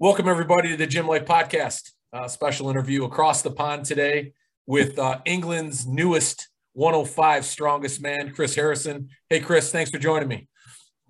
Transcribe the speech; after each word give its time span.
Welcome, 0.00 0.28
everybody, 0.28 0.68
to 0.68 0.76
the 0.76 0.86
Gym 0.86 1.08
Life 1.08 1.24
Podcast. 1.24 1.90
Uh, 2.12 2.28
special 2.28 2.70
interview 2.70 3.02
across 3.02 3.42
the 3.42 3.50
pond 3.50 3.84
today 3.84 4.32
with 4.64 4.96
uh, 4.96 5.18
England's 5.24 5.88
newest 5.88 6.50
105 6.74 7.44
strongest 7.44 8.00
man, 8.00 8.32
Chris 8.32 8.54
Harrison. 8.54 9.08
Hey, 9.28 9.40
Chris, 9.40 9.72
thanks 9.72 9.90
for 9.90 9.98
joining 9.98 10.28
me. 10.28 10.46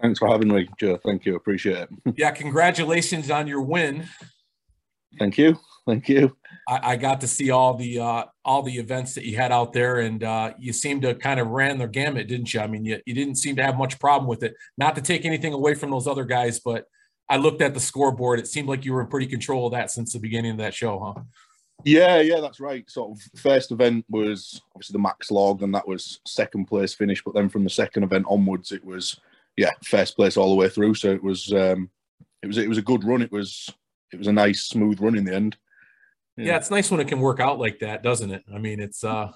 Thanks 0.01 0.19
for 0.19 0.27
having 0.29 0.49
me, 0.49 0.71
Joe. 0.81 0.99
Thank 1.05 1.27
you. 1.27 1.37
Appreciate 1.37 1.77
it. 1.77 1.91
yeah, 2.17 2.31
congratulations 2.31 3.31
on 3.31 3.47
your 3.47 3.61
win. 3.61 4.09
Thank 5.19 5.37
you. 5.37 5.59
Thank 5.87 6.09
you. 6.09 6.35
I, 6.67 6.93
I 6.93 6.97
got 6.97 7.21
to 7.21 7.29
see 7.29 7.51
all 7.51 7.75
the 7.75 7.99
uh, 7.99 8.25
all 8.43 8.63
the 8.63 8.79
events 8.79 9.13
that 9.17 9.27
you 9.27 9.37
had 9.37 9.53
out 9.53 9.75
there, 9.75 10.01
and 10.01 10.25
uh, 10.25 10.55
you 10.59 10.73
seemed 10.73 11.03
to 11.03 11.15
kind 11.15 11.41
of 11.41 11.49
ran 11.49 11.77
the 11.77 11.89
gamut, 11.89 12.27
didn't 12.27 12.55
you? 12.55 12.61
I 12.61 12.67
mean, 12.67 12.87
you, 12.87 13.01
you 13.05 13.13
didn't 13.13 13.35
seem 13.35 13.57
to 13.57 13.63
have 13.63 13.77
much 13.77 13.99
problem 13.99 14.31
with 14.31 14.43
it. 14.43 14.55
Not 14.79 14.95
to 14.95 15.03
take 15.03 15.27
anything 15.27 15.53
away 15.53 15.75
from 15.75 15.91
those 15.91 16.07
other 16.07 16.25
guys, 16.25 16.59
but 16.59 16.87
I 17.29 17.37
looked 17.37 17.63
at 17.63 17.75
the 17.75 17.81
scoreboard. 17.81 18.39
It 18.39 18.49
seemed 18.49 18.69
like 18.69 18.85
you 18.85 18.93
were 18.93 19.03
in 19.03 19.09
pretty 19.09 19.27
control 19.27 19.67
of 19.67 19.73
that 19.73 19.91
since 19.91 20.13
the 20.13 20.19
beginning 20.19 20.53
of 20.53 20.59
that 20.59 20.75
show, 20.75 21.15
huh? 21.15 21.23
Yeah, 21.85 22.21
yeah, 22.21 22.41
that's 22.41 22.59
right. 22.59 22.89
Sort 22.91 23.13
of 23.13 23.41
first 23.41 23.71
event 23.71 24.05
was 24.09 24.61
obviously 24.75 24.95
the 24.95 24.99
max 24.99 25.31
log, 25.31 25.63
and 25.63 25.75
that 25.75 25.87
was 25.87 26.21
second 26.27 26.67
place 26.67 26.95
finish. 26.95 27.23
But 27.23 27.35
then 27.35 27.49
from 27.49 27.65
the 27.65 27.71
second 27.71 28.03
event 28.03 28.27
onwards, 28.29 28.73
it 28.73 28.85
was 28.85 29.19
yeah, 29.57 29.71
first 29.85 30.17
place 30.17 30.37
all 30.37 30.49
the 30.49 30.57
way 30.57 30.69
through. 30.69 30.95
So 30.95 31.11
it 31.11 31.23
was 31.23 31.53
um, 31.53 31.91
it 32.43 32.47
was 32.47 32.59
it 32.59 32.69
was 32.69 32.79
a 32.79 32.83
good 32.83 33.05
run. 33.05 33.23
It 33.23 33.31
was 33.31 33.69
it 34.13 34.19
was 34.19 34.27
a 34.27 34.33
nice 34.33 34.63
smooth 34.63 35.01
run 35.01 35.17
in 35.17 35.25
the 35.25 35.35
end. 35.35 35.57
Yeah. 36.37 36.47
yeah, 36.47 36.57
it's 36.57 36.71
nice 36.71 36.91
when 36.91 37.01
it 37.01 37.09
can 37.09 37.21
work 37.21 37.41
out 37.41 37.59
like 37.59 37.81
that, 37.81 38.03
doesn't 38.03 38.31
it? 38.31 38.45
I 38.53 38.59
mean, 38.59 38.81
it's 38.81 39.05
uh, 39.05 39.33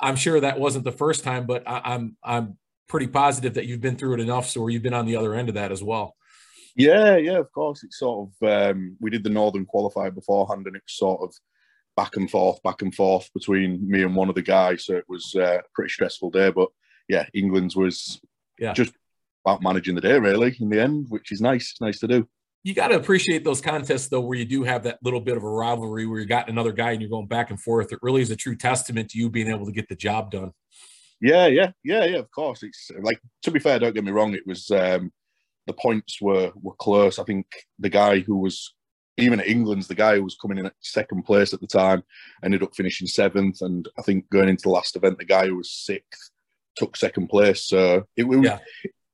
I'm 0.00 0.16
sure 0.16 0.40
that 0.40 0.60
wasn't 0.60 0.84
the 0.84 0.92
first 0.92 1.24
time, 1.24 1.46
but 1.46 1.64
I, 1.66 1.80
I'm 1.84 2.16
I'm 2.22 2.58
pretty 2.88 3.08
positive 3.08 3.54
that 3.54 3.66
you've 3.66 3.80
been 3.80 3.96
through 3.96 4.14
it 4.14 4.20
enough, 4.20 4.48
so 4.48 4.68
you've 4.68 4.82
been 4.82 4.94
on 4.94 5.06
the 5.06 5.16
other 5.16 5.34
end 5.34 5.48
of 5.48 5.54
that 5.56 5.72
as 5.72 5.82
well. 5.82 6.14
Yeah, 6.78 7.16
yeah, 7.16 7.38
of 7.38 7.50
course. 7.50 7.82
It's 7.82 7.98
sort 7.98 8.30
of 8.40 8.48
um, 8.48 8.96
we 9.00 9.10
did 9.10 9.24
the 9.24 9.30
Northern 9.30 9.66
qualifier 9.66 10.14
beforehand, 10.14 10.66
and 10.66 10.76
it's 10.76 10.96
sort 10.96 11.20
of 11.20 11.34
back 11.96 12.16
and 12.16 12.30
forth, 12.30 12.62
back 12.62 12.82
and 12.82 12.94
forth 12.94 13.28
between 13.34 13.86
me 13.90 14.04
and 14.04 14.14
one 14.14 14.28
of 14.28 14.36
the 14.36 14.42
guys. 14.42 14.84
So 14.84 14.96
it 14.96 15.04
was 15.08 15.34
uh, 15.36 15.58
a 15.58 15.62
pretty 15.74 15.90
stressful 15.90 16.30
day. 16.30 16.50
But 16.50 16.68
yeah, 17.08 17.26
England's 17.34 17.74
was 17.74 18.20
yeah. 18.60 18.74
just 18.74 18.92
about 19.44 19.60
managing 19.60 19.96
the 19.96 20.00
day 20.00 20.20
really 20.20 20.56
in 20.60 20.68
the 20.70 20.80
end, 20.80 21.06
which 21.08 21.32
is 21.32 21.40
nice. 21.40 21.74
Nice 21.80 21.98
to 21.98 22.06
do. 22.06 22.28
You 22.62 22.74
got 22.74 22.88
to 22.88 22.96
appreciate 22.96 23.42
those 23.42 23.60
contests 23.60 24.06
though, 24.06 24.20
where 24.20 24.38
you 24.38 24.44
do 24.44 24.62
have 24.62 24.84
that 24.84 25.00
little 25.02 25.20
bit 25.20 25.36
of 25.36 25.42
a 25.42 25.48
rivalry, 25.48 26.06
where 26.06 26.20
you 26.20 26.26
got 26.26 26.48
another 26.48 26.72
guy 26.72 26.92
and 26.92 27.00
you're 27.00 27.10
going 27.10 27.26
back 27.26 27.50
and 27.50 27.60
forth. 27.60 27.92
It 27.92 27.98
really 28.02 28.22
is 28.22 28.30
a 28.30 28.36
true 28.36 28.56
testament 28.56 29.10
to 29.10 29.18
you 29.18 29.28
being 29.28 29.48
able 29.48 29.66
to 29.66 29.72
get 29.72 29.88
the 29.88 29.96
job 29.96 30.30
done. 30.30 30.52
Yeah, 31.20 31.48
yeah, 31.48 31.72
yeah, 31.82 32.04
yeah. 32.04 32.18
Of 32.18 32.30
course, 32.30 32.62
it's 32.62 32.88
like 33.00 33.20
to 33.42 33.50
be 33.50 33.58
fair. 33.58 33.80
Don't 33.80 33.94
get 33.94 34.04
me 34.04 34.12
wrong. 34.12 34.34
It 34.34 34.46
was 34.46 34.70
um, 34.70 35.10
the 35.68 35.74
points 35.74 36.20
were 36.20 36.50
were 36.60 36.74
close. 36.74 37.20
I 37.20 37.24
think 37.24 37.46
the 37.78 37.88
guy 37.88 38.18
who 38.20 38.38
was 38.38 38.74
even 39.18 39.40
at 39.40 39.46
England's 39.46 39.86
the 39.86 39.94
guy 39.94 40.16
who 40.16 40.24
was 40.24 40.36
coming 40.40 40.58
in 40.58 40.66
at 40.66 40.74
second 40.80 41.24
place 41.24 41.52
at 41.52 41.60
the 41.60 41.66
time 41.66 42.02
ended 42.42 42.62
up 42.62 42.74
finishing 42.74 43.06
seventh, 43.06 43.60
and 43.60 43.88
I 43.98 44.02
think 44.02 44.28
going 44.30 44.48
into 44.48 44.62
the 44.62 44.70
last 44.70 44.96
event, 44.96 45.18
the 45.18 45.24
guy 45.24 45.46
who 45.46 45.56
was 45.56 45.70
sixth 45.70 46.30
took 46.76 46.96
second 46.96 47.28
place. 47.28 47.64
So 47.64 48.04
it, 48.16 48.24
it, 48.24 48.44
yeah. 48.44 48.58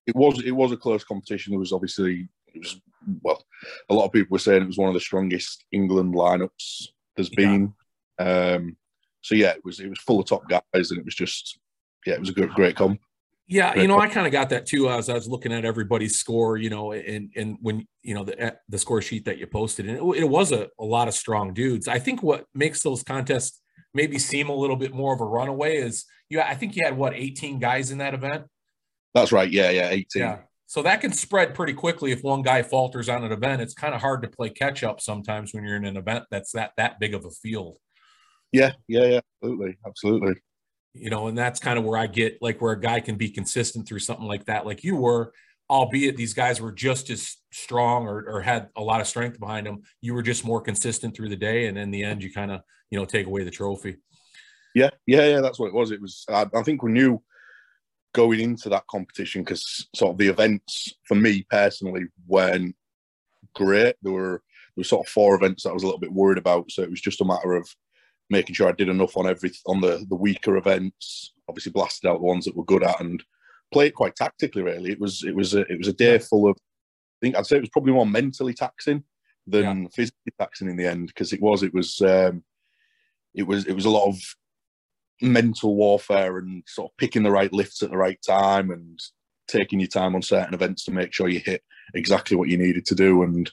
it 0.07 0.17
was 0.17 0.43
it 0.43 0.53
was 0.53 0.73
a 0.73 0.77
close 0.77 1.05
competition. 1.05 1.51
There 1.51 1.61
was 1.61 1.73
obviously 1.73 2.29
it 2.55 2.59
was 2.61 2.81
well, 3.23 3.45
a 3.91 3.95
lot 3.95 4.07
of 4.07 4.13
people 4.13 4.29
were 4.31 4.39
saying 4.39 4.63
it 4.63 4.67
was 4.67 4.79
one 4.79 4.89
of 4.89 4.95
the 4.95 5.01
strongest 5.01 5.65
England 5.73 6.15
lineups 6.15 6.89
there's 7.17 7.31
been. 7.31 7.75
Yeah. 8.19 8.55
Um, 8.57 8.77
so 9.23 9.35
yeah, 9.35 9.51
it 9.51 9.65
was 9.65 9.81
it 9.81 9.89
was 9.89 9.99
full 9.99 10.21
of 10.21 10.27
top 10.27 10.49
guys, 10.49 10.91
and 10.91 10.99
it 10.99 11.05
was 11.05 11.15
just 11.15 11.59
yeah, 12.07 12.15
it 12.15 12.21
was 12.21 12.29
a 12.29 12.35
good, 12.35 12.51
great 12.51 12.77
comp. 12.77 13.01
Yeah, 13.47 13.79
you 13.79 13.89
know, 13.89 13.99
I 13.99 14.09
kind 14.09 14.27
of 14.27 14.33
got 14.33 14.49
that 14.51 14.65
too 14.65 14.89
as 14.89 15.11
I 15.11 15.15
was 15.15 15.29
looking 15.29 15.53
at 15.53 15.67
everybody's 15.67 16.19
score, 16.19 16.57
you 16.57 16.71
know, 16.71 16.93
and 16.93 17.31
and 17.37 17.59
when 17.61 17.87
you 18.03 18.15
know 18.15 18.25
the 18.25 18.41
eh, 18.41 18.51
the 18.71 18.79
score 18.79 19.03
sheet 19.03 19.27
that 19.27 19.37
you 19.37 19.47
posted, 19.47 19.87
and 19.87 19.99
it, 19.99 20.23
it 20.23 20.29
was 20.29 20.51
a, 20.51 20.69
a 20.81 20.85
lot 20.85 21.09
of 21.09 21.15
strong 21.15 21.53
dudes. 21.53 21.87
I 21.87 21.99
think 21.99 22.23
what 22.23 22.47
makes 22.55 22.83
those 22.83 23.03
contests 23.03 23.61
maybe 23.93 24.19
seem 24.19 24.49
a 24.49 24.55
little 24.55 24.77
bit 24.77 24.95
more 24.95 25.13
of 25.13 25.21
a 25.21 25.27
runaway 25.27 25.77
is 25.77 26.07
you. 26.31 26.41
I 26.41 26.55
think 26.55 26.75
you 26.75 26.87
had 26.87 26.97
what 26.97 27.15
18 27.15 27.59
guys 27.59 27.91
in 27.91 27.99
that 27.99 28.15
event. 28.15 28.45
That's 29.13 29.31
right. 29.31 29.51
Yeah, 29.51 29.71
yeah, 29.71 29.91
18. 29.91 30.07
Yeah. 30.17 30.39
So 30.67 30.83
that 30.83 31.03
can 31.03 31.13
spread 31.13 31.55
pretty 31.55 31.75
quickly 31.75 32.13
if 32.13 32.23
one 32.23 32.41
guy 32.41 32.63
falters 32.63 33.11
on 33.11 33.25
an 33.25 33.31
event. 33.31 33.61
It's 33.61 33.75
kind 33.75 33.95
of 33.95 34.01
hard 34.01 34.23
to 34.23 34.29
play 34.29 34.49
catch 34.49 34.83
up 34.83 35.03
sometimes 35.03 35.53
when 35.53 35.65
you're 35.65 35.77
in 35.77 35.85
an 35.85 35.99
event 35.99 36.25
that's 36.31 36.53
that 36.53 36.73
that 36.79 36.99
big 36.99 37.13
of 37.13 37.27
a 37.27 37.31
field. 37.31 37.77
Yeah, 38.53 38.73
yeah, 38.89 39.05
yeah, 39.05 39.21
absolutely, 39.43 39.77
absolutely 39.87 40.35
you 40.95 41.11
know, 41.11 41.27
and 41.27 41.37
that's 41.37 41.61
kind 41.61 41.79
of 41.79 41.85
where 41.85 41.99
I 41.99 42.07
get 42.07 42.39
like 42.41 42.61
where 42.63 42.73
a 42.73 42.81
guy 42.81 43.01
can 43.01 43.17
be 43.17 43.29
consistent 43.29 43.87
through 43.87 43.99
something 43.99 44.27
like 44.27 44.47
that, 44.47 44.65
like 44.65 44.85
you 44.85 44.97
were, 44.97 45.33
albeit 45.69 46.17
these 46.17 46.35
guys 46.35 46.61
were 46.61 46.73
just 46.73 47.11
as 47.11 47.37
strong 47.53 48.07
or, 48.07 48.25
or 48.29 48.41
had 48.41 48.69
a 48.77 48.83
lot 48.83 49.01
of 49.01 49.07
strength 49.07 49.41
behind 49.41 49.67
them. 49.67 49.83
You 50.01 50.15
were 50.15 50.23
just 50.23 50.45
more 50.45 50.61
consistent 50.61 51.17
through 51.17 51.31
the 51.31 51.37
day, 51.37 51.67
and 51.67 51.77
in 51.77 51.91
the 51.91 52.05
end, 52.05 52.23
you 52.23 52.33
kind 52.33 52.53
of 52.53 52.61
you 52.91 52.99
know 52.99 53.05
take 53.05 53.27
away 53.27 53.45
the 53.45 53.51
trophy. 53.51 53.97
Yeah, 54.75 54.91
yeah, 55.07 55.27
yeah. 55.27 55.41
That's 55.41 55.59
what 55.59 55.69
it 55.69 55.75
was. 55.75 55.91
It 55.91 56.01
was. 56.01 56.25
I, 56.29 56.47
I 56.55 56.63
think 56.63 56.83
we 56.83 56.93
knew 56.93 57.23
going 58.13 58.41
into 58.41 58.69
that 58.69 58.87
competition 58.87 59.43
because 59.43 59.89
sort 59.95 60.13
of 60.13 60.19
the 60.19 60.29
events 60.29 60.95
for 61.09 61.17
me 61.17 61.45
personally 61.51 62.05
weren't 62.27 62.77
great. 63.55 63.97
There 64.03 64.13
were 64.13 64.43
there 64.77 64.81
were 64.81 64.85
sort 64.85 65.07
of 65.07 65.13
four 65.13 65.35
events 65.35 65.65
that 65.65 65.71
I 65.71 65.75
was 65.75 65.83
a 65.83 65.87
little 65.87 66.01
bit 66.01 66.13
worried 66.13 66.39
about. 66.39 66.71
So 66.71 66.83
it 66.83 66.91
was 66.91 67.01
just 67.01 67.21
a 67.21 67.25
matter 67.25 67.55
of 67.55 67.69
making 68.31 68.55
sure 68.55 68.69
I 68.69 68.73
did 68.73 68.89
enough 68.89 69.17
on 69.17 69.27
every 69.27 69.53
on 69.67 69.81
the 69.81 70.05
the 70.09 70.17
weaker 70.17 70.57
events. 70.57 71.33
Obviously, 71.49 71.73
blasted 71.73 72.09
out 72.09 72.19
the 72.19 72.27
ones 72.27 72.45
that 72.45 72.57
we're 72.57 72.65
good 72.65 72.83
at 72.83 73.01
and 73.01 73.23
played 73.73 73.95
quite 73.95 74.17
tactically. 74.17 74.63
Really, 74.63 74.93
it 74.93 75.01
was 75.01 75.23
it 75.25 75.35
was 75.35 75.55
a 75.55 75.61
it 75.61 75.79
was 75.79 75.89
a 75.89 75.93
day 75.93 76.19
full 76.19 76.49
of. 76.49 76.57
I 76.57 77.27
think 77.27 77.37
I'd 77.37 77.47
say 77.47 77.57
it 77.57 77.63
was 77.63 77.71
probably 77.71 77.93
more 77.93 78.07
mentally 78.07 78.55
taxing 78.55 79.05
than 79.47 79.83
yeah. 79.83 79.89
physically 79.95 80.33
taxing 80.39 80.69
in 80.69 80.77
the 80.77 80.87
end 80.87 81.09
because 81.09 81.33
it 81.33 81.41
was 81.41 81.63
it 81.63 81.73
was 81.73 82.01
um, 82.03 82.43
it 83.35 83.45
was 83.45 83.67
it 83.67 83.75
was 83.75 83.85
a 83.85 83.91
lot 83.91 84.09
of 84.09 84.17
mental 85.21 85.77
warfare 85.77 86.39
and 86.39 86.63
sort 86.67 86.91
of 86.91 86.97
picking 86.97 87.23
the 87.23 87.31
right 87.31 87.53
lifts 87.53 87.83
at 87.83 87.91
the 87.91 87.97
right 87.97 88.19
time 88.27 88.71
and 88.71 88.99
taking 89.47 89.79
your 89.79 89.89
time 89.89 90.15
on 90.15 90.23
certain 90.23 90.55
events 90.55 90.85
to 90.85 90.91
make 90.91 91.13
sure 91.13 91.29
you 91.29 91.41
hit 91.41 91.63
exactly 91.95 92.37
what 92.37 92.49
you 92.49 92.57
needed 92.57 92.85
to 92.87 92.95
do 92.95 93.23
and 93.23 93.53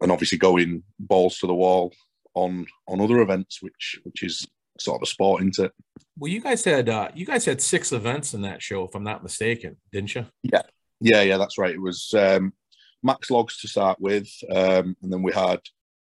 and 0.00 0.12
obviously 0.12 0.36
going 0.36 0.82
balls 0.98 1.38
to 1.38 1.46
the 1.46 1.54
wall 1.54 1.92
on 2.36 2.66
on 2.86 3.00
other 3.00 3.20
events, 3.20 3.60
which 3.60 3.98
which 4.04 4.22
is 4.22 4.46
sort 4.78 4.96
of 4.96 5.02
a 5.02 5.10
sport, 5.10 5.42
isn't 5.42 5.58
it? 5.58 5.72
Well, 6.18 6.30
you 6.30 6.40
guys 6.40 6.64
had 6.64 6.88
uh, 6.88 7.08
you 7.14 7.26
guys 7.26 7.44
had 7.44 7.60
six 7.60 7.90
events 7.92 8.34
in 8.34 8.42
that 8.42 8.62
show, 8.62 8.84
if 8.84 8.94
I'm 8.94 9.02
not 9.02 9.22
mistaken, 9.22 9.76
didn't 9.90 10.14
you? 10.14 10.26
Yeah, 10.44 10.62
yeah, 11.00 11.22
yeah. 11.22 11.38
That's 11.38 11.58
right. 11.58 11.74
It 11.74 11.80
was 11.80 12.14
um, 12.16 12.52
max 13.02 13.30
logs 13.30 13.58
to 13.60 13.68
start 13.68 13.98
with, 14.00 14.28
um, 14.50 14.96
and 15.02 15.12
then 15.12 15.22
we 15.22 15.32
had 15.32 15.60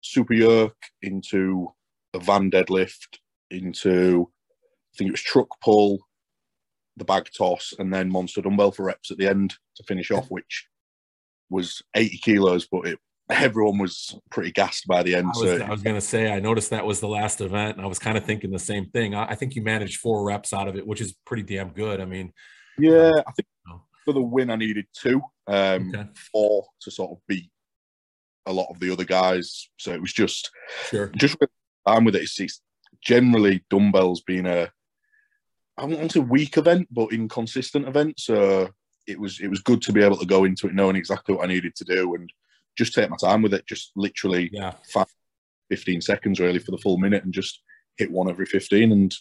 super 0.01 0.33
yoke 0.33 0.77
into 1.01 1.73
a 2.13 2.19
van 2.19 2.51
deadlift 2.51 3.17
into 3.51 4.29
I 4.93 4.97
think 4.97 5.09
it 5.09 5.11
was 5.13 5.21
truck 5.21 5.59
pull, 5.61 5.99
the 6.97 7.05
bag 7.05 7.29
toss, 7.35 7.73
and 7.79 7.93
then 7.93 8.11
monster 8.11 8.41
dumbbell 8.41 8.71
for 8.71 8.85
reps 8.85 9.11
at 9.11 9.17
the 9.17 9.27
end 9.27 9.55
to 9.75 9.83
finish 9.83 10.11
off, 10.11 10.29
which 10.29 10.67
was 11.49 11.81
80 11.95 12.17
kilos, 12.17 12.67
but 12.67 12.87
it 12.87 12.99
everyone 13.29 13.77
was 13.77 14.17
pretty 14.31 14.51
gassed 14.51 14.87
by 14.87 15.03
the 15.03 15.15
end. 15.15 15.27
I 15.27 15.39
was, 15.39 15.59
so. 15.59 15.67
was 15.67 15.83
going 15.83 15.95
to 15.95 16.01
say, 16.01 16.31
I 16.31 16.39
noticed 16.39 16.71
that 16.71 16.85
was 16.85 16.99
the 16.99 17.07
last 17.07 17.41
event, 17.41 17.77
and 17.77 17.85
I 17.85 17.87
was 17.87 17.99
kind 17.99 18.17
of 18.17 18.25
thinking 18.25 18.51
the 18.51 18.59
same 18.59 18.89
thing. 18.89 19.13
I, 19.13 19.29
I, 19.29 19.35
think 19.35 19.55
you 19.55 19.61
managed 19.61 19.99
four 19.99 20.23
reps 20.23 20.53
out 20.53 20.67
of 20.67 20.75
it, 20.75 20.85
which 20.85 21.01
is 21.01 21.15
pretty 21.25 21.43
damn 21.43 21.69
good. 21.69 22.01
I 22.01 22.05
mean, 22.05 22.33
yeah, 22.77 23.21
I 23.27 23.31
think 23.31 23.47
for 24.05 24.13
the 24.13 24.21
win, 24.21 24.49
I 24.49 24.55
needed 24.55 24.85
two, 24.93 25.21
um, 25.47 25.91
okay. 25.93 26.07
four 26.31 26.65
to 26.81 26.91
sort 26.91 27.11
of 27.11 27.17
beat 27.27 27.49
a 28.45 28.53
lot 28.53 28.67
of 28.71 28.79
the 28.79 28.91
other 28.91 29.05
guys. 29.05 29.69
So 29.77 29.91
it 29.91 30.01
was 30.01 30.13
just, 30.13 30.49
sure, 30.89 31.11
just 31.17 31.37
I'm 31.85 32.05
with 32.05 32.15
it. 32.15 32.23
It's, 32.23 32.39
it's 32.39 32.61
generally 33.01 33.63
dumbbells 33.69 34.21
being 34.21 34.47
a, 34.47 34.71
I 35.77 35.85
won't 35.85 36.11
say 36.11 36.19
weak 36.19 36.57
event, 36.57 36.87
but 36.91 37.13
inconsistent 37.13 37.87
event. 37.87 38.19
So 38.19 38.69
it 39.07 39.19
was 39.19 39.39
it 39.39 39.49
was 39.49 39.61
good 39.61 39.81
to 39.83 39.93
be 39.93 40.03
able 40.03 40.17
to 40.17 40.25
go 40.25 40.45
into 40.45 40.67
it 40.67 40.73
knowing 40.73 40.95
exactly 40.95 41.33
what 41.35 41.45
I 41.45 41.47
needed 41.47 41.75
to 41.75 41.83
do 41.83 42.15
and 42.15 42.31
just 42.79 42.93
take 42.93 43.09
my 43.09 43.17
time 43.17 43.41
with 43.41 43.53
it. 43.53 43.67
Just 43.67 43.91
literally 43.95 44.49
yeah. 44.51 44.73
five, 44.91 45.07
15 45.69 46.01
seconds 46.01 46.39
really 46.39 46.59
for 46.59 46.71
the 46.71 46.77
full 46.77 46.97
minute 46.97 47.23
and 47.23 47.33
just 47.33 47.61
hit 47.97 48.09
one 48.09 48.29
every 48.29 48.45
15. 48.45 48.91
And 48.91 49.15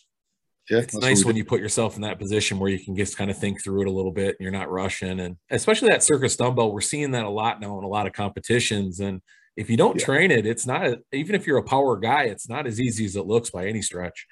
yeah, 0.70 0.78
it's 0.78 0.94
nice 0.94 1.25
when 1.25 1.37
you 1.37 1.44
put 1.44 1.60
yourself 1.60 1.96
in 1.96 2.02
that 2.02 2.19
position 2.19 2.58
where 2.58 2.70
you 2.70 2.78
can 2.78 2.96
just 2.96 3.16
kind 3.16 3.31
of 3.31 3.37
think 3.37 3.62
through 3.62 3.82
it 3.82 3.88
a 3.88 3.93
little 3.93 4.12
bit 4.12 4.37
and 4.38 4.40
you're 4.40 4.52
not 4.52 4.70
rushing. 4.70 5.20
And 5.20 5.37
especially 5.50 5.88
that 5.88 6.05
circus 6.05 6.37
dumbbell, 6.37 6.72
we're 6.72 6.81
seeing 6.81 7.10
that 7.10 7.25
a 7.25 7.31
lot 7.31 7.60
now 7.60 7.78
in 7.78 7.84
a 7.84 7.88
lot 7.88 8.06
of 8.06 8.12
competitions. 8.12 9.00
And 9.00 9.20
if 9.56 9.69
you 9.69 9.76
don't 9.76 9.99
yeah. 9.99 10.05
train 10.05 10.31
it, 10.31 10.46
it's 10.46 10.66
not, 10.66 10.99
even 11.12 11.34
if 11.34 11.46
you're 11.46 11.58
a 11.58 11.64
power 11.64 11.96
guy, 11.96 12.25
it's 12.25 12.49
not 12.49 12.66
as 12.66 12.81
easy 12.81 13.05
as 13.05 13.16
it 13.16 13.26
looks 13.26 13.50
by 13.50 13.66
any 13.66 13.82
stretch. 13.82 14.26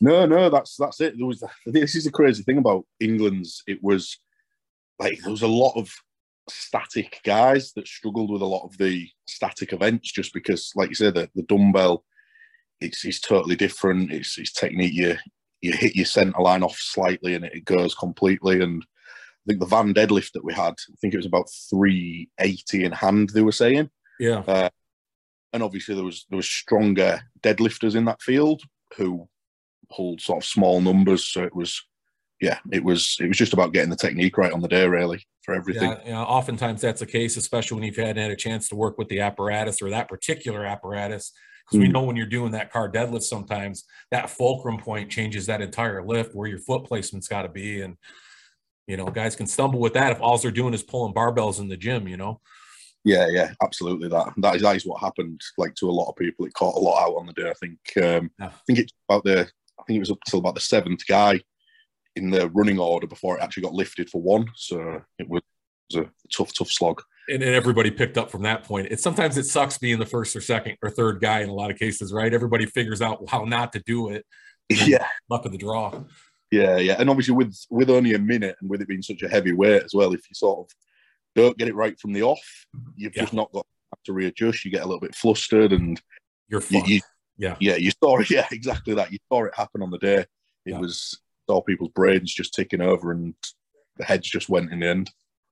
No, 0.00 0.26
no, 0.26 0.50
that's 0.50 0.76
that's 0.76 1.00
it. 1.00 1.16
There 1.16 1.26
was 1.26 1.42
this 1.66 1.94
is 1.94 2.04
the 2.04 2.10
crazy 2.10 2.42
thing 2.42 2.58
about 2.58 2.84
England's. 3.00 3.62
It 3.66 3.78
was 3.82 4.18
like 4.98 5.20
there 5.20 5.30
was 5.30 5.42
a 5.42 5.48
lot 5.48 5.74
of 5.76 5.88
static 6.48 7.20
guys 7.24 7.72
that 7.72 7.86
struggled 7.86 8.30
with 8.30 8.42
a 8.42 8.46
lot 8.46 8.64
of 8.64 8.76
the 8.78 9.08
static 9.26 9.72
events 9.72 10.12
just 10.12 10.32
because, 10.34 10.72
like 10.74 10.88
you 10.88 10.94
said, 10.94 11.14
the, 11.14 11.28
the 11.34 11.42
dumbbell 11.42 12.04
it's, 12.80 13.04
it's 13.04 13.20
totally 13.20 13.56
different. 13.56 14.12
It's, 14.12 14.38
it's 14.38 14.52
technique. 14.52 14.94
You 14.94 15.16
you 15.60 15.72
hit 15.72 15.96
your 15.96 16.04
center 16.04 16.40
line 16.40 16.62
off 16.62 16.76
slightly 16.76 17.34
and 17.34 17.44
it 17.44 17.64
goes 17.64 17.94
completely. 17.94 18.60
And 18.60 18.82
I 18.82 19.42
think 19.48 19.60
the 19.60 19.66
van 19.66 19.94
deadlift 19.94 20.32
that 20.32 20.44
we 20.44 20.52
had, 20.52 20.74
I 20.74 20.94
think 21.00 21.14
it 21.14 21.16
was 21.16 21.26
about 21.26 21.48
380 21.70 22.84
in 22.84 22.92
hand, 22.92 23.30
they 23.30 23.40
were 23.40 23.50
saying. 23.50 23.88
Yeah. 24.20 24.42
Uh, 24.46 24.68
and 25.54 25.62
obviously 25.62 25.94
there 25.94 26.04
was 26.04 26.26
there 26.28 26.36
was 26.36 26.48
stronger 26.48 27.20
deadlifters 27.42 27.96
in 27.96 28.04
that 28.04 28.20
field 28.20 28.60
who 28.98 29.26
pulled 29.90 30.20
sort 30.20 30.42
of 30.42 30.48
small 30.48 30.82
numbers. 30.82 31.24
So 31.24 31.42
it 31.42 31.56
was, 31.56 31.82
yeah, 32.44 32.58
it 32.70 32.84
was 32.84 33.16
it 33.20 33.28
was 33.28 33.38
just 33.38 33.54
about 33.54 33.72
getting 33.72 33.88
the 33.88 33.96
technique 33.96 34.36
right 34.36 34.52
on 34.52 34.60
the 34.60 34.68
day, 34.68 34.86
really, 34.86 35.26
for 35.42 35.54
everything. 35.54 35.90
Yeah, 35.90 36.04
you 36.04 36.12
know, 36.12 36.22
oftentimes 36.22 36.82
that's 36.82 37.00
the 37.00 37.06
case, 37.06 37.38
especially 37.38 37.76
when 37.76 37.84
you've 37.84 37.96
had 37.96 38.18
had 38.18 38.30
a 38.30 38.36
chance 38.36 38.68
to 38.68 38.76
work 38.76 38.98
with 38.98 39.08
the 39.08 39.20
apparatus 39.20 39.80
or 39.80 39.88
that 39.90 40.08
particular 40.08 40.66
apparatus. 40.66 41.32
Because 41.64 41.78
we 41.78 41.88
Mm. 41.88 41.92
know 41.92 42.02
when 42.02 42.16
you're 42.16 42.26
doing 42.26 42.52
that 42.52 42.70
car 42.70 42.92
deadlift, 42.92 43.22
sometimes 43.22 43.84
that 44.10 44.28
fulcrum 44.28 44.76
point 44.76 45.10
changes 45.10 45.46
that 45.46 45.62
entire 45.62 46.04
lift 46.06 46.34
where 46.34 46.46
your 46.46 46.58
foot 46.58 46.84
placement's 46.84 47.26
got 47.26 47.42
to 47.42 47.48
be. 47.48 47.80
And, 47.80 47.96
you 48.86 48.98
know, 48.98 49.06
guys 49.06 49.34
can 49.34 49.46
stumble 49.46 49.80
with 49.80 49.94
that 49.94 50.12
if 50.12 50.20
all 50.20 50.36
they're 50.36 50.50
doing 50.50 50.74
is 50.74 50.82
pulling 50.82 51.14
barbells 51.14 51.60
in 51.60 51.68
the 51.68 51.78
gym, 51.78 52.06
you 52.06 52.18
know? 52.18 52.42
Yeah, 53.02 53.28
yeah, 53.30 53.54
absolutely. 53.62 54.08
That 54.08 54.34
that 54.36 54.56
is 54.56 54.62
that 54.62 54.76
is 54.76 54.84
what 54.84 55.00
happened. 55.00 55.40
Like 55.56 55.74
to 55.76 55.88
a 55.88 55.98
lot 56.00 56.10
of 56.10 56.16
people, 56.16 56.44
it 56.44 56.52
caught 56.52 56.76
a 56.76 56.78
lot 56.78 57.02
out 57.02 57.16
on 57.16 57.24
the 57.24 57.32
day. 57.32 57.48
I 57.48 57.54
think. 57.54 57.78
Um, 57.96 58.30
Yeah. 58.38 58.48
I 58.48 58.60
think 58.66 58.78
it's 58.80 58.92
about 59.08 59.24
the. 59.24 59.48
I 59.78 59.82
think 59.86 59.96
it 59.96 60.00
was 60.00 60.10
up 60.10 60.18
till 60.28 60.40
about 60.40 60.54
the 60.54 60.60
seventh 60.60 61.06
guy 61.06 61.40
in 62.16 62.30
the 62.30 62.48
running 62.50 62.78
order 62.78 63.06
before 63.06 63.36
it 63.36 63.42
actually 63.42 63.62
got 63.64 63.72
lifted 63.74 64.08
for 64.10 64.20
one. 64.22 64.46
So 64.54 65.02
it 65.18 65.28
was, 65.28 65.42
it 65.90 65.96
was 65.98 66.06
a 66.06 66.10
tough, 66.36 66.52
tough 66.54 66.70
slog. 66.70 67.02
and, 67.28 67.42
and 67.42 67.54
everybody 67.54 67.90
picked 67.90 68.16
up 68.18 68.30
from 68.30 68.42
that 68.42 68.64
point. 68.64 68.88
It 68.90 69.00
sometimes 69.00 69.36
it 69.36 69.44
sucks 69.44 69.78
being 69.78 69.98
the 69.98 70.06
first 70.06 70.34
or 70.36 70.40
second 70.40 70.76
or 70.82 70.90
third 70.90 71.20
guy 71.20 71.40
in 71.40 71.48
a 71.48 71.54
lot 71.54 71.70
of 71.70 71.78
cases, 71.78 72.12
right? 72.12 72.32
Everybody 72.32 72.66
figures 72.66 73.02
out 73.02 73.18
how 73.28 73.44
not 73.44 73.72
to 73.72 73.82
do 73.86 74.10
it. 74.10 74.24
Yeah, 74.70 75.06
Luck 75.28 75.44
of 75.44 75.52
the 75.52 75.58
draw. 75.58 76.04
yeah, 76.50 76.78
yeah. 76.78 76.96
And 76.98 77.10
obviously 77.10 77.34
with 77.34 77.54
with 77.68 77.90
only 77.90 78.14
a 78.14 78.18
minute 78.18 78.56
and 78.62 78.70
with 78.70 78.80
it 78.80 78.88
being 78.88 79.02
such 79.02 79.22
a 79.22 79.28
heavy 79.28 79.52
weight 79.52 79.82
as 79.82 79.92
well, 79.92 80.14
if 80.14 80.22
you 80.30 80.34
sort 80.34 80.60
of 80.60 80.74
don't 81.34 81.58
get 81.58 81.68
it 81.68 81.74
right 81.74 81.98
from 82.00 82.12
the 82.14 82.22
off, 82.22 82.40
you've 82.96 83.14
Yeah. 83.14 83.22
just 83.22 83.34
not 83.34 83.52
got 83.52 83.66
to 84.04 84.12
readjust. 84.14 84.64
You 84.64 84.70
get 84.70 84.80
a 84.82 84.86
little 84.86 85.00
bit 85.00 85.14
flustered 85.14 85.72
and 85.72 86.00
You're 86.48 86.62
you, 86.70 86.82
you, 86.86 87.00
Yeah. 87.36 87.56
yeah, 87.60 87.76
you 87.76 87.90
saw 88.02 88.18
it. 88.20 88.30
Yeah, 88.30 88.46
exactly 88.52 88.94
that. 88.94 89.12
You 89.12 89.18
saw 89.30 89.44
it 89.44 89.52
happen 89.54 89.82
on 89.82 89.90
the 89.90 89.98
day. 89.98 90.18
It 90.20 90.28
Yeah. 90.66 90.78
was 90.78 91.20
saw 91.48 91.60
people's 91.60 91.92
brains 91.94 92.32
just 92.32 92.54
ticking 92.54 92.80
over, 92.80 93.12
and 93.12 93.34
the 93.96 94.04
heads 94.04 94.28
just 94.28 94.48
went 94.48 94.72
in 94.72 94.80
the 94.80 94.88
end. 94.88 95.10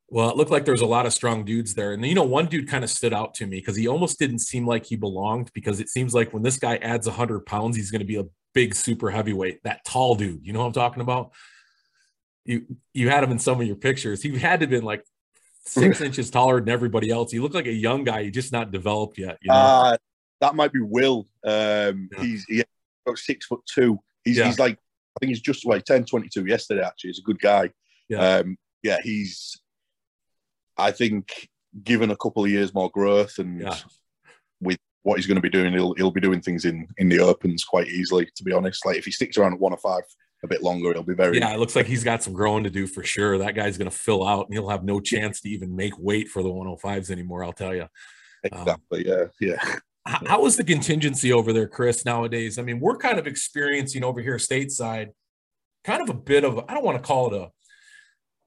Well, 0.09 0.29
it 0.29 0.37
looked 0.37 0.51
like 0.51 0.67
there 0.67 0.73
was 0.73 0.83
a 0.83 0.87
lot 0.87 1.07
of 1.07 1.15
strong 1.15 1.43
dudes 1.43 1.75
there. 1.75 1.95
And 1.95 2.05
you 2.05 2.15
know, 2.15 2.23
one 2.23 2.47
dude 2.47 2.69
kind 2.69 2.85
of 2.85 2.91
stood 2.91 3.15
out 3.15 3.33
to 3.35 3.47
me 3.47 3.61
because 3.61 3.77
he 3.77 3.89
almost 3.89 4.19
didn't 4.19 4.41
seem 4.41 4.67
like 4.67 4.85
he 4.85 4.95
belonged 4.95 5.51
because 5.55 5.81
it 5.81 5.89
seems 5.89 6.13
like 6.13 6.35
when 6.35 6.43
this 6.43 6.59
guy 6.59 6.77
adds 6.77 7.07
100 7.07 7.47
pounds, 7.47 7.77
he's 7.77 7.91
going 7.91 8.01
to 8.01 8.07
be 8.07 8.19
a 8.19 8.25
big 8.53 8.75
super 8.75 9.11
heavyweight, 9.11 9.63
that 9.65 9.85
tall 9.87 10.15
dude. 10.15 10.45
You 10.45 10.53
know 10.53 10.59
what 10.59 10.67
I'm 10.67 10.73
talking 10.75 11.01
about? 11.01 11.33
You 12.45 12.67
you 12.93 13.09
had 13.09 13.25
him 13.25 13.31
in 13.31 13.39
some 13.39 13.59
of 13.59 13.67
your 13.67 13.77
pictures. 13.77 14.23
He 14.23 14.37
had 14.39 14.61
to 14.61 14.65
have 14.65 14.71
been 14.71 14.85
like 14.85 15.03
six 15.65 16.01
inches 16.03 16.29
taller 16.29 16.61
than 16.61 16.69
everybody 16.69 17.11
else. 17.11 17.33
He 17.33 17.39
looked 17.39 17.55
like 17.55 17.67
a 17.67 17.73
young 17.73 18.05
guy. 18.05 18.25
He 18.25 18.31
just 18.31 18.53
not 18.53 18.71
developed 18.71 19.17
yet. 19.17 19.39
You 19.41 19.49
know? 19.49 19.55
Uh, 19.55 19.97
that 20.43 20.55
might 20.55 20.73
be 20.75 20.81
Will. 20.81 21.27
Um, 21.43 22.11
Yeah. 22.13 22.21
He's 22.21 22.45
he, 22.45 22.65
about 23.07 23.17
six 23.17 23.47
foot 23.47 23.61
two. 23.65 23.99
He's, 24.25 24.37
Yeah. 24.37 24.45
he's 24.45 24.59
like 24.59 24.79
think 25.23 25.31
he's 25.31 25.41
just 25.41 25.65
like 25.65 25.85
10, 25.85 26.05
22 26.05 26.47
yesterday. 26.47 26.83
Actually, 26.83 27.09
he's 27.11 27.21
a 27.21 27.23
good 27.23 27.39
guy. 27.41 27.71
Yeah. 28.09 28.19
um, 28.39 28.57
yeah. 28.83 28.99
He's 29.03 29.57
I 30.77 30.91
think 30.91 31.49
given 31.85 32.11
a 32.11 32.17
couple 32.17 32.45
of 32.45 32.51
years 32.51 32.75
more 32.75 32.91
growth 32.91 33.39
and 33.39 33.61
Yeah. 33.61 33.77
what 35.05 35.17
he's 35.17 35.27
going 35.27 35.37
to 35.37 35.41
be 35.43 35.49
doing, 35.51 35.73
he'll 35.73 35.95
he'll 35.95 36.11
be 36.13 36.21
doing 36.21 36.41
things 36.41 36.65
in 36.65 36.87
in 36.99 37.09
the 37.09 37.19
opens 37.21 37.65
quite 37.65 37.89
easily. 37.89 38.29
To 38.37 38.45
be 38.45 38.53
honest, 38.53 38.85
like 38.87 38.97
if 38.97 39.05
he 39.05 39.11
sticks 39.11 39.37
around 39.39 39.55
at 39.55 39.61
one 39.61 39.73
or 39.73 39.79
five 39.79 40.03
a 40.45 40.49
bit 40.49 40.63
longer, 40.63 40.93
he'll 40.93 41.03
be 41.05 41.15
very 41.15 41.39
Yeah, 41.39 41.55
it 41.55 41.59
looks 41.61 41.77
like 41.77 41.87
he's 41.87 42.03
got 42.05 42.23
some 42.23 42.33
growing 42.33 42.65
to 42.65 42.71
do 42.71 42.87
for 42.89 43.05
sure. 43.05 43.39
That 43.39 43.55
guy's 43.55 43.79
going 43.79 43.91
to 43.91 43.97
fill 43.97 44.27
out 44.27 44.47
and 44.47 44.55
he'll 44.55 44.69
have 44.69 44.83
no 44.85 45.01
chance 45.01 45.41
to 45.43 45.49
even 45.49 45.75
make 45.77 45.93
weight 45.99 46.29
for 46.29 46.43
the 46.43 46.49
105s 46.51 47.11
anymore. 47.11 47.45
I'll 47.45 47.53
tell 47.53 47.75
you. 47.75 47.87
exactly. 48.43 49.07
yeah, 49.07 49.25
yeah. 49.41 49.77
How 50.05 50.47
is 50.47 50.57
the 50.57 50.65
contingency 50.65 51.33
over 51.33 51.53
there, 51.53 51.69
Chris, 51.69 52.05
nowadays? 52.05 52.59
I 52.59 52.63
mean, 52.63 52.81
we're 52.81 52.97
kind 52.97 53.19
of 53.19 53.27
experiencing 53.27 54.03
over 54.03 54.21
here 54.21 54.37
stateside 54.37 55.11
kind 55.85 56.03
of 56.03 56.09
a 56.09 56.15
bit 56.15 56.45
of, 56.45 56.59
I 56.69 56.75
don't 56.75 56.85
want 56.85 56.99
to 56.99 57.07
call 57.07 57.33
it 57.33 57.41
a, 57.41 57.51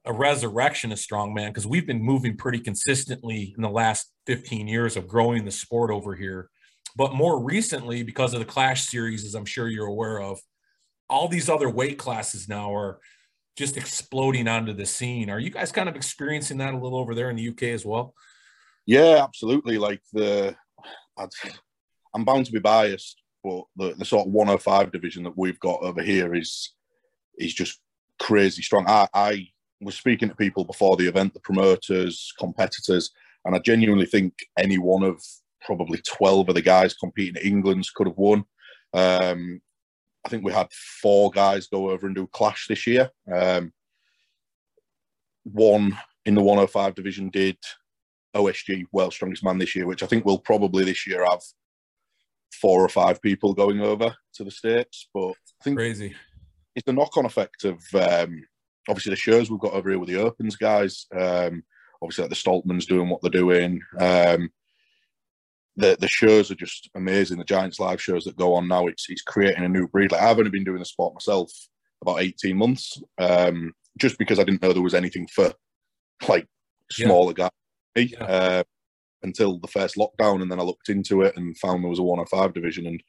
a 0.10 0.13
resurrection 0.13 0.92
of 0.92 0.98
strongman 0.98 1.48
because 1.48 1.66
we've 1.66 1.88
been 1.88 2.02
moving 2.02 2.36
pretty 2.38 2.60
consistently 2.60 3.54
in 3.56 3.62
the 3.62 3.69
last 3.69 4.12
15 4.28 4.68
years 4.68 4.98
of 4.98 5.07
growing 5.07 5.46
the 5.46 5.52
sport 5.52 5.92
over 5.92 6.16
here. 6.16 6.50
But 6.98 7.13
more 7.13 7.42
recently, 7.42 8.04
because 8.04 8.34
of 8.34 8.40
the 8.40 8.46
Clash 8.46 8.88
series, 8.88 9.25
as 9.25 9.36
I'm 9.36 9.46
sure 9.46 9.68
you're 9.68 9.88
aware 9.88 10.22
of, 10.22 10.40
all 11.10 11.28
these 11.28 11.50
other 11.50 11.69
weight 11.69 11.98
classes 11.98 12.48
now 12.48 12.74
are 12.74 13.00
just 13.56 13.78
exploding 13.78 14.48
onto 14.48 14.74
the 14.74 14.86
scene. 14.86 15.30
Are 15.30 15.40
you 15.40 15.50
guys 15.50 15.72
kind 15.72 15.90
of 15.90 15.96
experiencing 15.96 16.58
that 16.58 16.74
a 16.74 16.78
little 16.78 16.98
over 16.98 17.16
there 17.16 17.30
in 17.30 17.36
the 17.36 17.50
UK 17.50 17.63
as 17.63 17.86
well? 17.86 18.13
Yeah, 18.86 19.24
absolutely. 19.24 19.78
Like 19.78 20.01
the, 20.13 20.56
I'd, 21.18 21.30
I'm 22.14 22.24
bound 22.24 22.46
to 22.48 22.52
be 22.52 22.60
biased, 22.60 23.22
but 23.44 23.64
the, 23.76 23.94
the 23.96 24.06
sort 24.06 24.28
of 24.28 24.34
105 24.34 24.92
division 24.92 25.24
that 25.24 25.38
we've 25.38 25.60
got 25.60 25.82
over 25.82 26.02
here 26.02 26.36
is 26.36 26.74
is 27.38 27.54
just 27.54 27.80
crazy 28.20 28.62
strong. 28.62 28.86
I, 28.88 29.08
I 29.14 29.48
was 29.82 29.96
speaking 29.96 30.30
to 30.30 30.36
people 30.36 30.64
before 30.64 30.96
the 30.96 31.08
event, 31.08 31.34
the 31.34 31.42
promoters, 31.42 32.32
competitors, 32.40 33.12
and 33.44 33.56
I 33.56 33.60
genuinely 33.60 34.06
think 34.06 34.34
any 34.58 34.78
one 34.78 35.04
of 35.04 35.22
probably 35.62 36.00
12 36.06 36.50
of 36.50 36.56
the 36.56 36.62
guys 36.62 36.94
competing 36.94 37.42
in 37.42 37.48
England's 37.48 37.90
could 37.90 38.08
have 38.08 38.18
won. 38.18 38.46
Um, 38.94 39.62
I 40.26 40.30
think 40.30 40.44
we 40.44 40.54
had 40.54 40.72
four 41.02 41.30
guys 41.30 41.68
go 41.68 41.90
over 41.90 42.08
and 42.08 42.16
do 42.16 42.28
clash 42.28 42.68
this 42.68 42.88
year. 42.88 43.12
Um, 43.32 43.74
one 45.44 45.98
in 46.26 46.34
the 46.34 46.42
105 46.42 46.96
division 46.96 47.30
did 47.30 47.58
OSG 48.36 48.84
World's 48.92 49.16
Strongest 49.16 49.44
Man 49.44 49.58
this 49.58 49.76
year, 49.76 49.88
which 49.88 50.04
I 50.04 50.08
think 50.08 50.26
we'll 50.26 50.38
probably 50.40 50.84
this 50.84 51.08
year 51.08 51.26
have 51.26 51.42
four 52.62 52.82
or 52.84 52.90
five 52.90 53.22
people 53.22 53.54
going 53.54 53.82
over 53.82 54.16
to 54.36 54.44
the 54.44 54.52
States. 54.52 55.08
But 55.14 55.32
I 55.32 55.64
think 55.64 55.78
Crazy. 55.78 56.16
it's 56.76 56.86
the 56.86 56.94
knock-on 56.94 57.26
effect 57.26 57.64
of 57.64 57.82
um, 57.94 58.44
obviously 58.90 59.12
the 59.12 59.16
shows 59.16 59.50
we've 59.50 59.60
got 59.60 59.74
over 59.74 59.90
here 59.90 60.00
with 60.00 60.10
the 60.10 60.20
Opens 60.22 60.56
guys. 60.56 61.06
Um, 61.14 61.64
obviously, 62.02 62.24
like 62.24 62.30
the 62.30 62.36
Stoltmans 62.36 62.86
doing 62.86 63.10
what 63.10 63.22
they're 63.22 63.32
doing. 63.32 63.82
Um, 64.00 64.50
the 65.78 65.98
the 66.00 66.08
shows 66.08 66.52
are 66.52 66.56
just 66.56 66.90
amazing. 66.96 67.38
The 67.38 67.44
Giants 67.44 67.80
live 67.80 68.02
shows 68.02 68.24
that 68.26 68.38
go 68.38 68.54
on 68.56 68.68
now, 68.68 68.88
it's 68.88 69.08
it's 69.10 69.22
creating 69.22 69.64
a 69.66 69.70
new 69.70 69.88
breed. 69.88 70.12
Like 70.12 70.22
I've 70.22 70.38
only 70.38 70.50
been 70.52 70.64
doing 70.64 70.80
the 70.80 70.86
sport 70.86 71.14
myself 71.14 71.52
about 72.02 72.22
eighteen 72.22 72.58
months, 72.58 73.02
um, 73.18 73.74
just 73.98 74.18
because 74.18 74.40
I 74.40 74.44
didn't 74.44 74.62
know 74.62 74.72
there 74.72 74.82
was 74.82 74.94
anything 74.94 75.28
for 75.28 75.54
like 76.30 76.48
Yeah. 76.98 77.08
smaller 77.08 77.34
guys. 77.34 77.50
Me, 77.96 78.04
Yeah. 78.04 78.24
uh, 78.24 78.64
until 79.24 79.58
the 79.60 79.68
first 79.68 79.96
lockdown, 79.96 80.42
and 80.42 80.52
then 80.52 80.60
I 80.60 80.64
looked 80.64 80.90
into 80.90 81.22
it 81.24 81.36
and 81.36 81.58
found 81.58 81.84
there 81.84 81.90
was 81.90 82.00
a 82.00 82.04
one 82.04 82.20
or 82.20 82.28
five 82.28 82.54
division, 82.54 82.86
and 82.86 83.02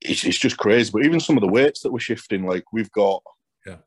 it's, 0.00 0.24
it's 0.24 0.38
just 0.38 0.56
crazy. 0.56 0.90
But 0.92 1.04
even 1.04 1.20
some 1.20 1.36
of 1.36 1.42
the 1.42 1.48
weights 1.48 1.80
that 1.80 1.92
we're 1.92 1.98
shifting, 1.98 2.46
like 2.46 2.64
we've 2.72 2.90
got, 2.92 3.22
Yeah. 3.66 3.78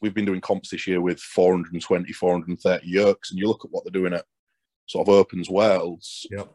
we've 0.00 0.14
been 0.14 0.24
doing 0.24 0.40
comps 0.40 0.70
this 0.70 0.86
year 0.86 1.00
with 1.00 1.20
420, 1.20 2.12
430 2.12 2.86
yokes, 2.88 3.30
and 3.30 3.38
you 3.38 3.46
look 3.46 3.64
at 3.64 3.70
what 3.70 3.84
they're 3.84 3.92
doing 3.92 4.14
at 4.14 4.24
sort 4.86 5.06
of 5.08 5.14
opens 5.14 5.48
worlds, 5.48 6.26
Yep. 6.30 6.52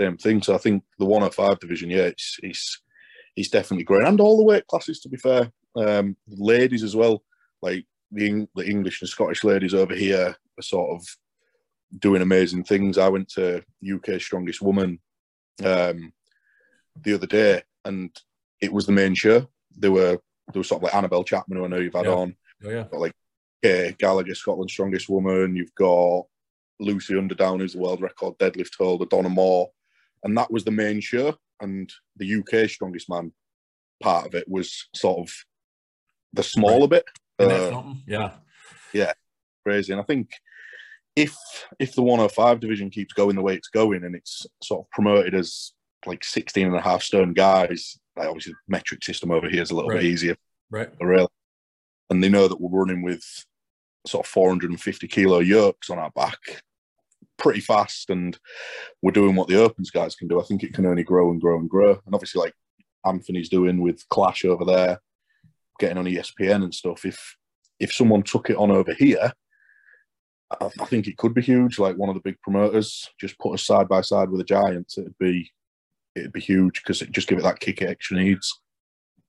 same 0.00 0.16
thing. 0.16 0.42
So 0.42 0.54
I 0.54 0.58
think 0.58 0.82
the 0.98 1.04
105 1.04 1.60
division, 1.60 1.90
yeah, 1.90 2.04
it's 2.04 2.38
it's 2.42 2.80
it's 3.36 3.48
definitely 3.48 3.84
great, 3.84 4.06
and 4.06 4.20
all 4.20 4.36
the 4.36 4.44
weight 4.44 4.66
classes. 4.66 5.00
To 5.00 5.08
be 5.08 5.16
fair, 5.16 5.52
um, 5.76 6.16
ladies 6.26 6.82
as 6.82 6.96
well, 6.96 7.22
like 7.60 7.84
the 8.10 8.46
the 8.54 8.66
English 8.66 9.00
and 9.02 9.08
Scottish 9.08 9.44
ladies 9.44 9.74
over 9.74 9.94
here 9.94 10.34
are 10.58 10.62
sort 10.62 10.90
of 10.90 11.06
doing 11.98 12.22
amazing 12.22 12.64
things. 12.64 12.98
I 12.98 13.08
went 13.08 13.28
to 13.30 13.62
UK 13.82 14.20
Strongest 14.20 14.62
Woman 14.62 14.98
um, 15.64 16.12
the 17.02 17.14
other 17.14 17.26
day, 17.26 17.62
and 17.84 18.10
it 18.60 18.72
was 18.72 18.86
the 18.86 18.92
main 18.92 19.14
show. 19.14 19.48
There 19.76 19.92
were 19.92 20.18
there 20.52 20.60
was 20.60 20.68
sort 20.68 20.80
of 20.80 20.84
like 20.84 20.94
Annabelle 20.94 21.24
Chapman, 21.24 21.58
who 21.58 21.64
I 21.64 21.68
know 21.68 21.78
you've 21.78 21.94
had 21.94 22.06
Yeah. 22.06 22.12
on, 22.14 22.36
Oh, 22.64 22.70
yeah. 22.70 22.84
got 22.90 23.00
like 23.00 23.12
Kay 23.62 23.94
Gallagher, 23.98 24.34
Scotland's 24.34 24.72
strongest 24.72 25.08
woman. 25.08 25.54
You've 25.56 25.74
got 25.74 26.24
Lucy 26.80 27.14
Underdown, 27.14 27.60
who's 27.60 27.72
the 27.74 27.78
world 27.78 28.02
record 28.02 28.36
deadlift 28.38 28.72
holder, 28.76 29.04
Donna 29.06 29.28
Moore, 29.28 29.70
and 30.24 30.36
that 30.36 30.50
was 30.50 30.64
the 30.64 30.70
main 30.70 31.00
show. 31.00 31.36
And 31.60 31.90
the 32.16 32.26
UK 32.40 32.68
strongest 32.68 33.08
man 33.08 33.32
part 34.02 34.26
of 34.26 34.34
it 34.34 34.48
was 34.48 34.88
sort 34.94 35.20
of 35.20 35.32
the 36.32 36.42
smaller 36.42 36.88
bit. 36.88 37.04
Isn't 37.38 37.52
Uh, 37.52 37.70
something? 37.70 38.02
Yeah. 38.06 39.12
crazy. 39.64 39.92
And 39.92 40.00
I 40.00 40.04
think 40.04 40.30
if 41.16 41.36
if 41.78 41.94
the 41.94 42.02
105 42.02 42.60
division 42.60 42.90
keeps 42.90 43.12
going 43.12 43.36
the 43.36 43.42
way 43.42 43.54
it's 43.54 43.68
going 43.68 44.04
and 44.04 44.14
it's 44.14 44.46
sort 44.62 44.80
of 44.86 44.90
promoted 44.90 45.34
as 45.34 45.72
like 46.06 46.24
16 46.24 46.66
and 46.66 46.76
a 46.76 46.80
half 46.80 47.02
stone 47.02 47.32
guys, 47.32 47.98
like 48.16 48.28
obviously 48.28 48.52
the 48.52 48.58
metric 48.72 49.04
system 49.04 49.30
over 49.30 49.48
here 49.48 49.62
is 49.62 49.70
a 49.70 49.74
little 49.74 49.90
Right. 49.90 50.00
bit 50.00 50.06
easier 50.06 50.36
Right. 50.70 51.26
And 52.10 52.22
they 52.24 52.28
know 52.28 52.48
that 52.48 52.60
we're 52.60 52.78
running 52.80 53.02
with 53.02 53.22
sort 54.06 54.26
of 54.26 54.30
450 54.30 55.06
kilo 55.08 55.38
yokes 55.40 55.90
on 55.90 55.98
our 55.98 56.10
back 56.10 56.38
pretty 57.38 57.60
fast 57.60 58.10
and 58.10 58.38
we're 59.02 59.12
doing 59.12 59.34
what 59.36 59.48
the 59.48 59.56
opens 59.62 59.90
guys 59.90 60.14
can 60.14 60.28
do. 60.28 60.40
I 60.40 60.44
think 60.44 60.62
it 60.62 60.74
can 60.74 60.86
only 60.86 61.02
grow 61.04 61.30
and 61.30 61.40
grow 61.40 61.58
and 61.58 61.68
grow. 61.68 62.00
And 62.04 62.14
obviously 62.14 62.40
like 62.40 62.54
Anthony's 63.04 63.48
doing 63.48 63.80
with 63.80 64.08
Clash 64.08 64.44
over 64.44 64.64
there, 64.64 65.00
getting 65.78 65.98
on 65.98 66.04
ESPN 66.06 66.64
and 66.64 66.74
stuff. 66.74 67.04
If 67.04 67.36
if 67.80 67.92
someone 67.92 68.22
took 68.22 68.48
it 68.50 68.56
on 68.56 68.70
over 68.70 68.94
here, 68.94 69.32
I, 70.60 70.66
I 70.80 70.84
think 70.86 71.06
it 71.06 71.16
could 71.16 71.34
be 71.34 71.42
huge. 71.42 71.78
Like 71.78 71.96
one 71.96 72.08
of 72.08 72.14
the 72.14 72.20
big 72.20 72.40
promoters 72.40 73.08
just 73.20 73.38
put 73.38 73.54
us 73.54 73.64
side 73.64 73.88
by 73.88 74.00
side 74.00 74.30
with 74.30 74.38
the 74.38 74.44
Giants. 74.44 74.98
It'd 74.98 75.18
be 75.18 75.50
it'd 76.14 76.32
be 76.32 76.40
huge 76.40 76.82
because 76.82 77.02
it 77.02 77.12
just 77.12 77.28
give 77.28 77.38
it 77.38 77.42
that 77.42 77.60
kick 77.60 77.82
it 77.82 77.88
extra 77.88 78.18
needs. 78.18 78.60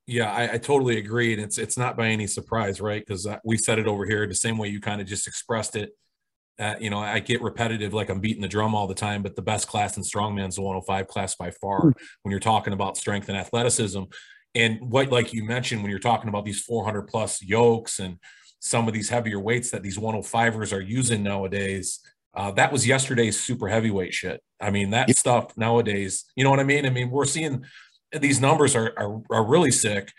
Yeah, 0.06 0.32
I, 0.32 0.54
I, 0.54 0.58
totally 0.58 0.98
agree, 0.98 1.32
and 1.34 1.42
it's 1.42 1.58
it's 1.58 1.78
not 1.78 1.96
by 1.96 2.08
any 2.08 2.28
surprise, 2.28 2.82
right? 2.82 3.02
Because 3.06 3.26
uh, 3.26 3.38
we 3.46 3.58
said 3.58 3.80
it 3.80 3.88
over 3.88 4.06
here 4.06 4.28
the 4.28 4.36
same 4.36 4.58
way 4.58 4.68
you 4.68 4.82
kind 4.82 5.00
of 5.00 5.08
just 5.08 5.28
expressed 5.28 5.78
it. 5.78 5.92
Uh, 6.60 6.76
you 6.80 6.90
know, 6.90 7.00
I 7.00 7.20
get 7.20 7.42
repetitive, 7.42 7.94
like 7.94 8.10
I'm 8.10 8.20
beating 8.20 8.42
the 8.42 8.48
drum 8.48 8.76
all 8.76 8.86
the 8.86 8.94
time, 8.94 9.24
but 9.24 9.36
the 9.36 9.42
best 9.42 9.68
class 9.68 9.98
in 9.98 10.04
strongman 10.04 10.50
is 10.50 10.56
the 10.56 10.62
105 10.62 11.08
class 11.08 11.36
by 11.36 11.52
far. 11.52 11.80
Mm-hmm. 11.80 12.04
When 12.22 12.32
you're 12.32 12.40
talking 12.40 12.74
about 12.74 12.98
strength 12.98 13.30
and 13.30 13.38
athleticism, 13.38 14.04
and 14.54 14.80
what, 14.82 15.10
like 15.10 15.34
you 15.34 15.46
mentioned, 15.46 15.82
when 15.82 15.90
you're 15.90 16.00
talking 16.00 16.30
about 16.30 16.46
these 16.46 16.62
400 16.62 17.04
plus 17.04 17.42
yokes 17.42 18.00
and 18.00 18.20
some 18.64 18.88
of 18.88 18.94
these 18.94 19.10
heavier 19.10 19.42
weights 19.42 19.72
that 19.72 19.84
these 19.84 19.98
105ers 19.98 20.72
are 20.72 20.82
using 20.82 21.22
nowadays, 21.22 22.00
uh, 22.34 22.50
that 22.52 22.72
was 22.72 22.88
yesterday's 22.88 23.38
super 23.38 23.68
heavyweight 23.68 24.14
shit. 24.14 24.42
I 24.62 24.72
mean, 24.72 24.92
that 24.92 25.10
yep. 25.10 25.18
stuff 25.18 25.58
nowadays, 25.58 26.24
you 26.38 26.46
know 26.46 26.50
what 26.50 26.62
I 26.62 26.64
mean? 26.64 26.86
I 26.86 26.90
mean, 26.90 27.12
we're 27.12 27.26
seeing 27.26 27.66
these 28.18 28.40
numbers 28.40 28.74
are, 28.74 28.94
are, 28.96 29.22
are 29.30 29.46
really 29.46 29.70
sick. 29.70 30.14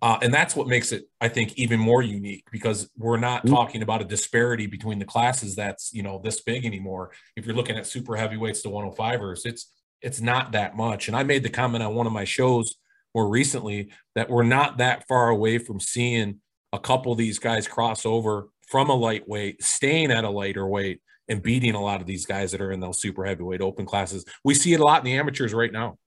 Uh, 0.00 0.18
and 0.22 0.32
that's 0.32 0.56
what 0.56 0.68
makes 0.68 0.90
it, 0.90 1.04
I 1.20 1.28
think, 1.28 1.52
even 1.58 1.78
more 1.78 2.00
unique 2.00 2.46
because 2.50 2.90
we're 2.96 3.18
not 3.18 3.44
mm-hmm. 3.44 3.54
talking 3.54 3.82
about 3.82 4.00
a 4.00 4.06
disparity 4.06 4.66
between 4.66 4.98
the 4.98 5.04
classes 5.04 5.54
that's 5.54 5.92
you 5.92 6.02
know 6.02 6.20
this 6.24 6.40
big 6.40 6.64
anymore. 6.64 7.12
If 7.36 7.46
you're 7.46 7.54
looking 7.54 7.76
at 7.76 7.86
super 7.86 8.16
heavyweights 8.16 8.62
to 8.62 8.68
105ers, 8.68 9.44
it's 9.44 9.70
it's 10.00 10.20
not 10.20 10.52
that 10.52 10.76
much. 10.76 11.06
And 11.06 11.16
I 11.16 11.22
made 11.22 11.44
the 11.44 11.50
comment 11.50 11.84
on 11.84 11.94
one 11.94 12.08
of 12.08 12.12
my 12.12 12.24
shows 12.24 12.74
more 13.14 13.28
recently 13.28 13.92
that 14.14 14.30
we're 14.30 14.42
not 14.42 14.78
that 14.78 15.06
far 15.06 15.28
away 15.28 15.58
from 15.58 15.78
seeing 15.78 16.40
a 16.72 16.78
couple 16.78 17.12
of 17.12 17.18
these 17.18 17.38
guys 17.38 17.68
cross 17.68 18.06
over 18.06 18.48
from 18.68 18.88
a 18.88 18.94
lightweight, 18.94 19.62
staying 19.62 20.10
at 20.10 20.24
a 20.24 20.30
lighter 20.30 20.66
weight, 20.66 21.00
and 21.28 21.42
beating 21.42 21.74
a 21.74 21.82
lot 21.82 22.00
of 22.00 22.06
these 22.06 22.26
guys 22.26 22.52
that 22.52 22.60
are 22.60 22.72
in 22.72 22.80
those 22.80 23.00
super 23.00 23.24
heavyweight 23.24 23.60
open 23.60 23.86
classes. 23.86 24.24
We 24.44 24.54
see 24.54 24.72
it 24.72 24.80
a 24.80 24.84
lot 24.84 25.00
in 25.00 25.04
the 25.04 25.18
amateurs 25.18 25.54
right 25.54 25.72
now. 25.72 25.98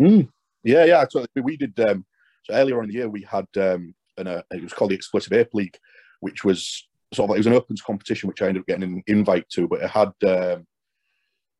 Mm. 0.00 0.28
Yeah, 0.62 0.84
yeah. 0.84 1.04
So 1.10 1.26
we 1.36 1.56
did 1.56 1.78
um, 1.80 2.04
so 2.44 2.54
earlier 2.54 2.82
in 2.82 2.88
the 2.88 2.94
year 2.94 3.08
we 3.08 3.22
had 3.22 3.46
um, 3.56 3.94
an, 4.16 4.26
uh, 4.26 4.42
it 4.50 4.62
was 4.62 4.72
called 4.72 4.90
the 4.90 4.96
Explosive 4.96 5.32
Ape 5.32 5.54
League, 5.54 5.78
which 6.20 6.44
was 6.44 6.86
sort 7.12 7.26
of 7.26 7.30
like, 7.30 7.36
it 7.36 7.40
was 7.40 7.46
an 7.46 7.52
opens 7.54 7.82
competition 7.82 8.28
which 8.28 8.42
I 8.42 8.48
ended 8.48 8.62
up 8.62 8.66
getting 8.66 8.82
an 8.82 9.02
invite 9.06 9.48
to, 9.50 9.68
but 9.68 9.82
it 9.82 9.90
had 9.90 10.12
um, 10.26 10.66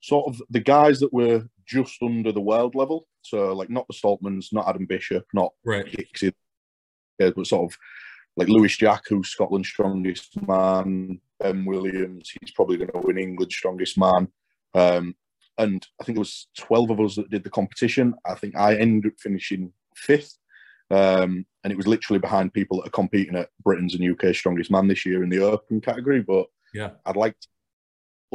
sort 0.00 0.28
of 0.28 0.42
the 0.50 0.60
guys 0.60 1.00
that 1.00 1.12
were 1.12 1.44
just 1.66 2.02
under 2.02 2.32
the 2.32 2.40
world 2.40 2.74
level. 2.74 3.06
So 3.24 3.52
like 3.54 3.70
not 3.70 3.86
the 3.88 3.94
Stoltmans, 3.94 4.52
not 4.52 4.68
Adam 4.68 4.86
Bishop, 4.86 5.24
not 5.32 5.52
right. 5.64 5.86
Hicks, 5.86 6.22
but 7.18 7.46
sort 7.46 7.72
of 7.72 7.78
like 8.36 8.48
Lewis 8.48 8.76
Jack, 8.76 9.02
who's 9.08 9.28
Scotland's 9.28 9.68
strongest 9.68 10.40
man, 10.46 11.20
Ben 11.40 11.64
Williams, 11.64 12.32
he's 12.40 12.50
probably 12.50 12.76
going 12.76 12.90
to 12.90 12.98
win 12.98 13.18
England's 13.18 13.54
strongest 13.54 13.96
man. 13.98 14.28
Um, 14.74 15.14
and 15.58 15.86
I 16.00 16.04
think 16.04 16.16
it 16.16 16.20
was 16.20 16.48
12 16.58 16.90
of 16.90 17.00
us 17.00 17.16
that 17.16 17.30
did 17.30 17.44
the 17.44 17.50
competition. 17.50 18.14
I 18.26 18.34
think 18.34 18.56
I 18.56 18.76
ended 18.76 19.12
up 19.12 19.20
finishing 19.20 19.72
fifth. 19.94 20.36
Um, 20.90 21.46
and 21.62 21.72
it 21.72 21.76
was 21.76 21.86
literally 21.86 22.18
behind 22.18 22.52
people 22.52 22.78
that 22.78 22.88
are 22.88 22.90
competing 22.90 23.36
at 23.36 23.50
Britain's 23.62 23.94
and 23.94 24.12
UK's 24.12 24.36
strongest 24.36 24.70
man 24.70 24.88
this 24.88 25.06
year 25.06 25.22
in 25.22 25.30
the 25.30 25.38
open 25.38 25.80
category. 25.80 26.22
But 26.22 26.46
yeah, 26.74 26.90
I'd 27.06 27.16
like, 27.16 27.38
to, 27.40 27.48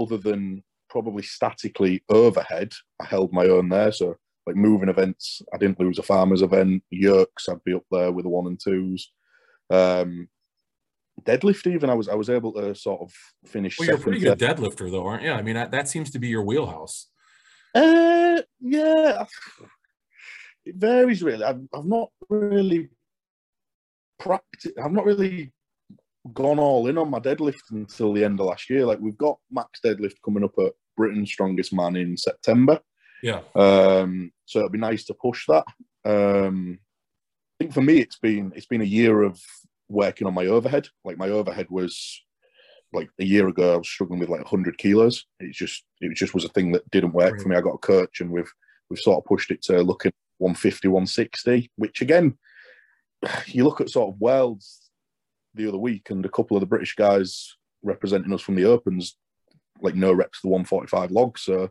other 0.02 0.18
than 0.18 0.64
probably 0.90 1.24
statically 1.24 2.04
overhead, 2.10 2.72
I 3.02 3.06
held 3.06 3.34
my 3.34 3.46
own 3.46 3.70
there. 3.70 3.92
So 3.92 4.16
like 4.50 4.56
moving 4.56 4.90
events, 4.90 5.44
I 5.54 5.58
didn't 5.58 5.80
lose 5.80 6.00
a 6.00 6.04
farmers 6.04 6.42
event. 6.42 6.84
Yerks, 6.92 7.48
I'd 7.48 7.64
be 7.64 7.76
up 7.76 7.84
there 7.92 8.12
with 8.12 8.26
the 8.26 8.30
one 8.30 8.48
and 8.48 8.60
twos. 8.60 9.12
Um, 9.70 10.28
deadlift 11.22 11.72
even 11.72 11.90
I 11.90 11.94
was 11.94 12.10
I 12.10 12.16
was 12.16 12.30
able 12.30 12.52
to 12.54 12.74
sort 12.74 13.02
of 13.02 13.14
finish. 13.46 13.78
Well, 13.78 13.88
you're 13.88 13.98
a 13.98 14.00
pretty 14.00 14.20
good 14.20 14.40
deadlifter 14.40 14.90
though, 14.90 15.06
aren't 15.06 15.24
you? 15.24 15.32
I 15.32 15.44
mean 15.44 15.56
that, 15.56 15.72
that 15.72 15.88
seems 15.88 16.10
to 16.12 16.20
be 16.20 16.30
your 16.30 16.44
wheelhouse. 16.44 17.08
Uh, 17.76 18.42
yeah, 18.60 19.26
it 20.66 20.76
varies 20.76 21.22
really. 21.22 21.44
I've, 21.44 21.62
I've 21.74 21.86
not 21.86 22.10
really 22.30 22.90
practiced. 24.18 24.80
I've 24.84 24.92
not 24.92 25.06
really 25.06 25.54
gone 26.34 26.58
all 26.58 26.88
in 26.88 26.98
on 26.98 27.12
my 27.12 27.20
deadlift 27.20 27.72
until 27.72 28.14
the 28.14 28.24
end 28.24 28.40
of 28.40 28.48
last 28.48 28.68
year. 28.70 28.86
Like 28.86 29.00
we've 29.00 29.18
got 29.18 29.38
max 29.52 29.80
deadlift 29.86 30.16
coming 30.26 30.44
up 30.44 30.54
at 30.58 30.74
Britain's 30.98 31.32
Strongest 31.32 31.74
Man 31.74 31.96
in 31.96 32.18
September. 32.18 32.80
Yeah. 33.22 33.42
Um, 33.56 34.32
so 34.46 34.60
it'd 34.60 34.72
be 34.72 34.78
nice 34.78 35.06
to 35.06 35.14
push 35.14 35.46
that. 35.48 35.66
Um, 36.06 36.80
I 37.60 37.64
think 37.64 37.74
for 37.74 37.82
me, 37.82 38.00
it's 38.00 38.18
been 38.18 38.54
it's 38.56 38.68
been 38.68 38.82
a 38.82 38.86
year 38.86 39.24
of 39.24 39.40
working 39.90 40.28
on 40.28 40.34
my 40.34 40.46
overhead. 40.46 40.88
Like 41.04 41.18
my 41.18 41.30
overhead 41.30 41.68
was 41.70 42.22
like 42.94 43.10
a 43.20 43.26
year 43.26 43.48
ago, 43.48 43.74
I 43.74 43.78
was 43.78 43.90
struggling 43.90 44.20
with 44.20 44.30
like 44.30 44.40
100 44.40 44.78
kilos. 44.78 45.26
It 45.40 45.54
just 45.54 45.84
it 46.02 46.16
just 46.16 46.34
was 46.34 46.46
a 46.46 46.50
thing 46.50 46.72
that 46.72 46.90
didn't 46.92 47.14
work 47.14 47.34
right. 47.34 47.42
for 47.42 47.50
me. 47.50 47.56
I 47.56 47.62
got 47.62 47.76
a 47.76 47.80
coach, 47.80 48.22
and 48.22 48.32
we've 48.32 48.52
we've 48.90 49.00
sort 49.00 49.18
of 49.18 49.26
pushed 49.26 49.52
it 49.52 49.62
to 49.64 49.84
looking 49.84 50.12
150, 50.38 50.88
160. 50.88 51.72
Which 51.76 52.02
again, 52.02 52.38
you 53.48 53.64
look 53.64 53.82
at 53.82 53.90
sort 53.90 54.14
of 54.14 54.22
worlds 54.22 54.90
the 55.54 55.68
other 55.68 55.78
week, 55.78 56.10
and 56.10 56.26
a 56.26 56.30
couple 56.30 56.58
of 56.58 56.62
the 56.62 56.68
British 56.68 56.96
guys 56.96 57.56
representing 57.84 58.34
us 58.34 58.42
from 58.42 58.56
the 58.56 58.66
opens, 58.66 59.18
like 59.82 59.96
no 59.96 60.12
reps 60.12 60.42
the 60.42 60.50
145 60.50 61.12
log. 61.12 61.38
So 61.38 61.70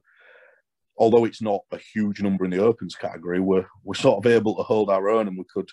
although 0.99 1.25
it's 1.25 1.41
not 1.41 1.61
a 1.73 1.79
huge 1.79 2.21
number 2.21 2.45
in 2.45 2.51
the 2.51 2.63
opens 2.63 2.95
category, 2.95 3.41
we're 3.41 3.67
we're 3.85 3.95
sort 3.95 4.25
of 4.25 4.31
able 4.31 4.57
to 4.57 4.63
hold 4.63 4.91
our 4.91 5.09
own, 5.09 5.29
and 5.29 5.39
we 5.39 5.45
could. 5.53 5.69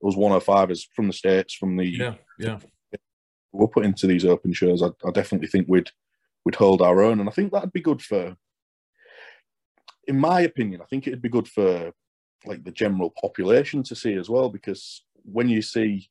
It 0.00 0.06
was 0.06 0.16
105 0.16 0.70
is 0.70 0.88
from 0.94 1.08
the 1.08 1.12
states, 1.12 1.54
from 1.54 1.76
the 1.76 1.84
yeah 1.84 2.14
yeah 2.38 2.58
we're 3.52 3.68
put 3.68 3.84
into 3.84 4.06
these 4.06 4.24
open 4.24 4.52
shows, 4.52 4.82
I, 4.82 4.88
I 5.06 5.10
definitely 5.10 5.48
think 5.48 5.66
we'd 5.68 5.90
we'd 6.44 6.54
hold 6.54 6.82
our 6.82 7.02
own, 7.02 7.20
and 7.20 7.28
I 7.28 7.32
think 7.32 7.52
that'd 7.52 7.72
be 7.72 7.80
good 7.80 8.02
for. 8.02 8.36
In 10.06 10.18
my 10.18 10.40
opinion, 10.42 10.80
I 10.80 10.86
think 10.86 11.06
it'd 11.06 11.22
be 11.22 11.28
good 11.28 11.48
for 11.48 11.92
like 12.46 12.64
the 12.64 12.70
general 12.70 13.12
population 13.20 13.82
to 13.84 13.94
see 13.94 14.14
as 14.14 14.30
well, 14.30 14.48
because 14.48 15.04
when 15.22 15.48
you 15.48 15.60
see, 15.60 16.08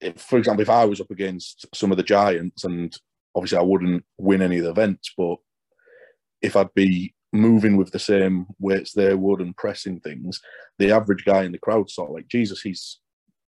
if, 0.00 0.20
for 0.20 0.38
example, 0.38 0.62
if 0.62 0.68
I 0.68 0.84
was 0.84 1.00
up 1.00 1.10
against 1.10 1.66
some 1.74 1.90
of 1.90 1.96
the 1.96 2.02
giants, 2.02 2.64
and 2.64 2.94
obviously 3.34 3.58
I 3.58 3.62
wouldn't 3.62 4.04
win 4.18 4.42
any 4.42 4.58
of 4.58 4.64
the 4.64 4.70
events, 4.70 5.12
but 5.16 5.36
if 6.42 6.56
I'd 6.56 6.74
be 6.74 7.14
moving 7.32 7.76
with 7.76 7.90
the 7.90 7.98
same 7.98 8.46
weights 8.58 8.92
they 8.92 9.14
would 9.14 9.40
and 9.40 9.56
pressing 9.56 10.00
things, 10.00 10.40
the 10.78 10.92
average 10.92 11.24
guy 11.24 11.44
in 11.44 11.52
the 11.52 11.58
crowd 11.58 11.90
sort 11.90 12.10
of 12.10 12.14
like 12.14 12.28
Jesus, 12.28 12.60
he's 12.60 13.00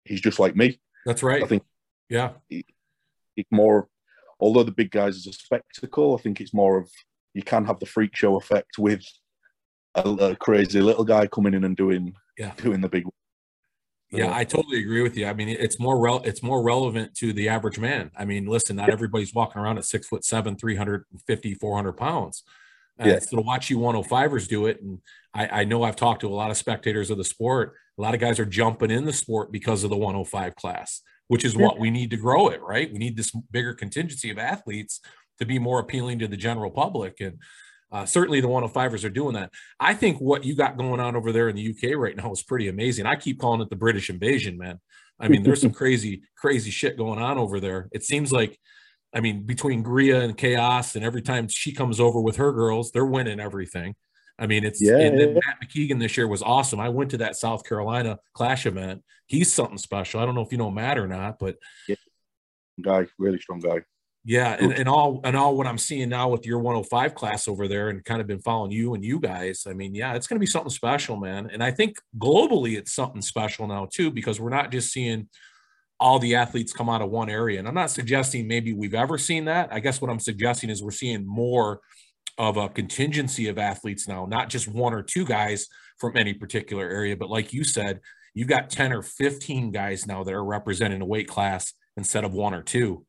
he's 0.04 0.20
just 0.20 0.38
like 0.38 0.56
me. 0.56 0.80
That's 1.06 1.22
right. 1.22 1.42
I 1.42 1.46
think 1.46 1.62
yeah. 2.08 2.32
It, 2.50 2.66
more, 3.50 3.88
although 4.38 4.64
the 4.64 4.72
big 4.72 4.90
guys 4.90 5.16
is 5.16 5.26
a 5.26 5.32
spectacle, 5.32 6.14
I 6.14 6.20
think 6.20 6.42
it's 6.42 6.52
more 6.52 6.76
of 6.76 6.90
you 7.32 7.42
can 7.42 7.64
have 7.64 7.78
the 7.78 7.86
freak 7.86 8.14
show 8.14 8.36
effect 8.36 8.76
with 8.78 9.02
a, 9.94 10.02
a 10.02 10.36
crazy 10.36 10.80
little 10.80 11.04
guy 11.04 11.26
coming 11.26 11.54
in 11.54 11.64
and 11.64 11.76
doing 11.76 12.14
yeah 12.36 12.52
doing 12.56 12.80
the 12.80 12.88
big. 12.88 13.04
Yeah, 14.12 14.34
I 14.34 14.42
totally 14.42 14.80
agree 14.80 15.02
with 15.02 15.16
you. 15.16 15.26
I 15.26 15.32
mean, 15.32 15.48
it's 15.48 15.78
more 15.78 15.98
rel- 16.00 16.22
it's 16.24 16.42
more 16.42 16.62
relevant 16.62 17.14
to 17.16 17.32
the 17.32 17.48
average 17.48 17.78
man. 17.78 18.10
I 18.18 18.24
mean, 18.24 18.46
listen, 18.46 18.74
not 18.76 18.90
everybody's 18.90 19.32
walking 19.32 19.62
around 19.62 19.78
at 19.78 19.84
six 19.84 20.08
foot 20.08 20.24
seven, 20.24 20.56
350, 20.56 21.54
400 21.54 21.92
pounds. 21.92 22.42
Uh, 23.00 23.08
yeah. 23.08 23.18
So 23.18 23.36
to 23.36 23.42
watch 23.42 23.70
you 23.70 23.78
105ers 23.78 24.48
do 24.48 24.66
it, 24.66 24.80
and 24.82 24.98
I, 25.32 25.60
I 25.60 25.64
know 25.64 25.82
I've 25.82 25.96
talked 25.96 26.20
to 26.20 26.28
a 26.28 26.34
lot 26.34 26.50
of 26.50 26.56
spectators 26.56 27.10
of 27.10 27.18
the 27.18 27.24
sport. 27.24 27.74
A 27.98 28.02
lot 28.02 28.14
of 28.14 28.20
guys 28.20 28.38
are 28.38 28.44
jumping 28.44 28.90
in 28.90 29.04
the 29.04 29.12
sport 29.12 29.52
because 29.52 29.84
of 29.84 29.90
the 29.90 29.96
105 29.96 30.54
class 30.56 31.02
which 31.30 31.44
is 31.44 31.56
what 31.56 31.78
we 31.78 31.92
need 31.92 32.10
to 32.10 32.16
grow 32.16 32.48
it, 32.48 32.60
right? 32.60 32.92
We 32.92 32.98
need 32.98 33.16
this 33.16 33.30
bigger 33.52 33.72
contingency 33.72 34.32
of 34.32 34.38
athletes 34.38 34.98
to 35.38 35.46
be 35.46 35.60
more 35.60 35.78
appealing 35.78 36.18
to 36.18 36.26
the 36.26 36.36
general 36.36 36.72
public. 36.72 37.20
And 37.20 37.38
uh, 37.92 38.04
certainly 38.04 38.40
the 38.40 38.48
105ers 38.48 39.04
are 39.04 39.10
doing 39.10 39.34
that. 39.34 39.52
I 39.78 39.94
think 39.94 40.20
what 40.20 40.42
you 40.42 40.56
got 40.56 40.76
going 40.76 40.98
on 40.98 41.14
over 41.14 41.30
there 41.30 41.48
in 41.48 41.54
the 41.54 41.70
UK 41.70 41.96
right 41.96 42.16
now 42.16 42.32
is 42.32 42.42
pretty 42.42 42.66
amazing. 42.66 43.06
I 43.06 43.14
keep 43.14 43.38
calling 43.38 43.60
it 43.60 43.70
the 43.70 43.76
British 43.76 44.10
invasion, 44.10 44.58
man. 44.58 44.80
I 45.20 45.28
mean, 45.28 45.44
there's 45.44 45.60
some 45.60 45.70
crazy, 45.80 46.22
crazy 46.36 46.72
shit 46.72 46.98
going 46.98 47.20
on 47.20 47.38
over 47.38 47.60
there. 47.60 47.88
It 47.92 48.02
seems 48.02 48.32
like, 48.32 48.58
I 49.12 49.20
mean, 49.20 49.42
between 49.42 49.82
Gria 49.82 50.20
and 50.20 50.36
Chaos, 50.36 50.94
and 50.94 51.04
every 51.04 51.22
time 51.22 51.48
she 51.48 51.72
comes 51.72 51.98
over 51.98 52.20
with 52.20 52.36
her 52.36 52.52
girls, 52.52 52.92
they're 52.92 53.04
winning 53.04 53.40
everything. 53.40 53.94
I 54.38 54.46
mean, 54.46 54.64
it's 54.64 54.80
yeah, 54.80 54.98
and 54.98 55.20
then 55.20 55.34
Matt 55.34 55.58
McKeegan 55.62 55.98
this 55.98 56.16
year 56.16 56.26
was 56.26 56.42
awesome. 56.42 56.80
I 56.80 56.88
went 56.88 57.10
to 57.10 57.18
that 57.18 57.36
South 57.36 57.64
Carolina 57.64 58.18
Clash 58.32 58.64
event. 58.64 59.02
He's 59.26 59.52
something 59.52 59.78
special. 59.78 60.20
I 60.20 60.26
don't 60.26 60.34
know 60.34 60.40
if 60.40 60.50
you 60.50 60.58
know 60.58 60.70
Matt 60.70 60.96
or 60.96 61.06
not, 61.06 61.38
but 61.38 61.56
yeah. 61.86 61.96
guy, 62.80 63.06
really 63.18 63.38
strong 63.38 63.60
guy. 63.60 63.82
Yeah, 64.24 64.56
and, 64.58 64.72
and 64.72 64.88
all 64.88 65.20
and 65.24 65.36
all 65.36 65.56
what 65.56 65.66
I'm 65.66 65.78
seeing 65.78 66.08
now 66.08 66.28
with 66.28 66.46
your 66.46 66.58
105 66.58 67.14
class 67.14 67.48
over 67.48 67.68
there, 67.68 67.88
and 67.88 68.04
kind 68.04 68.20
of 68.20 68.26
been 68.26 68.40
following 68.40 68.70
you 68.70 68.94
and 68.94 69.04
you 69.04 69.18
guys. 69.18 69.66
I 69.68 69.74
mean, 69.74 69.94
yeah, 69.94 70.14
it's 70.14 70.26
going 70.26 70.36
to 70.36 70.40
be 70.40 70.46
something 70.46 70.70
special, 70.70 71.16
man. 71.16 71.50
And 71.52 71.62
I 71.62 71.70
think 71.70 71.96
globally, 72.18 72.78
it's 72.78 72.94
something 72.94 73.22
special 73.22 73.66
now 73.66 73.88
too, 73.90 74.10
because 74.10 74.40
we're 74.40 74.50
not 74.50 74.72
just 74.72 74.92
seeing 74.92 75.28
all 76.00 76.18
the 76.18 76.34
athletes 76.34 76.72
come 76.72 76.88
out 76.88 77.02
of 77.02 77.10
one 77.10 77.28
area. 77.28 77.58
And 77.58 77.68
I'm 77.68 77.74
not 77.74 77.90
suggesting 77.90 78.48
maybe 78.48 78.72
we've 78.72 78.94
ever 78.94 79.18
seen 79.18 79.44
that. 79.44 79.70
I 79.70 79.80
guess 79.80 80.00
what 80.00 80.10
I'm 80.10 80.18
suggesting 80.18 80.70
is 80.70 80.82
we're 80.82 80.90
seeing 80.90 81.26
more 81.26 81.80
of 82.38 82.56
a 82.56 82.70
contingency 82.70 83.48
of 83.48 83.58
athletes 83.58 84.08
now, 84.08 84.24
not 84.24 84.48
just 84.48 84.66
one 84.66 84.94
or 84.94 85.02
two 85.02 85.26
guys 85.26 85.66
from 85.98 86.16
any 86.16 86.32
particular 86.32 86.88
area, 86.88 87.14
but 87.14 87.28
like 87.28 87.52
you 87.52 87.64
said, 87.64 88.00
you've 88.32 88.48
got 88.48 88.70
10 88.70 88.94
or 88.94 89.02
15 89.02 89.72
guys 89.72 90.06
now 90.06 90.24
that 90.24 90.32
are 90.32 90.44
representing 90.44 91.02
a 91.02 91.06
weight 91.06 91.28
class 91.28 91.74
instead 91.98 92.24
of 92.24 92.32
one 92.32 92.54
or 92.54 92.62
two. 92.62 93.04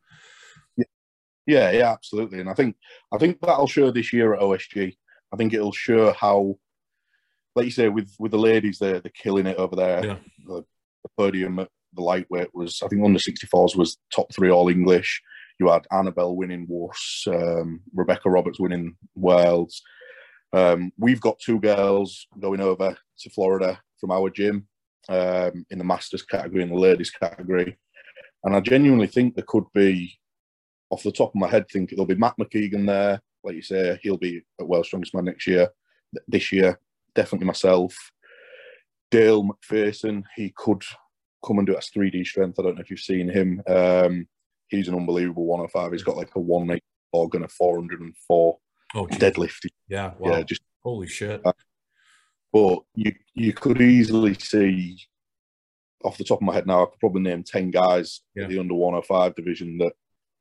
Yeah, 1.48 1.72
Yeah, 1.72 1.92
absolutely. 1.92 2.42
And 2.42 2.50
I 2.50 2.54
think 2.54 2.76
I 3.14 3.18
think 3.18 3.40
that'll 3.40 3.68
show 3.68 3.90
this 3.90 4.12
year 4.12 4.34
at 4.34 4.42
OSG. 4.42 4.96
I 5.34 5.38
think 5.38 5.54
it'll 5.54 5.72
show 5.72 6.12
how, 6.12 6.58
like 7.56 7.66
you 7.66 7.72
say, 7.72 7.88
with 7.88 8.14
with 8.20 8.32
the 8.32 8.38
ladies, 8.38 8.80
they're 8.80 9.00
they're 9.00 9.12
killing 9.16 9.48
it 9.48 9.58
over 9.58 9.76
there. 9.78 10.06
Yeah. 10.06 10.18
The, 10.46 10.66
the 11.04 11.10
podium 11.18 11.60
at 11.60 11.70
the 11.94 12.02
lightweight 12.02 12.54
was, 12.54 12.82
I 12.84 12.88
think, 12.88 13.04
under 13.04 13.20
64s 13.20 13.76
was 13.76 13.98
top 14.14 14.34
three 14.34 14.50
all 14.50 14.70
English. 14.70 15.22
You 15.60 15.70
had 15.70 15.86
Annabelle 15.92 16.36
winning 16.36 16.66
WUS, 16.68 17.26
um, 17.28 17.82
Rebecca 17.94 18.30
Roberts 18.30 18.60
winning 18.60 18.96
Worlds. 19.16 19.82
Um, 20.54 20.92
we've 20.98 21.22
got 21.22 21.40
two 21.40 21.60
girls 21.60 22.28
going 22.40 22.62
over 22.62 22.98
to 23.20 23.30
Florida 23.30 23.80
from 24.00 24.12
our 24.12 24.30
gym 24.30 24.68
um, 25.10 25.66
in 25.70 25.78
the 25.78 25.84
masters 25.84 26.24
category 26.24 26.64
and 26.64 26.72
the 26.72 26.76
ladies 26.76 27.12
category. 27.12 27.78
And 28.44 28.56
I 28.56 28.60
genuinely 28.60 29.08
think 29.08 29.36
there 29.36 29.46
could 29.48 29.66
be, 29.74 30.18
off 30.90 31.04
the 31.04 31.12
top 31.12 31.30
of 31.30 31.40
my 31.40 31.48
head, 31.48 31.68
think 31.70 31.92
there'll 31.92 32.06
be 32.06 32.16
Matt 32.16 32.36
McKeegan 32.40 32.86
there. 32.86 33.22
Like 33.44 33.56
you 33.56 33.62
say, 33.62 34.00
he'll 34.02 34.18
be 34.18 34.42
at 34.60 34.68
World 34.68 34.86
Strongest 34.86 35.14
Man 35.14 35.26
next 35.26 35.48
year. 35.48 35.70
This 36.28 36.52
year, 36.52 36.80
definitely 37.16 37.48
myself. 37.48 37.96
Dale 39.10 39.44
McPherson, 39.44 40.24
he 40.36 40.54
could 40.56 40.84
come 41.46 41.58
and 41.58 41.68
do 41.68 41.74
it 41.74 41.78
as 41.80 41.90
3D 41.90 42.26
strength. 42.26 42.60
I 42.60 42.64
don't 42.64 42.76
know 42.76 42.82
if 42.82 42.90
you've 42.90 43.00
seen 43.00 43.28
him. 43.30 43.62
Um, 43.68 44.28
he's 44.68 44.88
an 44.88 44.96
unbelievable 44.96 45.46
105. 45.46 45.92
He's 45.92 46.04
got 46.04 46.18
like 46.18 46.36
a 46.36 46.40
184 46.40 47.30
and 47.34 47.46
a 47.46 47.48
404 47.48 48.58
Oh, 48.94 49.08
geez. 49.08 49.20
deadlift. 49.20 49.66
yeah. 49.88 50.14
Wow. 50.20 50.32
Yeah, 50.38 50.44
just 50.44 50.62
Holy 50.84 51.08
shit. 51.08 51.42
Uh, 51.46 51.54
but 52.52 52.80
you 52.96 53.14
you 53.36 53.54
could 53.54 53.80
easily 53.82 54.34
see 54.34 54.98
off 56.04 56.18
the 56.18 56.24
top 56.24 56.40
of 56.40 56.42
my 56.42 56.54
head 56.54 56.66
now, 56.66 56.82
I 56.82 56.86
could 56.88 57.00
probably 57.00 57.22
name 57.22 57.44
10 57.44 57.70
guys 57.70 58.22
Yeah. 58.36 58.46
in 58.46 58.50
the 58.50 58.60
under 58.60 58.74
105 58.74 59.36
division 59.36 59.78
that 59.78 59.94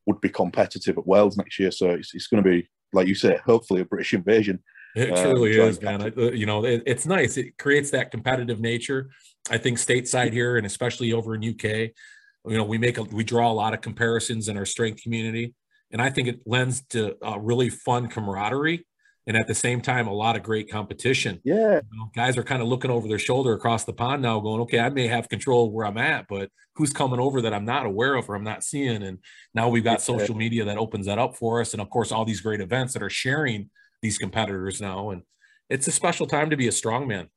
would 0.06 0.20
be 0.22 0.30
competitive 0.30 0.96
at 0.96 1.06
Worlds 1.06 1.36
next 1.36 1.58
year. 1.58 1.70
So 1.70 1.90
it's, 1.90 2.14
it's 2.14 2.26
going 2.26 2.42
to 2.42 2.50
be, 2.50 2.66
like 2.94 3.06
you 3.06 3.14
say, 3.14 3.38
hopefully 3.44 3.82
a 3.82 3.84
British 3.84 4.14
invasion. 4.14 4.62
It 4.96 5.16
Um, 5.16 5.24
truly 5.24 5.52
is, 5.52 5.80
man. 5.80 6.02
I, 6.02 6.06
uh, 6.08 6.30
you 6.32 6.46
know, 6.46 6.64
it, 6.64 6.82
it's 6.86 7.06
nice. 7.06 7.36
It 7.36 7.56
creates 7.58 7.90
that 7.90 8.10
competitive 8.10 8.60
nature. 8.60 9.10
I 9.50 9.58
think 9.58 9.78
stateside 9.78 10.32
here, 10.32 10.56
and 10.56 10.66
especially 10.66 11.12
over 11.12 11.34
in 11.34 11.42
UK, 11.42 11.64
you 11.64 12.56
know, 12.56 12.64
we 12.64 12.78
make 12.78 12.98
a, 12.98 13.02
we 13.02 13.24
draw 13.24 13.50
a 13.50 13.54
lot 13.54 13.74
of 13.74 13.80
comparisons 13.80 14.48
in 14.48 14.56
our 14.56 14.64
strength 14.66 15.02
community, 15.02 15.54
and 15.90 16.00
I 16.00 16.10
think 16.10 16.28
it 16.28 16.40
lends 16.46 16.82
to 16.88 17.16
a 17.22 17.38
really 17.38 17.68
fun 17.68 18.08
camaraderie, 18.08 18.86
and 19.26 19.36
at 19.36 19.46
the 19.46 19.54
same 19.54 19.80
time, 19.80 20.06
a 20.08 20.12
lot 20.12 20.36
of 20.36 20.42
great 20.42 20.70
competition. 20.70 21.40
Yeah. 21.44 21.80
You 21.92 21.98
know, 21.98 22.10
guys 22.14 22.36
are 22.38 22.42
kind 22.42 22.62
of 22.62 22.68
looking 22.68 22.90
over 22.90 23.06
their 23.08 23.18
shoulder 23.18 23.52
across 23.52 23.84
the 23.84 23.92
pond 23.92 24.22
now, 24.22 24.40
going, 24.40 24.60
"Okay, 24.62 24.78
I 24.78 24.88
may 24.88 25.06
have 25.08 25.28
control 25.28 25.66
of 25.66 25.72
where 25.72 25.86
I'm 25.86 25.98
at, 25.98 26.26
but 26.28 26.50
who's 26.76 26.92
coming 26.92 27.20
over 27.20 27.40
that 27.42 27.52
I'm 27.52 27.64
not 27.66 27.86
aware 27.86 28.14
of 28.14 28.28
or 28.28 28.34
I'm 28.34 28.44
not 28.44 28.64
seeing?" 28.64 29.02
And 29.02 29.18
now 29.54 29.68
we've 29.68 29.84
got 29.84 30.00
social 30.02 30.34
media 30.34 30.64
that 30.64 30.78
opens 30.78 31.06
that 31.06 31.18
up 31.18 31.36
for 31.36 31.60
us, 31.60 31.72
and 31.74 31.80
of 31.82 31.90
course, 31.90 32.12
all 32.12 32.24
these 32.24 32.40
great 32.40 32.60
events 32.60 32.92
that 32.94 33.02
are 33.02 33.10
sharing 33.10 33.70
these 34.02 34.18
competitors 34.18 34.80
now, 34.80 35.10
and 35.10 35.22
it's 35.68 35.86
a 35.86 35.92
special 35.92 36.26
time 36.26 36.50
to 36.50 36.56
be 36.56 36.68
a 36.68 36.72
strongman. 36.72 37.28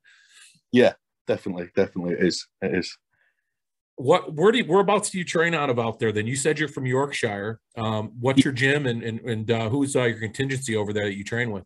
Yeah, 0.72 0.94
definitely. 1.26 1.70
Definitely. 1.76 2.14
It 2.14 2.26
is. 2.26 2.46
It 2.62 2.74
is. 2.74 2.96
What 3.96 4.34
where 4.34 4.50
do 4.50 4.58
you, 4.58 4.64
whereabouts 4.64 5.10
do 5.10 5.18
you 5.18 5.24
train 5.24 5.54
out 5.54 5.70
of 5.70 5.78
out 5.78 6.00
there? 6.00 6.10
Then 6.10 6.26
you 6.26 6.34
said 6.34 6.58
you're 6.58 6.68
from 6.68 6.86
Yorkshire. 6.86 7.60
Um, 7.76 8.12
what's 8.18 8.44
your 8.44 8.52
gym 8.52 8.86
and 8.86 9.02
and, 9.02 9.20
and 9.20 9.50
uh, 9.50 9.68
who's 9.68 9.94
uh, 9.94 10.02
your 10.02 10.18
contingency 10.18 10.74
over 10.74 10.92
there 10.92 11.04
that 11.04 11.16
you 11.16 11.24
train 11.24 11.52
with? 11.52 11.64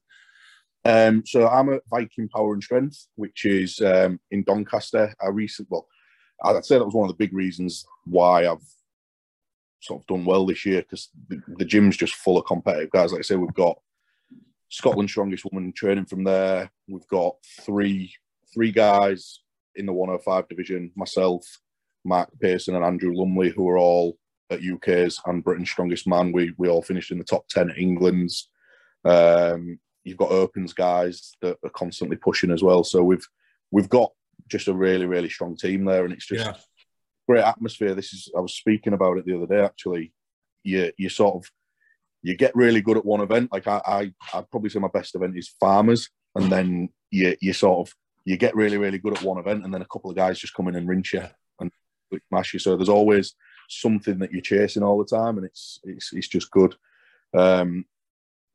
Um, 0.85 1.25
so 1.26 1.49
I'm 1.49 1.73
at 1.73 1.83
Viking 1.90 2.28
Power 2.28 2.52
and 2.52 2.62
Strength, 2.62 3.09
which 3.17 3.45
is 3.45 3.81
um, 3.81 4.21
in 4.31 4.45
Doncaster. 4.45 5.14
I 5.23 5.28
recently, 5.28 5.69
well, 5.71 5.87
I'd 6.45 6.64
say 6.64 6.78
that 6.78 6.85
was 6.85 6.95
one 6.95 7.09
of 7.09 7.17
the 7.17 7.25
big 7.25 7.35
reasons 7.35 7.85
why 8.05 8.47
I've 8.47 8.62
sort 9.81 10.02
of 10.02 10.07
done 10.07 10.25
well 10.25 10.47
this 10.47 10.64
year 10.67 10.83
because 10.83 11.09
the, 11.28 11.40
the 11.57 11.64
gym's 11.64 11.97
just 11.97 12.14
full 12.14 12.38
of 12.38 12.47
competitive 12.47 12.90
guys. 12.90 13.12
Like 13.12 13.21
I 13.21 13.23
say, 13.23 13.37
we've 13.37 13.52
got 13.55 13.78
Scotland's 14.70 15.12
strongest 15.12 15.44
woman 15.44 15.72
training 15.72 16.07
from 16.07 16.24
there. 16.24 16.70
We've 16.88 17.07
got 17.09 17.37
three 17.62 18.12
three 18.52 18.72
guys 18.72 19.40
in 19.76 19.87
the 19.87 19.92
105 19.92 20.48
division. 20.48 20.90
Myself, 20.96 21.44
Mark 22.04 22.31
Pearson, 22.40 22.74
and 22.74 22.85
Andrew 22.85 23.12
Lumley, 23.14 23.50
who 23.50 23.68
are 23.68 23.78
all 23.78 24.18
at 24.50 24.62
UK's 24.64 25.20
and 25.26 25.44
Britain's 25.44 25.70
strongest 25.70 26.07
man. 26.07 26.33
We 26.33 26.52
we 26.59 26.68
all 26.68 26.83
finished 26.83 27.11
in 27.11 27.18
the 27.18 27.24
top 27.24 27.46
ten 27.48 27.70
at 27.70 27.78
England's. 27.78 28.48
Um, 29.04 29.78
you've 30.04 30.16
got 30.16 30.31
opens 30.31 30.72
guys 30.72 31.37
that 31.42 31.59
are 31.62 31.70
constantly 31.70 32.16
pushing 32.16 32.50
as 32.50 32.62
well. 32.62 32.85
So 32.85 33.02
we've 33.02 33.26
we've 33.70 33.88
got 33.88 34.12
just 34.48 34.68
a 34.68 34.74
really 34.74 35.07
really 35.07 35.28
strong 35.28 35.57
team 35.57 35.85
there, 35.85 36.04
and 36.04 36.12
it's 36.12 36.26
just 36.26 36.44
Yeah. 36.44 36.54
great 37.28 37.44
atmosphere. 37.44 37.94
This 37.94 38.12
is 38.12 38.31
I 38.37 38.40
was 38.40 38.54
speaking 38.54 38.92
about 38.94 39.18
it 39.18 39.26
the 39.26 39.37
other 39.37 39.46
day. 39.46 39.62
Actually, 39.64 40.12
you 40.64 40.92
you 40.96 41.09
sort 41.09 41.37
of 41.37 41.50
you 42.22 42.37
get 42.37 42.54
really 42.54 42.81
good 42.81 42.96
at 42.96 43.04
one 43.04 43.20
event. 43.20 43.52
Like 43.52 43.66
I 43.66 43.81
I 43.87 44.12
I'd 44.35 44.50
probably 44.50 44.70
say 44.70 44.78
my 44.78 44.88
best 44.88 45.14
event 45.14 45.37
is 45.37 45.54
farmers, 45.61 46.09
and 46.35 46.50
then 46.50 46.88
you 47.11 47.37
you 47.40 47.52
sort 47.52 47.88
of 47.88 47.94
you 48.24 48.37
get 48.37 48.57
really 48.57 48.76
really 48.76 48.98
good 48.98 49.16
at 49.16 49.22
one 49.22 49.38
event, 49.38 49.64
and 49.64 49.72
then 49.72 49.83
a 49.83 49.87
couple 49.87 50.11
of 50.11 50.16
guys 50.16 50.38
just 50.38 50.54
come 50.54 50.68
in 50.68 50.76
and 50.76 50.88
rinse 50.88 51.12
you 51.12 51.24
and 51.61 51.70
mash 52.31 52.52
you. 52.52 52.59
So 52.59 52.76
there's 52.76 52.88
always 52.88 53.35
something 53.68 54.18
that 54.18 54.33
you're 54.33 54.40
chasing 54.40 54.83
all 54.83 54.98
the 54.98 55.16
time, 55.16 55.38
and 55.38 55.46
it's 55.46 55.81
it's 55.85 56.12
it's 56.12 56.28
just 56.28 56.50
good. 56.50 56.74
Um, 57.37 57.85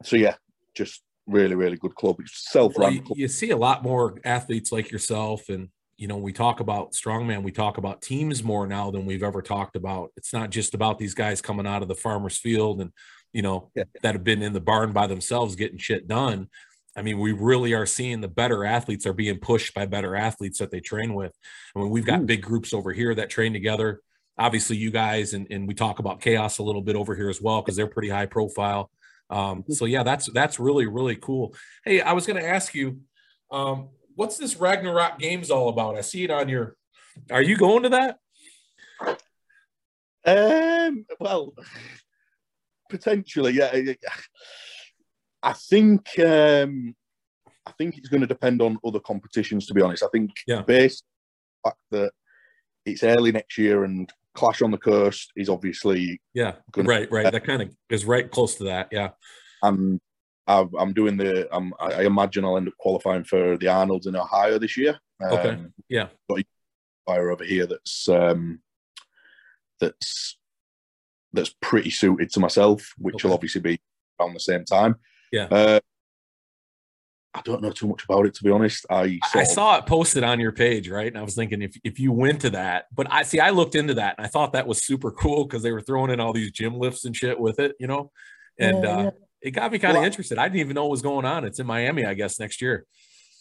so 0.03 0.17
yeah, 0.17 0.35
just 0.75 1.01
really 1.27 1.55
really 1.55 1.77
good 1.77 1.95
club. 1.95 2.17
It's 2.19 2.51
self 2.51 2.73
Well, 2.77 2.91
you, 2.91 3.03
you 3.15 3.27
see 3.27 3.51
a 3.51 3.57
lot 3.57 3.83
more 3.83 4.19
athletes 4.25 4.71
like 4.71 4.91
yourself 4.91 5.49
and 5.49 5.69
you 5.95 6.07
know 6.07 6.17
we 6.17 6.33
talk 6.33 6.59
about 6.59 6.93
strongman 6.93 7.43
we 7.43 7.51
talk 7.51 7.77
about 7.77 8.01
teams 8.01 8.43
more 8.43 8.65
now 8.65 8.89
than 8.89 9.05
we've 9.05 9.21
ever 9.21 9.43
talked 9.43 9.75
about 9.75 10.11
it's 10.17 10.33
not 10.33 10.49
just 10.49 10.73
about 10.73 10.97
these 10.97 11.13
guys 11.13 11.39
coming 11.39 11.67
out 11.67 11.83
of 11.83 11.87
the 11.87 11.95
farmers 11.95 12.37
field 12.37 12.81
and 12.81 12.91
you 13.33 13.41
know 13.41 13.71
Yeah. 13.75 13.83
that 14.01 14.15
have 14.15 14.23
been 14.23 14.41
in 14.41 14.53
the 14.53 14.61
barn 14.61 14.93
by 14.93 15.07
themselves 15.07 15.55
getting 15.55 15.77
shit 15.77 16.07
done. 16.07 16.47
I 16.95 17.01
mean 17.01 17.19
we 17.19 17.31
really 17.33 17.73
are 17.73 17.85
seeing 17.85 18.21
the 18.21 18.27
better 18.27 18.63
athletes 18.63 19.05
are 19.05 19.13
being 19.13 19.39
pushed 19.39 19.73
by 19.73 19.85
better 19.85 20.15
athletes 20.15 20.59
that 20.59 20.71
they 20.71 20.79
train 20.79 21.13
with. 21.13 21.33
I 21.75 21.79
mean 21.79 21.89
we've 21.89 22.05
got 22.05 22.21
Ooh. 22.21 22.25
big 22.25 22.41
groups 22.41 22.73
over 22.73 22.93
here 22.93 23.13
that 23.15 23.29
train 23.29 23.51
together. 23.53 24.01
Obviously 24.37 24.77
you 24.77 24.91
guys 24.91 25.33
and, 25.33 25.47
and 25.51 25.67
we 25.67 25.73
talk 25.73 25.99
about 25.99 26.21
chaos 26.21 26.59
a 26.59 26.63
little 26.63 26.81
bit 26.81 26.95
over 26.95 27.15
here 27.15 27.29
as 27.29 27.41
well 27.41 27.61
because 27.61 27.75
they're 27.75 27.87
pretty 27.87 28.09
high 28.09 28.27
profile. 28.27 28.89
Um, 29.29 29.63
so 29.69 29.85
yeah 29.85 30.03
that's 30.03 30.31
that's 30.31 30.59
really 30.59 30.85
really 30.87 31.15
cool. 31.15 31.55
Hey 31.83 32.01
i 32.01 32.13
was 32.13 32.25
going 32.25 32.41
to 32.41 32.47
ask 32.47 32.73
you 32.75 32.99
um, 33.51 33.89
what's 34.15 34.37
this 34.37 34.55
ragnarok 34.55 35.19
games 35.19 35.51
all 35.51 35.69
about? 35.69 35.95
I 35.95 36.01
see 36.01 36.23
it 36.23 36.31
on 36.31 36.49
your 36.49 36.75
are 37.29 37.41
you 37.41 37.55
going 37.57 37.83
to 37.83 37.89
that? 37.89 38.17
Um, 40.25 41.05
well, 41.19 41.53
potentially, 42.93 43.53
yeah. 43.53 43.93
I 45.41 45.53
think 45.53 46.07
um, 46.19 46.95
I 47.65 47.71
think 47.77 47.97
it's 47.97 48.07
going 48.09 48.21
to 48.21 48.27
depend 48.27 48.61
on 48.61 48.77
other 48.85 48.99
competitions. 48.99 49.65
To 49.67 49.73
be 49.73 49.81
honest, 49.81 50.03
I 50.03 50.07
think 50.13 50.31
Yeah. 50.47 50.61
based 50.61 51.03
on 51.03 51.09
the 51.63 51.69
fact 51.69 51.81
that 51.91 52.11
it's 52.85 53.03
early 53.03 53.31
next 53.31 53.57
year 53.57 53.83
and 53.83 54.09
Clash 54.35 54.61
on 54.61 54.71
the 54.71 54.77
Coast 54.77 55.31
is 55.35 55.49
obviously, 55.49 56.21
yeah 56.33 56.53
Gonna- 56.71 56.87
right 56.89 57.11
right 57.11 57.31
that 57.31 57.43
kind 57.45 57.61
of 57.61 57.69
is 57.89 58.05
right 58.05 58.29
close 58.29 58.55
to 58.55 58.63
that 58.65 58.87
yeah 58.91 59.09
and 59.61 59.99
I'm, 60.47 60.69
I'm 60.77 60.93
doing 60.93 61.15
the. 61.15 61.47
I'm, 61.55 61.73
I 61.79 61.87
I 61.93 62.01
imagine 62.03 62.43
I'll 62.43 62.57
end 62.57 62.67
up 62.67 62.73
qualifying 62.77 63.23
for 63.23 63.57
the 63.57 63.69
Arnold's 63.69 64.07
in 64.07 64.15
Ohio 64.15 64.59
this 64.59 64.75
year. 64.75 64.99
Okay. 65.21 65.49
Um, 65.51 65.73
Yeah. 65.87 66.07
But 66.27 66.43
fire 67.05 67.31
over 67.31 67.45
here 67.45 67.65
that's 67.65 68.09
um, 68.09 68.59
that's 69.79 70.37
that's 71.33 71.53
pretty 71.61 71.89
suited 71.89 72.29
to 72.31 72.39
myself, 72.39 72.93
which 72.97 73.15
Okay. 73.15 73.27
will 73.27 73.33
obviously 73.35 73.61
be 73.61 73.79
around 74.19 74.33
the 74.33 74.39
same 74.39 74.63
time. 74.65 74.95
Yeah. 75.31 75.45
Uh, 75.49 75.79
I 77.35 77.41
don't 77.41 77.63
know 77.63 77.71
too 77.71 77.87
much 77.87 78.03
about 78.07 78.27
it 78.27 78.35
to 78.35 78.43
be 78.43 78.51
honest. 78.51 78.85
I 78.91 79.19
I- 79.23 79.27
sort 79.31 79.43
of- 79.45 79.49
saw 79.49 79.77
it 79.79 79.85
posted 79.87 80.23
on 80.23 80.39
your 80.39 80.51
page, 80.51 80.87
right? 80.87 81.07
And 81.07 81.17
I 81.17 81.23
was 81.23 81.33
thinking 81.33 81.63
if 81.63 81.75
if 81.83 81.99
you 81.99 82.11
went 82.11 82.41
to 82.41 82.51
that, 82.51 82.85
but 82.93 83.07
I 83.11 83.23
see 83.23 83.39
I 83.39 83.49
looked 83.49 83.73
into 83.73 83.95
that 83.95 84.15
and 84.17 84.25
I 84.25 84.29
thought 84.29 84.53
that 84.53 84.67
was 84.67 84.85
super 84.85 85.09
cool 85.11 85.45
because 85.45 85.63
they 85.63 85.71
were 85.71 85.81
throwing 85.81 86.11
in 86.11 86.19
all 86.19 86.31
these 86.33 86.51
gym 86.51 86.75
lifts 86.77 87.05
and 87.05 87.15
shit 87.15 87.39
with 87.39 87.59
it, 87.59 87.75
you 87.79 87.87
know. 87.87 88.11
And 88.59 88.83
Yeah, 88.83 88.89
uh 89.07 89.11
it 89.41 89.51
got 89.51 89.71
me 89.71 89.79
kind 89.79 89.91
of 89.91 90.01
Well, 90.01 90.05
interested. 90.05 90.37
I 90.37 90.47
didn't 90.47 90.59
even 90.61 90.75
know 90.75 90.83
what 90.83 90.91
was 90.91 91.01
going 91.01 91.25
on. 91.25 91.43
It's 91.43 91.59
in 91.59 91.65
Miami, 91.65 92.05
I 92.05 92.13
guess, 92.13 92.39
next 92.39 92.61
year. 92.61 92.85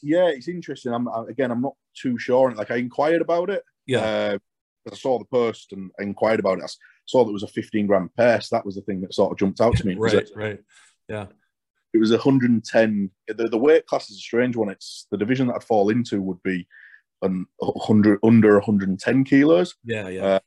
yeah, 0.02 0.28
it's 0.28 0.48
interesting. 0.48 0.92
I'm 0.94 1.06
again, 1.28 1.50
I'm 1.50 1.60
not 1.60 1.74
too 1.94 2.18
sure. 2.18 2.50
Like 2.52 2.70
I 2.70 2.76
inquired 2.76 3.20
about 3.20 3.50
it. 3.50 3.62
Yeah. 3.86 3.98
Uh, 4.00 4.38
'cause 4.84 4.94
I 4.94 4.96
saw 4.96 5.18
the 5.18 5.26
post 5.26 5.72
and 5.72 5.90
I 6.00 6.04
inquired 6.04 6.40
about 6.40 6.58
it. 6.60 6.72
Saw 7.06 7.24
that 7.24 7.30
it 7.30 7.34
was 7.34 7.42
a 7.42 7.48
15 7.48 7.86
grand 7.86 8.14
purse. 8.14 8.48
That 8.50 8.64
was 8.64 8.76
the 8.76 8.82
thing 8.82 9.00
that 9.02 9.14
sort 9.14 9.32
of 9.32 9.38
jumped 9.38 9.60
out 9.60 9.76
to 9.76 9.86
me. 9.86 9.94
A- 9.94 9.98
right, 9.98 10.30
right. 10.34 10.60
Yeah. 11.08 11.26
it 11.92 11.98
was 11.98 12.10
110. 12.10 13.10
The, 13.28 13.48
the 13.48 13.58
weight 13.58 13.86
class 13.86 14.08
is 14.10 14.16
a 14.16 14.20
strange 14.20 14.56
one. 14.56 14.68
It's 14.70 15.06
the 15.10 15.18
division 15.18 15.48
that 15.48 15.54
I'd 15.56 15.64
fall 15.64 15.90
into 15.90 16.22
would 16.22 16.42
be 16.42 16.66
an 17.22 17.46
100 17.58 18.18
under 18.22 18.54
110 18.54 19.24
kilos. 19.24 19.74
Yeah, 19.84 20.08
yeah. 20.08 20.24
Uh, 20.24 20.38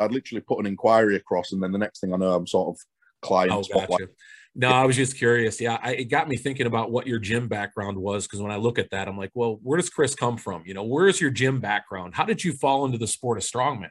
I'd 0.00 0.12
literally 0.12 0.40
put 0.40 0.60
an 0.60 0.66
inquiry 0.66 1.16
across, 1.16 1.52
and 1.52 1.62
then 1.62 1.72
the 1.72 1.78
next 1.78 2.00
thing 2.00 2.14
I 2.14 2.16
know, 2.16 2.32
I'm 2.34 2.46
sort 2.46 2.76
of 2.76 2.80
client 3.20 3.52
Oh, 3.52 3.62
spotlight. 3.62 3.88
gotcha. 4.00 4.12
No, 4.54 4.68
I 4.70 4.86
was 4.86 4.96
just 4.96 5.16
curious. 5.16 5.60
Yeah, 5.60 5.78
I, 5.82 5.92
it 5.94 6.04
got 6.04 6.28
me 6.28 6.36
thinking 6.36 6.66
about 6.66 6.90
what 6.90 7.06
your 7.06 7.18
gym 7.18 7.46
background 7.48 7.96
was 7.96 8.26
because 8.26 8.40
when 8.40 8.50
I 8.50 8.56
look 8.56 8.78
at 8.78 8.90
that, 8.90 9.06
I'm 9.06 9.16
like, 9.18 9.30
well, 9.34 9.58
where 9.62 9.76
does 9.76 9.90
Chris 9.90 10.14
come 10.14 10.36
from? 10.36 10.62
You 10.66 10.74
know, 10.74 10.82
where's 10.84 11.20
your 11.20 11.30
gym 11.30 11.60
background? 11.60 12.14
How 12.14 12.24
did 12.24 12.42
you 12.42 12.52
fall 12.52 12.84
into 12.84 12.98
the 12.98 13.06
sport 13.06 13.38
of 13.38 13.44
strongman? 13.44 13.90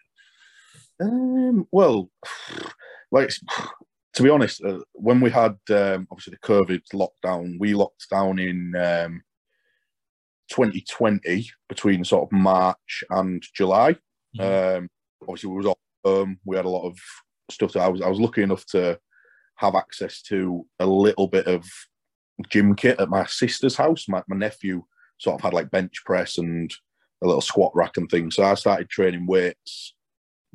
Um, 0.99 1.67
well, 1.71 2.09
like 3.11 3.31
to 4.13 4.23
be 4.23 4.29
honest, 4.29 4.63
uh, 4.63 4.79
when 4.93 5.21
we 5.21 5.29
had 5.29 5.57
um, 5.69 6.07
obviously 6.11 6.31
the 6.31 6.47
COVID 6.47 6.81
lockdown, 6.93 7.57
we 7.59 7.73
locked 7.73 8.09
down 8.09 8.39
in 8.39 8.73
um, 8.75 9.21
2020 10.49 11.47
between 11.69 12.03
sort 12.03 12.23
of 12.23 12.31
March 12.31 13.03
and 13.09 13.43
July. 13.53 13.95
Mm-hmm. 14.37 14.77
Um, 14.77 14.89
obviously, 15.21 15.49
we 15.49 15.57
was 15.57 15.67
all 15.67 15.79
home. 16.03 16.39
We 16.45 16.55
had 16.55 16.65
a 16.65 16.69
lot 16.69 16.87
of 16.87 16.97
stuff. 17.51 17.73
That 17.73 17.83
I 17.83 17.89
was 17.89 18.01
I 18.01 18.09
was 18.09 18.19
lucky 18.19 18.41
enough 18.41 18.65
to 18.67 18.99
have 19.57 19.75
access 19.75 20.21
to 20.23 20.65
a 20.79 20.85
little 20.85 21.27
bit 21.27 21.47
of 21.47 21.65
gym 22.49 22.75
kit 22.75 22.99
at 22.99 23.09
my 23.09 23.25
sister's 23.25 23.75
house. 23.75 24.07
My, 24.07 24.23
my 24.27 24.37
nephew 24.37 24.83
sort 25.19 25.35
of 25.35 25.41
had 25.41 25.53
like 25.53 25.71
bench 25.71 26.03
press 26.05 26.37
and 26.37 26.71
a 27.23 27.27
little 27.27 27.41
squat 27.41 27.71
rack 27.73 27.97
and 27.97 28.09
things. 28.09 28.35
So 28.35 28.43
I 28.43 28.53
started 28.53 28.89
training 28.89 29.25
weights 29.25 29.93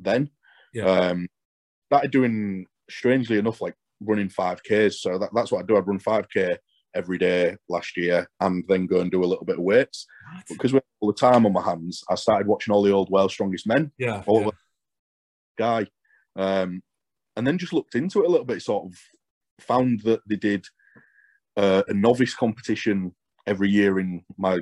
then. 0.03 0.29
Yeah. 0.73 0.85
Um, 0.85 1.27
started 1.87 2.11
doing 2.11 2.65
strangely 2.89 3.37
enough 3.37 3.61
like 3.61 3.75
running 4.01 4.29
5Ks. 4.29 4.95
So 4.95 5.17
that, 5.17 5.29
that's 5.33 5.51
what 5.51 5.63
I 5.63 5.65
do. 5.65 5.77
I'd 5.77 5.87
run 5.87 5.99
5K 5.99 6.57
every 6.95 7.17
day 7.17 7.55
last 7.69 7.97
year 7.97 8.27
and 8.39 8.63
then 8.67 8.85
go 8.85 8.99
and 8.99 9.11
do 9.11 9.23
a 9.23 9.25
little 9.25 9.45
bit 9.45 9.57
of 9.57 9.63
weights. 9.63 10.05
What? 10.33 10.45
Because 10.49 10.73
we 10.73 10.77
had 10.77 10.83
all 10.99 11.11
the 11.11 11.19
time 11.19 11.45
on 11.45 11.53
my 11.53 11.61
hands, 11.61 12.03
I 12.09 12.15
started 12.15 12.47
watching 12.47 12.73
all 12.73 12.83
the 12.83 12.91
old 12.91 13.09
World's 13.09 13.33
Strongest 13.33 13.67
Men. 13.67 13.91
Yeah. 13.97 14.23
All 14.25 14.41
yeah. 14.41 14.49
guy. 15.57 15.87
Um, 16.35 16.81
and 17.35 17.45
then 17.45 17.57
just 17.57 17.73
looked 17.73 17.95
into 17.95 18.21
it 18.21 18.27
a 18.27 18.29
little 18.29 18.45
bit, 18.45 18.61
sort 18.61 18.85
of 18.85 18.97
found 19.59 20.01
that 20.01 20.21
they 20.27 20.35
did 20.35 20.65
uh, 21.57 21.83
a 21.87 21.93
novice 21.93 22.35
competition 22.35 23.13
every 23.45 23.69
year 23.69 23.99
in 23.99 24.23
my 24.37 24.59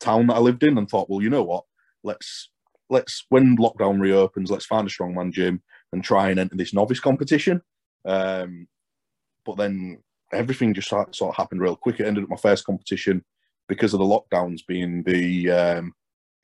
town 0.00 0.28
that 0.28 0.36
I 0.36 0.40
lived 0.40 0.62
in 0.62 0.78
and 0.78 0.88
thought, 0.88 1.08
well, 1.08 1.22
you 1.22 1.30
know 1.30 1.42
what? 1.42 1.64
Let's 2.02 2.50
let's 2.90 3.24
when 3.28 3.56
lockdown 3.56 4.00
reopens, 4.00 4.50
let's 4.50 4.66
find 4.66 4.86
a 4.86 4.90
strongman 4.90 5.32
gym 5.32 5.62
and 5.92 6.04
try 6.04 6.28
and 6.30 6.38
enter 6.38 6.56
this 6.56 6.74
novice 6.74 7.00
competition. 7.00 7.62
Um, 8.04 8.68
but 9.46 9.56
then 9.56 10.02
everything 10.32 10.74
just 10.74 10.88
sort 10.88 11.08
of 11.22 11.36
happened 11.36 11.60
real 11.60 11.76
quick. 11.76 12.00
It 12.00 12.06
ended 12.06 12.24
up 12.24 12.30
my 12.30 12.36
first 12.36 12.64
competition 12.64 13.24
because 13.68 13.94
of 13.94 14.00
the 14.00 14.04
lockdowns 14.04 14.66
being 14.66 15.02
the 15.04 15.50
um, 15.50 15.94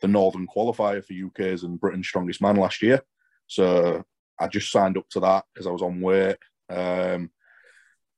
the 0.01 0.09
Northern 0.09 0.47
qualifier 0.47 1.05
for 1.05 1.27
UK's 1.27 1.65
and 1.65 1.81
Britain's 1.81 2.07
strongest 2.07 2.41
man 2.41 2.57
last 2.57 2.83
year. 2.83 3.03
So 3.47 4.05
I 4.39 4.49
just 4.49 4.71
signed 4.71 4.97
up 4.97 5.09
to 5.11 5.21
that 5.21 5.45
because 5.53 5.67
I 5.67 5.71
was 5.71 5.83
on 5.83 6.01
weight. 6.01 6.37
Um, 6.69 7.31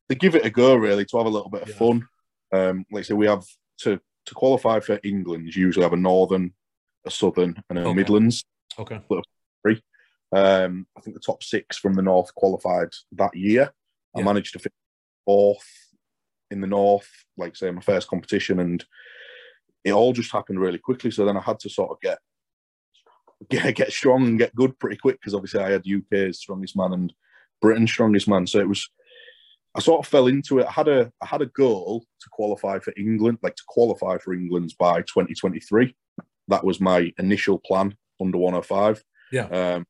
to 0.08 0.14
give 0.14 0.34
it 0.34 0.46
a 0.46 0.50
go, 0.50 0.74
really, 0.74 1.04
to 1.04 1.16
have 1.18 1.26
a 1.26 1.30
little 1.30 1.50
bit 1.50 1.62
of 1.62 1.68
yeah. 1.68 1.74
fun. 1.74 2.08
Um, 2.52 2.86
like 2.90 3.00
I 3.00 3.08
say, 3.08 3.14
we 3.14 3.26
have 3.26 3.44
to 3.82 4.00
to 4.26 4.34
qualify 4.34 4.80
for 4.80 5.00
England. 5.04 5.54
You 5.54 5.62
usually 5.66 5.84
have 5.84 5.92
a 5.92 5.96
Northern, 5.96 6.52
a 7.08 7.10
Southern, 7.10 7.62
and 7.68 7.78
a 7.78 7.82
okay. 7.82 7.94
Midlands. 7.94 8.44
Okay. 8.78 9.00
Three. 9.62 9.82
Um, 10.32 10.86
I 10.96 11.00
think 11.00 11.14
the 11.14 11.20
top 11.20 11.42
six 11.42 11.78
from 11.78 11.94
the 11.94 12.02
North 12.02 12.34
qualified 12.34 12.90
that 13.12 13.34
year. 13.34 13.72
Yeah. 14.14 14.22
I 14.22 14.24
managed 14.24 14.52
to 14.52 14.58
finish 14.58 14.74
fourth 15.24 15.68
in 16.50 16.60
the 16.60 16.66
North, 16.66 17.08
like 17.36 17.56
say 17.56 17.70
my 17.70 17.80
first 17.80 18.08
competition, 18.08 18.60
and 18.60 18.84
it 19.84 19.92
all 19.92 20.12
just 20.12 20.32
happened 20.32 20.60
really 20.60 20.78
quickly. 20.78 21.10
So 21.10 21.24
then 21.24 21.36
I 21.36 21.40
had 21.40 21.58
to 21.60 21.68
sort 21.68 21.90
of 21.90 22.00
get 22.00 22.18
get 23.50 23.74
get 23.74 23.92
strong 23.92 24.26
and 24.26 24.38
get 24.38 24.54
good 24.54 24.78
pretty 24.78 24.96
quick 24.96 25.18
because 25.20 25.34
obviously 25.34 25.60
I 25.60 25.70
had 25.70 25.84
UK's 25.86 26.38
strongest 26.38 26.76
man 26.76 26.92
and 26.92 27.12
Britain's 27.60 27.90
strongest 27.90 28.28
man. 28.28 28.46
So 28.46 28.58
it 28.58 28.68
was 28.68 28.88
I 29.74 29.80
sort 29.80 30.04
of 30.04 30.10
fell 30.10 30.26
into 30.26 30.58
it. 30.58 30.66
I 30.66 30.72
had 30.72 30.88
a 30.88 31.12
I 31.22 31.26
had 31.26 31.42
a 31.42 31.46
goal 31.46 32.00
to 32.20 32.28
qualify 32.32 32.78
for 32.78 32.92
England, 32.96 33.38
like 33.42 33.56
to 33.56 33.62
qualify 33.68 34.18
for 34.18 34.34
England's 34.34 34.74
by 34.74 35.02
2023. 35.02 35.94
That 36.48 36.64
was 36.64 36.80
my 36.80 37.12
initial 37.18 37.58
plan 37.58 37.96
under 38.20 38.38
105. 38.38 39.02
Yeah. 39.32 39.46
Um, 39.46 39.86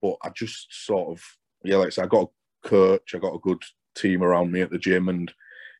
but 0.00 0.16
I 0.22 0.30
just 0.30 0.66
sort 0.70 1.10
of 1.10 1.22
yeah, 1.64 1.76
like 1.76 1.88
I 1.88 1.90
said, 1.90 2.04
I 2.04 2.08
got 2.08 2.28
a 2.64 2.68
coach, 2.68 3.14
I 3.14 3.18
got 3.18 3.34
a 3.34 3.40
good 3.40 3.62
team 3.96 4.22
around 4.22 4.52
me 4.52 4.60
at 4.60 4.70
the 4.70 4.78
gym, 4.78 5.08
and 5.08 5.32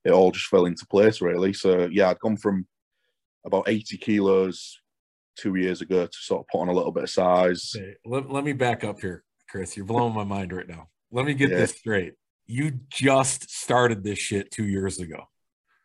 it 0.05 0.13
all 0.13 0.31
just 0.31 0.47
fell 0.47 0.67
into 0.67 0.87
place 0.87 1.21
really. 1.21 1.53
So 1.53 1.89
yeah, 1.91 2.11
I'd 2.11 2.21
gone 2.21 2.37
from 2.37 2.67
about 3.45 3.69
80 3.69 3.97
kilos 3.99 4.79
two 5.37 5.55
years 5.57 5.81
ago 5.81 6.07
to 6.07 6.19
sort 6.19 6.41
of 6.41 6.47
put 6.49 6.61
on 6.61 6.69
a 6.69 6.73
little 6.73 6.93
bit 6.93 7.05
of 7.05 7.11
size. 7.11 7.73
Okay. 7.75 7.95
Let, 8.05 8.31
let 8.31 8.45
me 8.45 8.53
back 8.53 8.85
up 8.85 9.01
here, 9.01 9.25
Chris. 9.49 9.77
You're 9.77 9.87
blowing 9.87 10.15
my 10.15 10.25
mind 10.25 10.53
right 10.53 10.69
now. 10.69 10.89
Let 11.11 11.27
me 11.27 11.35
get 11.35 11.51
yeah. 11.51 11.59
this 11.59 11.73
straight. 11.73 12.15
You 12.47 12.81
just 12.91 13.51
started 13.51 14.05
this 14.05 14.19
shit 14.19 14.51
two 14.51 14.65
years 14.65 14.99
ago. 14.99 15.25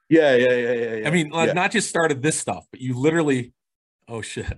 Yeah, 0.10 0.36
yeah, 0.36 0.54
yeah, 0.54 0.74
yeah. 0.74 0.96
yeah. 0.96 1.08
I 1.08 1.12
mean, 1.12 1.30
like, 1.30 1.48
yeah. 1.48 1.54
not 1.54 1.72
just 1.72 1.90
started 1.90 2.22
this 2.22 2.40
stuff, 2.40 2.66
but 2.72 2.82
you 2.82 2.98
literally, 2.98 3.54
oh 4.08 4.22
shit. 4.22 4.58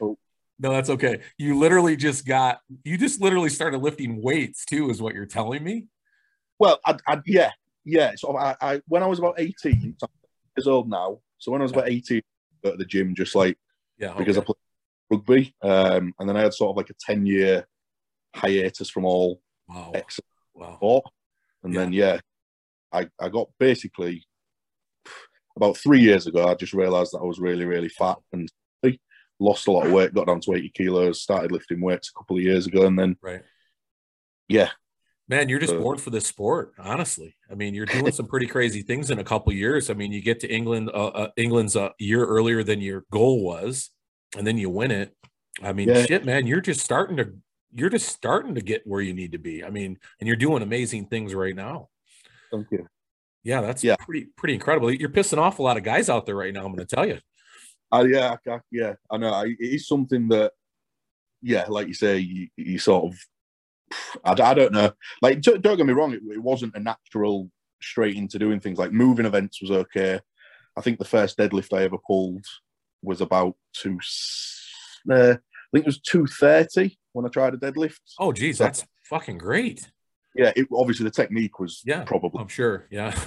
Oh. 0.00 0.18
No, 0.58 0.70
that's 0.70 0.90
okay. 0.90 1.20
You 1.38 1.58
literally 1.58 1.96
just 1.96 2.26
got, 2.26 2.60
you 2.84 2.96
just 2.96 3.20
literally 3.20 3.50
started 3.50 3.82
lifting 3.82 4.22
weights 4.22 4.64
too, 4.64 4.90
is 4.90 5.02
what 5.02 5.14
you're 5.14 5.26
telling 5.26 5.62
me. 5.62 5.86
Well, 6.58 6.80
I, 6.86 6.96
I 7.06 7.20
yeah, 7.26 7.50
yeah. 7.84 8.12
So 8.16 8.36
I, 8.36 8.56
I, 8.60 8.80
when 8.88 9.02
I 9.02 9.06
was 9.06 9.18
about 9.18 9.38
18, 9.38 9.96
years 10.56 10.66
old 10.66 10.88
now. 10.88 11.20
So 11.38 11.52
when 11.52 11.60
I 11.60 11.64
was 11.64 11.72
about 11.72 11.88
18, 11.88 12.18
I 12.18 12.22
go 12.64 12.70
to 12.72 12.76
the 12.76 12.84
gym 12.84 13.14
just 13.14 13.34
like 13.34 13.58
yeah, 13.98 14.10
okay. 14.10 14.18
because 14.18 14.38
I 14.38 14.40
played 14.40 14.56
rugby, 15.10 15.54
um, 15.62 16.12
and 16.18 16.28
then 16.28 16.36
I 16.36 16.42
had 16.42 16.54
sort 16.54 16.70
of 16.70 16.76
like 16.76 16.90
a 16.90 16.94
ten 16.98 17.26
year 17.26 17.66
hiatus 18.34 18.90
from 18.90 19.04
all 19.04 19.40
wow. 19.68 19.92
wow. 20.54 21.02
and 21.62 21.72
yeah. 21.72 21.80
then 21.80 21.92
yeah, 21.92 22.20
I 22.92 23.08
I 23.20 23.28
got 23.28 23.48
basically 23.58 24.26
about 25.56 25.76
three 25.76 26.00
years 26.00 26.26
ago. 26.26 26.46
I 26.46 26.54
just 26.54 26.74
realised 26.74 27.12
that 27.12 27.20
I 27.20 27.26
was 27.26 27.40
really 27.40 27.64
really 27.64 27.88
fat 27.88 28.18
and 28.32 28.50
lost 29.38 29.68
a 29.68 29.72
lot 29.72 29.86
of 29.86 29.92
weight, 29.92 30.14
got 30.14 30.26
down 30.26 30.40
to 30.40 30.54
eighty 30.54 30.70
kilos, 30.70 31.22
started 31.22 31.52
lifting 31.52 31.80
weights 31.80 32.10
a 32.10 32.18
couple 32.18 32.36
of 32.36 32.42
years 32.42 32.66
ago, 32.66 32.86
and 32.86 32.98
then 32.98 33.16
right, 33.22 33.42
yeah. 34.48 34.70
Man, 35.28 35.48
you're 35.48 35.58
just 35.58 35.74
uh, 35.74 35.80
born 35.80 35.98
for 35.98 36.10
this 36.10 36.26
sport. 36.26 36.72
Honestly, 36.78 37.34
I 37.50 37.54
mean, 37.56 37.74
you're 37.74 37.86
doing 37.86 38.12
some 38.12 38.28
pretty 38.28 38.46
crazy 38.46 38.82
things 38.82 39.10
in 39.10 39.18
a 39.18 39.24
couple 39.24 39.52
years. 39.52 39.90
I 39.90 39.94
mean, 39.94 40.12
you 40.12 40.22
get 40.22 40.38
to 40.40 40.48
England, 40.48 40.88
uh, 40.94 41.08
uh, 41.08 41.28
England's 41.36 41.74
a 41.74 41.92
year 41.98 42.24
earlier 42.24 42.62
than 42.62 42.80
your 42.80 43.04
goal 43.10 43.42
was, 43.42 43.90
and 44.36 44.46
then 44.46 44.56
you 44.56 44.70
win 44.70 44.92
it. 44.92 45.16
I 45.62 45.72
mean, 45.72 45.88
yeah. 45.88 46.04
shit, 46.04 46.24
man, 46.24 46.46
you're 46.46 46.60
just 46.60 46.80
starting 46.80 47.16
to 47.16 47.32
you're 47.74 47.90
just 47.90 48.08
starting 48.08 48.54
to 48.54 48.60
get 48.60 48.86
where 48.86 49.00
you 49.00 49.12
need 49.12 49.32
to 49.32 49.38
be. 49.38 49.64
I 49.64 49.70
mean, 49.70 49.98
and 50.20 50.26
you're 50.26 50.36
doing 50.36 50.62
amazing 50.62 51.06
things 51.06 51.34
right 51.34 51.54
now. 51.54 51.88
Thank 52.52 52.68
you. 52.70 52.86
Yeah, 53.42 53.60
that's 53.60 53.84
yeah. 53.84 53.96
pretty 53.96 54.28
pretty 54.36 54.54
incredible. 54.54 54.92
You're 54.92 55.08
pissing 55.08 55.38
off 55.38 55.58
a 55.58 55.62
lot 55.62 55.76
of 55.76 55.82
guys 55.82 56.08
out 56.08 56.26
there 56.26 56.36
right 56.36 56.52
now. 56.52 56.60
I'm 56.64 56.74
going 56.74 56.86
to 56.86 56.96
tell 56.96 57.06
you. 57.06 57.18
Uh, 57.92 58.06
yeah, 58.08 58.36
I, 58.48 58.58
yeah, 58.70 58.94
I 59.10 59.16
know. 59.16 59.32
I, 59.32 59.44
it 59.44 59.56
is 59.60 59.86
something 59.86 60.28
that, 60.28 60.52
yeah, 61.42 61.66
like 61.68 61.88
you 61.88 61.94
say, 61.94 62.18
you, 62.18 62.48
you 62.56 62.78
sort 62.78 63.12
of, 63.12 63.18
I, 64.24 64.32
I 64.32 64.54
don't 64.54 64.72
know. 64.72 64.92
Like, 65.22 65.40
don't, 65.40 65.62
don't 65.62 65.76
get 65.76 65.86
me 65.86 65.92
wrong, 65.92 66.12
it, 66.12 66.22
it 66.30 66.42
wasn't 66.42 66.74
a 66.74 66.80
natural 66.80 67.50
straight 67.80 68.16
into 68.16 68.38
doing 68.38 68.60
things. 68.60 68.78
Like 68.78 68.92
moving 68.92 69.26
events 69.26 69.60
was 69.60 69.70
okay. 69.70 70.20
I 70.76 70.80
think 70.80 70.98
the 70.98 71.04
first 71.04 71.38
deadlift 71.38 71.76
I 71.76 71.84
ever 71.84 71.98
pulled 72.06 72.44
was 73.02 73.20
about 73.20 73.54
two. 73.72 73.98
Uh, 75.10 75.34
I 75.34 75.68
think 75.72 75.84
it 75.84 75.86
was 75.86 76.00
two 76.00 76.26
thirty 76.26 76.98
when 77.12 77.26
I 77.26 77.28
tried 77.28 77.54
a 77.54 77.58
deadlift. 77.58 78.00
Oh, 78.18 78.32
geez, 78.32 78.58
so, 78.58 78.64
that's 78.64 78.84
fucking 79.04 79.38
great. 79.38 79.90
Yeah, 80.34 80.52
it, 80.54 80.66
obviously 80.72 81.04
the 81.04 81.10
technique 81.10 81.58
was 81.58 81.82
yeah, 81.84 82.04
probably. 82.04 82.40
I'm 82.40 82.48
sure. 82.48 82.86
Yeah. 82.90 83.18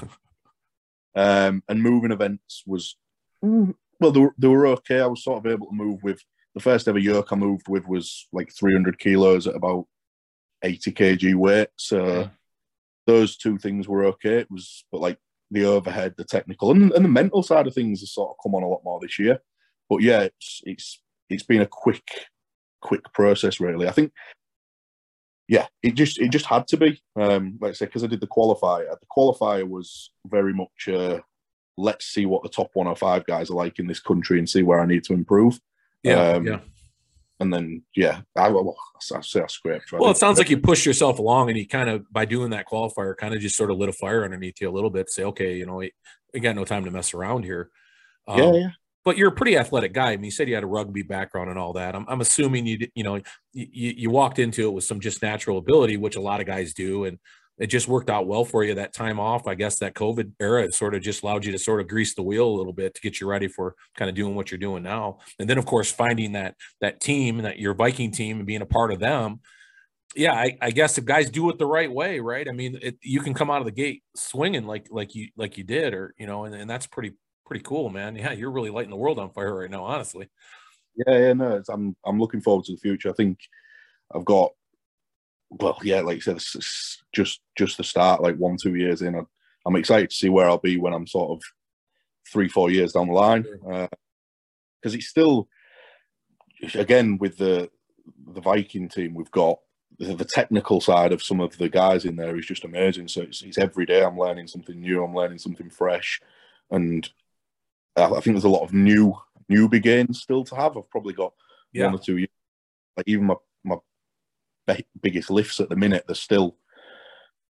um, 1.15 1.63
and 1.67 1.81
moving 1.81 2.11
events 2.11 2.63
was 2.67 2.97
mm, 3.43 3.73
well, 3.99 4.11
they 4.11 4.19
were, 4.19 4.33
they 4.37 4.47
were 4.47 4.67
okay. 4.67 4.99
I 5.01 5.07
was 5.07 5.23
sort 5.23 5.45
of 5.45 5.51
able 5.51 5.67
to 5.67 5.75
move 5.75 6.01
with 6.03 6.21
the 6.55 6.61
first 6.61 6.87
ever 6.87 6.99
yoke 6.99 7.31
I 7.31 7.35
moved 7.35 7.67
with 7.67 7.87
was 7.87 8.27
like 8.31 8.51
300 8.53 8.97
kilos 8.99 9.47
at 9.47 9.55
about 9.55 9.85
80 10.63 10.91
kg 10.91 11.35
weight. 11.35 11.69
So 11.75 12.05
yeah. 12.05 12.27
those 13.07 13.37
two 13.37 13.57
things 13.57 13.87
were 13.87 14.05
okay. 14.05 14.39
It 14.39 14.51
was, 14.51 14.85
but 14.91 15.01
like 15.01 15.17
the 15.51 15.65
overhead, 15.65 16.15
the 16.17 16.23
technical, 16.23 16.71
and, 16.71 16.91
and 16.91 17.05
the 17.05 17.09
mental 17.09 17.43
side 17.43 17.67
of 17.67 17.73
things 17.73 17.99
has 18.01 18.13
sort 18.13 18.31
of 18.31 18.37
come 18.43 18.55
on 18.55 18.63
a 18.63 18.67
lot 18.67 18.83
more 18.83 18.99
this 19.01 19.19
year. 19.19 19.39
But 19.89 20.01
yeah, 20.01 20.21
it's 20.21 20.61
it's 20.65 21.01
it's 21.29 21.43
been 21.43 21.61
a 21.61 21.67
quick 21.67 22.07
quick 22.81 23.11
process 23.13 23.59
really. 23.59 23.87
I 23.87 23.91
think 23.91 24.11
yeah, 25.47 25.65
it 25.81 25.95
just 25.95 26.19
it 26.19 26.29
just 26.29 26.45
had 26.45 26.67
to 26.67 26.77
be. 26.77 27.01
Um, 27.19 27.57
like 27.59 27.71
I 27.71 27.73
said, 27.73 27.89
because 27.89 28.03
I 28.03 28.07
did 28.07 28.21
the 28.21 28.27
qualifier. 28.27 28.87
The 28.91 29.07
qualifier 29.15 29.67
was 29.67 30.11
very 30.27 30.53
much 30.53 30.87
uh, 30.87 31.19
let's 31.79 32.05
see 32.05 32.25
what 32.25 32.43
the 32.43 32.49
top 32.49 32.69
105 32.73 33.25
guys 33.25 33.49
are 33.49 33.55
like 33.55 33.79
in 33.79 33.87
this 33.87 33.99
country 33.99 34.39
and 34.39 34.49
see 34.49 34.63
where 34.63 34.79
I 34.79 34.85
need 34.85 35.03
to 35.05 35.13
improve. 35.13 35.59
Yeah, 36.03 36.31
um, 36.33 36.45
yeah. 36.45 36.59
And 37.39 37.53
then 37.53 37.83
yeah, 37.95 38.21
I, 38.35 38.49
well, 38.49 38.75
I 39.13 39.21
say 39.21 39.41
I 39.41 39.47
scraped. 39.47 39.91
Right? 39.91 40.01
Well, 40.01 40.11
it 40.11 40.17
sounds 40.17 40.37
like 40.37 40.49
you 40.49 40.57
pushed 40.57 40.85
yourself 40.85 41.19
along, 41.19 41.49
and 41.49 41.57
you 41.57 41.67
kind 41.67 41.89
of 41.89 42.11
by 42.11 42.25
doing 42.25 42.49
that 42.49 42.67
qualifier, 42.67 43.15
kind 43.15 43.33
of 43.33 43.39
just 43.39 43.55
sort 43.55 43.71
of 43.71 43.77
lit 43.77 43.89
a 43.89 43.93
fire 43.93 44.25
underneath 44.25 44.59
you 44.59 44.69
a 44.69 44.71
little 44.71 44.89
bit. 44.89 45.09
Say, 45.09 45.23
okay, 45.23 45.55
you 45.55 45.65
know, 45.65 45.75
we, 45.75 45.93
we 46.33 46.41
got 46.41 46.55
no 46.55 46.65
time 46.65 46.83
to 46.83 46.91
mess 46.91 47.13
around 47.13 47.43
here. 47.43 47.69
Um, 48.27 48.39
yeah, 48.39 48.53
yeah 48.53 48.69
but 49.05 49.17
you're 49.17 49.29
a 49.29 49.35
pretty 49.35 49.57
athletic 49.57 49.93
guy. 49.93 50.11
I 50.11 50.17
mean, 50.17 50.25
you 50.25 50.31
said 50.31 50.47
you 50.47 50.55
had 50.55 50.63
a 50.63 50.67
rugby 50.67 51.01
background 51.01 51.49
and 51.49 51.57
all 51.57 51.73
that. 51.73 51.95
I'm, 51.95 52.05
I'm 52.07 52.21
assuming 52.21 52.65
you, 52.65 52.87
you 52.93 53.03
know, 53.03 53.15
you, 53.53 53.65
you 53.73 54.09
walked 54.09 54.39
into 54.39 54.67
it 54.67 54.71
with 54.71 54.83
some 54.83 54.99
just 54.99 55.21
natural 55.21 55.57
ability, 55.57 55.97
which 55.97 56.15
a 56.15 56.21
lot 56.21 56.41
of 56.41 56.47
guys 56.47 56.73
do. 56.73 57.05
And 57.05 57.17
it 57.59 57.67
just 57.67 57.87
worked 57.87 58.09
out 58.09 58.25
well 58.25 58.45
for 58.45 58.63
you 58.63 58.75
that 58.75 58.93
time 58.93 59.19
off. 59.19 59.47
I 59.47 59.55
guess 59.55 59.79
that 59.79 59.93
COVID 59.93 60.31
era 60.39 60.71
sort 60.71 60.95
of 60.95 61.01
just 61.01 61.23
allowed 61.23 61.45
you 61.45 61.51
to 61.51 61.59
sort 61.59 61.81
of 61.81 61.87
grease 61.87 62.15
the 62.15 62.23
wheel 62.23 62.47
a 62.47 62.57
little 62.57 62.73
bit 62.73 62.95
to 62.95 63.01
get 63.01 63.19
you 63.19 63.27
ready 63.27 63.47
for 63.47 63.75
kind 63.95 64.09
of 64.09 64.15
doing 64.15 64.33
what 64.33 64.49
you're 64.49 64.57
doing 64.57 64.81
now. 64.81 65.19
And 65.39 65.49
then 65.49 65.57
of 65.57 65.65
course, 65.65 65.91
finding 65.91 66.31
that, 66.33 66.55
that 66.81 67.01
team 67.01 67.39
that 67.39 67.59
your 67.59 67.73
Viking 67.73 68.11
team 68.11 68.37
and 68.37 68.47
being 68.47 68.61
a 68.61 68.65
part 68.65 68.91
of 68.91 68.99
them, 68.99 69.41
yeah, 70.15 70.33
I, 70.33 70.57
I, 70.61 70.71
guess 70.71 70.97
if 70.97 71.05
guys 71.05 71.29
do 71.29 71.49
it 71.49 71.59
the 71.59 71.67
right 71.67 71.91
way, 71.91 72.19
right? 72.19 72.47
I 72.47 72.51
mean, 72.51 72.79
it, 72.81 72.97
you 73.01 73.19
can 73.19 73.33
come 73.33 73.51
out 73.51 73.59
of 73.59 73.65
the 73.65 73.71
gate 73.71 74.03
swinging 74.15 74.65
like 74.65 74.87
like 74.89 75.13
you 75.13 75.27
like 75.37 75.55
you 75.57 75.63
did, 75.63 75.93
or 75.93 76.15
you 76.17 76.25
know, 76.25 76.45
and, 76.45 76.55
and 76.55 76.67
that's 76.67 76.87
pretty 76.87 77.13
pretty 77.45 77.63
cool, 77.63 77.89
man. 77.89 78.15
Yeah, 78.15 78.31
you're 78.31 78.51
really 78.51 78.71
lighting 78.71 78.89
the 78.89 78.95
world 78.95 79.19
on 79.19 79.31
fire 79.31 79.55
right 79.55 79.69
now, 79.69 79.83
honestly. 79.83 80.27
Yeah, 80.95 81.17
yeah, 81.17 81.33
no, 81.33 81.61
I'm 81.69 81.95
I'm 82.03 82.19
looking 82.19 82.41
forward 82.41 82.65
to 82.65 82.71
the 82.73 82.79
future. 82.79 83.09
I 83.09 83.13
think 83.13 83.39
I've 84.13 84.25
got, 84.25 84.51
well, 85.49 85.77
yeah, 85.83 86.01
like 86.01 86.15
you 86.15 86.21
said, 86.21 86.37
it's 86.37 87.01
just 87.13 87.41
just 87.57 87.77
the 87.77 87.83
start, 87.83 88.21
like 88.21 88.35
one 88.35 88.57
two 88.61 88.75
years 88.75 89.01
in. 89.01 89.25
I'm 89.65 89.75
excited 89.75 90.09
to 90.09 90.15
see 90.15 90.29
where 90.29 90.47
I'll 90.47 90.57
be 90.57 90.77
when 90.77 90.93
I'm 90.93 91.07
sort 91.07 91.31
of 91.31 91.43
three 92.31 92.47
four 92.47 92.69
years 92.69 92.93
down 92.93 93.07
the 93.07 93.13
line, 93.13 93.41
because 93.41 94.93
uh, 94.93 94.97
it's 94.97 95.07
still, 95.07 95.47
again, 96.75 97.17
with 97.17 97.37
the 97.37 97.69
the 98.33 98.41
Viking 98.41 98.89
team, 98.89 99.13
we've 99.13 99.31
got 99.31 99.59
the, 99.97 100.15
the, 100.15 100.25
technical 100.25 100.81
side 100.81 101.11
of 101.11 101.21
some 101.21 101.39
of 101.39 101.57
the 101.57 101.69
guys 101.69 102.05
in 102.05 102.15
there 102.15 102.37
is 102.37 102.45
just 102.45 102.63
amazing. 102.63 103.07
So 103.07 103.21
it's, 103.21 103.41
it's 103.43 103.57
every 103.57 103.85
day 103.85 104.03
I'm 104.03 104.17
learning 104.17 104.47
something 104.47 104.79
new, 104.79 105.03
I'm 105.03 105.13
learning 105.13 105.39
something 105.39 105.69
fresh, 105.69 106.21
and 106.71 107.07
I, 107.95 108.05
I 108.05 108.19
think 108.21 108.35
there's 108.35 108.43
a 108.43 108.49
lot 108.49 108.63
of 108.63 108.73
new 108.73 109.15
new 109.47 109.67
gains 109.67 110.21
still 110.21 110.43
to 110.45 110.55
have. 110.55 110.77
I've 110.77 110.89
probably 110.89 111.13
got 111.13 111.33
yeah. 111.73 111.85
one 111.85 111.95
or 111.95 111.99
two 111.99 112.17
years. 112.17 112.29
Like 112.95 113.07
even 113.07 113.25
my 113.25 113.35
biggest 115.01 115.29
lifts 115.29 115.59
at 115.59 115.69
the 115.69 115.75
minute, 115.75 116.03
they're 116.07 116.15
still 116.15 116.57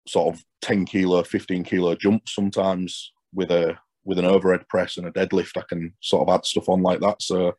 sort 0.08 0.36
of 0.36 0.43
10 0.62 0.86
kilo, 0.86 1.23
15 1.23 1.63
kilo 1.63 1.95
jumps 1.95 2.36
sometimes 2.36 3.12
with 3.34 3.51
a 3.51 3.78
with 4.04 4.19
an 4.19 4.25
overhead 4.25 4.67
press 4.69 4.97
and 4.97 5.08
a 5.08 5.12
deadlift. 5.12 5.58
I 5.58 5.63
can 5.67 5.93
sort 5.99 6.28
of 6.28 6.34
add 6.34 6.45
stuff 6.45 6.69
on 6.69 6.84
like 6.84 6.99
that. 6.99 7.21
So 7.21 7.54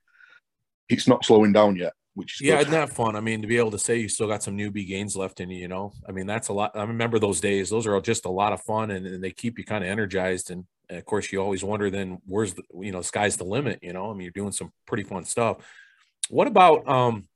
it's 0.89 1.09
not 1.09 1.25
slowing 1.25 1.53
down 1.53 1.77
yet 1.77 1.93
which 2.17 2.41
yeah, 2.41 2.59
isn't 2.61 2.73
that 2.73 2.89
fun? 2.89 3.15
I 3.15 3.21
mean, 3.21 3.43
to 3.43 3.47
be 3.47 3.59
able 3.59 3.73
to 3.73 3.79
say 3.79 3.99
you 3.99 4.09
still 4.09 4.27
got 4.27 4.43
some 4.43 4.57
newbie 4.57 4.89
gains 4.89 5.17
left 5.17 5.39
in 5.39 5.51
you, 5.51 5.59
you 5.59 5.69
know, 5.69 5.93
I 6.09 6.13
mean, 6.13 6.27
that's 6.27 6.49
a 6.49 6.53
lot. 6.55 6.73
I 6.75 6.83
remember 6.83 7.19
those 7.19 7.43
days; 7.43 7.69
those 7.69 7.87
are 7.87 8.01
just 8.01 8.25
a 8.25 8.31
lot 8.31 8.55
of 8.55 8.63
fun, 8.63 8.91
and, 8.91 9.07
and 9.07 9.23
they 9.23 9.33
keep 9.33 9.59
you 9.59 9.67
kind 9.67 9.85
of 9.85 9.91
energized. 9.91 10.51
And, 10.51 10.65
and, 10.89 10.99
of 10.99 11.05
course, 11.05 11.31
you 11.31 11.43
always 11.43 11.63
wonder 11.63 11.91
then 11.91 12.23
where's 12.25 12.55
the 12.55 12.63
you 12.81 12.91
know 12.91 13.03
sky's 13.03 13.37
the 13.37 13.45
limit. 13.45 13.81
You 13.83 13.93
know, 13.93 14.11
I 14.11 14.15
mean, 14.15 14.23
you're 14.23 14.31
doing 14.31 14.53
some 14.53 14.73
pretty 14.87 15.03
fun 15.03 15.25
stuff. 15.25 15.59
What 16.31 16.47
about 16.47 16.89
um? 16.89 17.29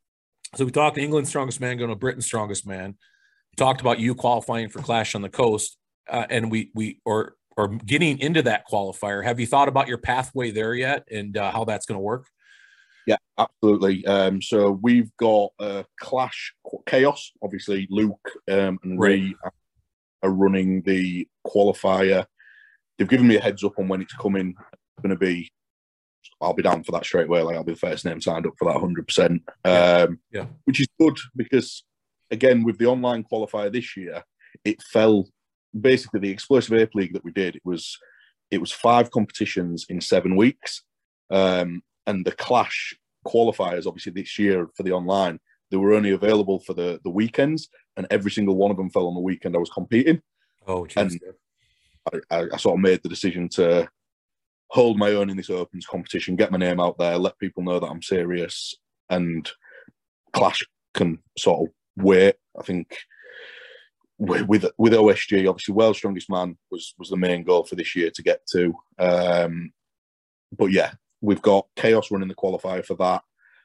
So 0.57 0.65
we 0.65 0.71
talked 0.71 0.99
England's 0.99 1.29
strongest 1.29 1.61
man 1.61 1.79
going 1.79 1.91
to 1.91 1.97
Britain's 1.97 2.27
strongest 2.27 2.67
man. 2.67 2.97
We 3.53 3.57
talked 3.57 3.81
about 3.81 4.01
you 4.01 4.15
qualifying 4.15 4.69
for 4.69 4.81
Clash 4.81 5.15
on 5.15 5.23
the 5.23 5.29
Coast, 5.29 5.77
uh, 6.09 6.27
and 6.29 6.51
we 6.51 6.71
we 6.75 7.01
or 7.05 7.35
or 7.57 7.69
getting 7.69 8.19
into 8.19 8.43
that 8.43 8.65
qualifier. 8.71 9.25
Have 9.25 9.39
you 9.39 9.47
thought 9.47 9.69
about 9.69 9.89
your 9.89 9.99
pathway 9.99 10.51
there 10.51 10.75
yet, 10.75 11.07
and 11.11 11.37
uh, 11.37 11.53
how 11.53 11.65
that's 11.65 11.87
going 11.87 11.97
to 11.97 12.03
work? 12.03 12.27
Yeah, 13.07 13.17
absolutely. 13.39 14.05
Um, 14.07 14.43
so 14.43 14.79
we've 14.83 15.15
got 15.17 15.51
uh, 15.59 15.85
Clash 16.01 16.55
Chaos. 16.87 17.33
Obviously, 17.43 17.87
Luke 17.91 18.31
um, 18.51 18.79
and 18.83 18.99
Ray 19.01 19.35
are 20.23 20.31
running 20.31 20.83
the 20.83 21.27
qualifier. 21.47 22.27
They've 22.99 23.09
given 23.09 23.27
me 23.27 23.37
a 23.37 23.41
heads 23.41 23.65
up 23.65 23.79
on 23.79 23.89
when 23.89 24.03
it's 24.03 24.13
coming. 24.15 24.55
It's 24.73 25.03
going 25.03 25.11
to 25.11 25.17
be. 25.17 25.51
I'll 26.41 26.55
be 26.55 26.63
down 26.63 26.85
for 26.85 26.93
that 26.93 27.05
straight 27.05 27.27
away. 27.27 27.43
Like 27.43 27.57
I'll 27.57 27.65
be 27.65 27.73
the 27.73 27.79
first 27.79 28.05
name 28.05 28.21
signed 28.21 28.47
up 28.47 28.55
for 28.59 28.67
that 28.67 28.81
100. 28.81 29.07
percent 29.07 29.43
um, 29.65 30.19
Yeah, 30.33 30.47
which 30.65 30.81
is 30.81 30.89
good 30.99 31.17
because 31.37 31.85
again 32.31 32.65
with 32.65 32.79
the 32.79 32.87
online 32.87 33.25
qualifier 33.25 33.73
this 33.73 33.97
year, 33.97 34.23
it 34.65 34.83
fell 34.83 35.29
basically 35.79 36.21
the 36.21 36.31
explosive 36.31 36.75
ape 36.79 36.95
league 36.95 37.13
that 37.13 37.25
we 37.25 37.33
did. 37.33 37.57
It 37.57 37.63
was 37.65 37.99
it 38.51 38.61
was 38.61 38.73
five 38.73 39.11
competitions 39.11 39.87
in 39.89 40.01
seven 40.01 40.37
weeks. 40.37 40.83
Um, 41.31 41.83
and 42.07 42.25
the 42.25 42.33
Clash 42.33 42.95
qualifiers, 43.27 43.87
obviously 43.87 44.13
this 44.13 44.39
year 44.39 44.69
for 44.77 44.83
the 44.83 44.93
online, 44.93 45.39
they 45.71 45.77
were 45.77 45.95
only 45.95 46.11
available 46.11 46.61
for 46.61 46.75
the 46.75 47.01
the 47.05 47.11
weekends, 47.11 47.69
and 47.97 48.07
every 48.11 48.31
single 48.31 48.57
one 48.57 48.71
of 48.71 48.77
them 48.77 48.91
fell 48.91 49.07
on 49.07 49.15
the 49.15 49.21
weekend 49.21 49.55
I 49.55 49.61
was 49.61 49.71
competing. 49.71 50.21
Oh, 50.67 50.87
geez. 50.87 50.97
and 50.97 52.23
I, 52.31 52.47
I, 52.53 52.57
sort 52.57 52.77
of 52.77 52.81
made 52.81 53.03
the 53.03 53.09
decision 53.09 53.49
to 53.51 53.89
hold 54.71 54.97
my 54.97 55.11
own 55.13 55.31
in 55.31 55.37
this 55.37 55.51
opens 55.51 55.87
competition, 55.87 56.37
get 56.37 56.53
my 56.53 56.59
name 56.59 56.81
out 56.81 56.97
there, 56.99 57.19
let 57.19 57.39
people 57.39 57.63
know 57.63 57.81
that 57.81 57.89
I'm 57.89 58.03
serious, 58.03 58.75
and 59.09 59.51
Clash 60.33 60.65
can 60.95 61.19
sort 61.37 61.69
of 61.69 61.75
wait. 62.05 62.37
I 62.59 62.63
think 62.63 62.97
with 64.19 64.65
with 64.79 64.93
OSG, 64.93 65.49
obviously, 65.49 65.75
world's 65.75 65.99
strongest 65.99 66.31
man 66.31 66.57
was 66.71 66.95
was 66.99 67.09
the 67.09 67.17
main 67.17 67.43
goal 67.43 67.65
for 67.65 67.75
this 67.75 67.97
year 67.97 68.11
to 68.11 68.23
get 68.23 68.47
to. 68.53 68.75
Um, 68.99 69.73
but 70.57 70.67
yeah, 70.67 70.93
we've 71.21 71.43
got 71.43 71.67
Chaos 71.77 72.11
running 72.11 72.29
the 72.29 72.35
qualifier 72.35 72.85
for 72.85 72.95
that. 72.95 73.23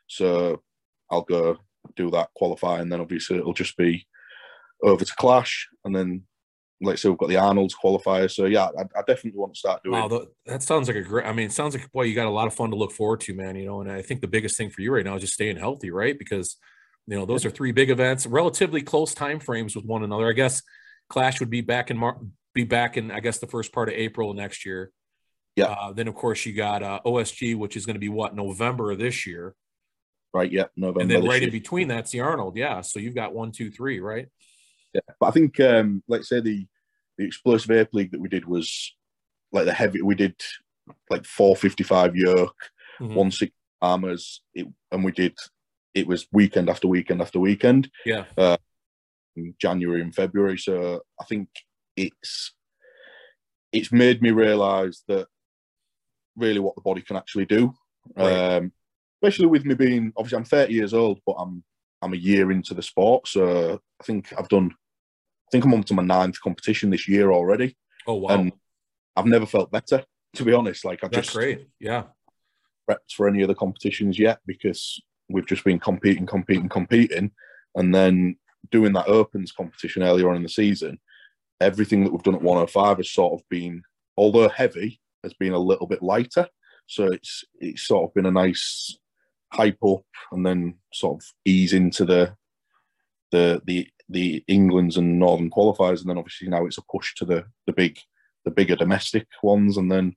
So 0.07 0.61
I'll 1.11 1.23
go 1.23 1.57
do 1.95 2.09
that 2.11 2.29
qualify, 2.35 2.79
and 2.79 2.91
then 2.91 3.01
obviously 3.01 3.37
it'll 3.37 3.53
just 3.53 3.77
be 3.77 4.07
over 4.81 5.05
to 5.05 5.15
Clash, 5.17 5.67
and 5.83 5.95
then 5.95 6.23
let's 6.81 7.01
say 7.01 7.09
we've 7.09 7.17
got 7.17 7.29
the 7.29 7.37
Arnold's 7.37 7.75
qualifier. 7.75 8.29
So 8.29 8.45
yeah, 8.45 8.65
I, 8.77 8.81
I 8.81 9.01
definitely 9.07 9.39
want 9.39 9.53
to 9.53 9.59
start 9.59 9.83
doing. 9.83 9.99
Wow, 9.99 10.07
that, 10.07 10.27
that 10.45 10.63
sounds 10.63 10.87
like 10.87 10.97
a 10.97 11.01
great. 11.01 11.25
I 11.25 11.33
mean, 11.33 11.47
it 11.47 11.51
sounds 11.51 11.75
like 11.75 11.91
boy, 11.91 12.03
you 12.03 12.15
got 12.15 12.27
a 12.27 12.31
lot 12.31 12.47
of 12.47 12.53
fun 12.53 12.71
to 12.71 12.75
look 12.75 12.91
forward 12.91 13.21
to, 13.21 13.33
man. 13.33 13.55
You 13.55 13.65
know, 13.65 13.81
and 13.81 13.91
I 13.91 14.01
think 14.01 14.21
the 14.21 14.27
biggest 14.27 14.57
thing 14.57 14.69
for 14.69 14.81
you 14.81 14.93
right 14.93 15.05
now 15.05 15.15
is 15.15 15.21
just 15.21 15.33
staying 15.33 15.57
healthy, 15.57 15.91
right? 15.91 16.17
Because 16.17 16.57
you 17.07 17.17
know 17.17 17.25
those 17.25 17.45
are 17.45 17.49
three 17.49 17.71
big 17.71 17.89
events, 17.89 18.25
relatively 18.25 18.81
close 18.81 19.13
time 19.13 19.39
frames 19.39 19.75
with 19.75 19.85
one 19.85 20.03
another. 20.03 20.27
I 20.27 20.33
guess 20.33 20.61
Clash 21.09 21.39
would 21.39 21.49
be 21.49 21.61
back 21.61 21.91
in 21.91 21.97
Mar- 21.97 22.19
be 22.53 22.63
back 22.63 22.97
in 22.97 23.11
I 23.11 23.19
guess 23.19 23.39
the 23.39 23.47
first 23.47 23.71
part 23.71 23.89
of 23.89 23.95
April 23.95 24.33
next 24.33 24.65
year. 24.65 24.91
Yeah. 25.55 25.65
Uh, 25.65 25.93
then 25.93 26.07
of 26.07 26.15
course 26.15 26.45
you 26.45 26.53
got 26.53 26.83
uh, 26.83 26.99
OSG, 27.05 27.55
which 27.55 27.77
is 27.77 27.85
going 27.85 27.95
to 27.95 27.99
be 27.99 28.09
what 28.09 28.35
November 28.35 28.91
of 28.91 28.99
this 28.99 29.25
year. 29.25 29.55
Right. 30.33 30.51
Yeah. 30.51 30.65
November. 30.75 31.01
And 31.01 31.11
then 31.11 31.23
right 31.25 31.41
year. 31.41 31.47
in 31.47 31.53
between 31.53 31.87
that's 31.87 32.11
the 32.11 32.19
Arnold. 32.19 32.57
Yeah. 32.57 32.81
So 32.81 32.99
you've 32.99 33.15
got 33.15 33.33
one, 33.33 33.51
two, 33.51 33.71
three, 33.71 34.01
right? 34.01 34.27
Yeah. 34.95 35.13
But 35.19 35.27
I 35.27 35.31
think 35.31 35.59
um, 35.59 36.03
let's 36.07 36.29
say 36.29 36.39
the 36.39 36.65
the 37.17 37.25
explosive 37.25 37.71
ape 37.71 37.93
league 37.93 38.11
that 38.11 38.21
we 38.21 38.29
did 38.29 38.45
was 38.45 38.93
like 39.51 39.65
the 39.65 39.73
heavy. 39.73 40.01
We 40.01 40.15
did 40.15 40.35
like 41.09 41.25
four 41.25 41.55
fifty 41.55 41.83
five 41.83 42.15
yoke, 42.15 42.55
mm-hmm. 42.99 43.13
one 43.13 43.31
six 43.31 43.51
armors, 43.81 44.41
it, 44.53 44.67
and 44.91 45.03
we 45.03 45.11
did. 45.11 45.37
It 45.93 46.07
was 46.07 46.27
weekend 46.31 46.69
after 46.69 46.87
weekend 46.87 47.21
after 47.21 47.39
weekend. 47.39 47.89
Yeah. 48.05 48.25
Uh, 48.37 48.57
January 49.59 50.01
and 50.01 50.15
February. 50.15 50.57
So 50.57 51.01
I 51.19 51.25
think 51.25 51.49
it's 51.97 52.53
it's 53.73 53.91
made 53.91 54.21
me 54.21 54.31
realise 54.31 55.03
that 55.09 55.27
really 56.37 56.59
what 56.59 56.75
the 56.75 56.81
body 56.81 57.01
can 57.01 57.17
actually 57.17 57.45
do. 57.45 57.73
Right. 58.15 58.55
Um, 58.55 58.71
especially 59.21 59.47
with 59.47 59.65
me 59.65 59.75
being 59.75 60.13
obviously 60.15 60.37
I'm 60.37 60.45
30 60.45 60.73
years 60.73 60.93
old, 60.93 61.19
but 61.25 61.33
I'm 61.33 61.63
I'm 62.01 62.13
a 62.13 62.17
year 62.17 62.51
into 62.51 62.73
the 62.73 62.83
sport, 62.83 63.27
so 63.27 63.81
I 63.99 64.03
think 64.03 64.31
I've 64.37 64.49
done. 64.49 64.71
I 65.47 65.51
think 65.51 65.65
I'm 65.65 65.73
on 65.73 65.83
to 65.83 65.93
my 65.93 66.03
ninth 66.03 66.39
competition 66.41 66.89
this 66.89 67.07
year 67.07 67.31
already. 67.31 67.77
Oh 68.07 68.15
wow! 68.15 68.29
And 68.29 68.51
I've 69.15 69.25
never 69.25 69.45
felt 69.45 69.71
better, 69.71 70.03
to 70.35 70.43
be 70.43 70.53
honest. 70.53 70.85
Like 70.85 71.03
I 71.03 71.07
That's 71.07 71.27
just 71.27 71.35
great. 71.35 71.67
Yeah. 71.79 72.03
Prepped 72.89 73.13
for 73.15 73.27
any 73.27 73.43
other 73.43 73.55
competitions 73.55 74.19
yet 74.19 74.39
because 74.45 75.01
we've 75.29 75.47
just 75.47 75.63
been 75.63 75.79
competing, 75.79 76.25
competing, 76.25 76.69
competing, 76.69 77.31
and 77.75 77.93
then 77.93 78.37
doing 78.71 78.93
that 78.93 79.07
opens 79.07 79.51
competition 79.51 80.03
earlier 80.03 80.29
on 80.29 80.35
in 80.35 80.43
the 80.43 80.49
season. 80.49 80.99
Everything 81.61 82.03
that 82.03 82.11
we've 82.11 82.23
done 82.23 82.35
at 82.35 82.41
105 82.41 82.97
has 82.97 83.11
sort 83.11 83.33
of 83.33 83.47
been, 83.49 83.81
although 84.17 84.49
heavy, 84.49 84.99
has 85.23 85.33
been 85.33 85.53
a 85.53 85.59
little 85.59 85.87
bit 85.87 86.03
lighter. 86.03 86.47
So 86.87 87.05
it's 87.05 87.43
it's 87.59 87.87
sort 87.87 88.07
of 88.07 88.13
been 88.13 88.27
a 88.27 88.31
nice 88.31 88.97
hype 89.51 89.83
up 89.83 90.05
and 90.31 90.45
then 90.45 90.75
sort 90.93 91.21
of 91.21 91.27
ease 91.45 91.73
into 91.73 92.05
the 92.05 92.35
the 93.31 93.61
the 93.65 93.87
the 94.09 94.43
England's 94.47 94.97
and 94.97 95.19
Northern 95.19 95.49
qualifiers, 95.49 96.01
and 96.01 96.09
then 96.09 96.17
obviously 96.17 96.47
now 96.47 96.65
it's 96.65 96.77
a 96.77 96.83
push 96.83 97.13
to 97.15 97.25
the 97.25 97.45
the 97.65 97.73
big 97.73 97.99
the 98.43 98.51
bigger 98.51 98.75
domestic 98.75 99.27
ones, 99.41 99.77
and 99.77 99.91
then 99.91 100.15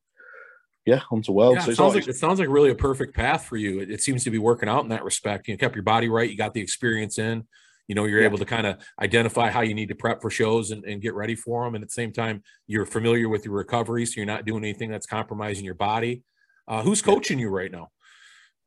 yeah, 0.84 1.00
onto 1.10 1.32
world. 1.32 1.56
Yeah, 1.56 1.64
so 1.64 1.70
it 1.70 1.76
sounds 1.76 1.94
like 1.94 2.08
it 2.08 2.16
sounds 2.16 2.40
like 2.40 2.48
really 2.48 2.70
a 2.70 2.74
perfect 2.74 3.14
path 3.14 3.44
for 3.44 3.56
you. 3.56 3.80
It, 3.80 3.90
it, 3.90 4.02
seems 4.02 4.24
to 4.24 4.30
be 4.30 4.38
working 4.38 4.68
out 4.68 4.82
in 4.82 4.88
that 4.90 5.04
respect. 5.04 5.48
You 5.48 5.56
kept 5.58 5.74
your 5.74 5.82
body 5.82 6.08
right, 6.08 6.30
you 6.30 6.36
got 6.36 6.54
the 6.54 6.60
experience 6.60 7.18
in 7.18 7.46
you 7.88 7.94
know 7.94 8.04
you're 8.04 8.20
yeah. 8.20 8.26
able 8.26 8.38
to 8.38 8.44
kind 8.44 8.66
of 8.66 8.76
identify 9.00 9.50
how 9.50 9.62
you 9.62 9.74
need 9.74 9.88
to 9.88 9.94
prep 9.94 10.22
for 10.22 10.30
shows 10.30 10.70
and, 10.70 10.84
and, 10.84 11.02
get 11.02 11.14
ready 11.14 11.34
for 11.34 11.64
them 11.64 11.74
and 11.74 11.82
at 11.82 11.88
the 11.88 11.92
same 11.92 12.12
time 12.12 12.42
you're 12.66 12.86
familiar 12.86 13.28
with 13.28 13.44
your 13.44 13.54
recovery 13.54 14.06
so 14.06 14.12
you're 14.16 14.26
not 14.26 14.44
doing 14.44 14.62
anything 14.62 14.90
that's 14.90 15.06
compromising 15.06 15.64
your 15.64 15.74
body 15.74 16.22
uh, 16.68 16.82
who's 16.82 17.02
coaching 17.02 17.38
you 17.38 17.48
right 17.48 17.72
now 17.72 17.88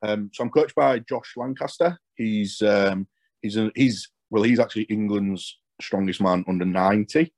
um, 0.02 0.28
so 0.34 0.42
i'm 0.42 0.50
coached 0.50 0.74
by 0.74 0.98
josh 0.98 1.32
lancaster 1.36 1.96
he's 2.16 2.60
um, 2.62 3.06
he's 3.40 3.56
a, 3.56 3.70
he's 3.74 4.10
well 4.32 4.42
he's 4.42 4.58
actually 4.58 4.82
england's 4.84 5.58
strongest 5.80 6.20
man 6.20 6.44
under 6.48 6.64
90 6.64 7.32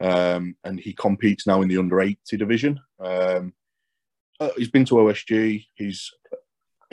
um, 0.00 0.56
and 0.64 0.80
he 0.80 0.92
competes 0.92 1.46
now 1.46 1.62
in 1.62 1.68
the 1.68 1.78
under 1.78 2.00
80 2.00 2.36
division 2.36 2.80
um, 2.98 3.52
uh, 4.40 4.50
he's 4.56 4.70
been 4.70 4.84
to 4.84 4.96
osg 4.96 5.66
he's 5.76 6.10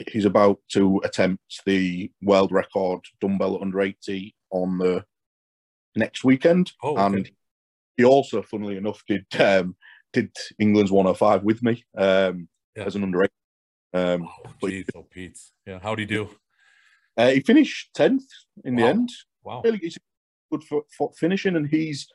he's 0.08 0.24
about 0.24 0.58
to 0.68 1.00
attempt 1.04 1.62
the 1.64 2.10
world 2.22 2.52
record 2.52 3.00
dumbbell 3.20 3.58
under 3.60 3.80
80 3.80 4.34
on 4.50 4.78
the 4.78 5.04
next 5.96 6.24
weekend. 6.24 6.72
Oh, 6.82 6.92
okay. 6.92 7.02
And 7.02 7.30
he 7.96 8.04
also, 8.04 8.42
funnily 8.42 8.76
enough, 8.76 9.02
did 9.08 9.26
um, 9.40 9.76
did 10.12 10.30
England's 10.58 10.92
105 10.92 11.42
with 11.42 11.62
me 11.62 11.84
um, 11.96 12.48
yeah. 12.76 12.84
as 12.84 12.94
an 12.94 13.02
under 13.02 13.24
80. 13.24 13.32
Um, 13.94 14.28
oh, 14.28 14.68
geez, 14.68 14.84
but, 14.92 14.98
oh, 14.98 15.06
Pete. 15.10 15.38
Yeah, 15.66 15.78
how'd 15.82 15.98
he 15.98 16.04
do? 16.04 16.28
Uh, 17.16 17.30
he 17.30 17.40
finished 17.40 17.90
10th 17.96 18.24
in 18.64 18.76
wow. 18.76 18.82
the 18.82 18.88
end. 18.88 19.10
Wow. 19.46 19.62
Really, 19.64 19.78
he's, 19.78 19.96
good 20.50 20.64
for, 20.64 20.82
for 20.96 21.12
finishing, 21.16 21.54
and 21.54 21.68
he's 21.68 22.08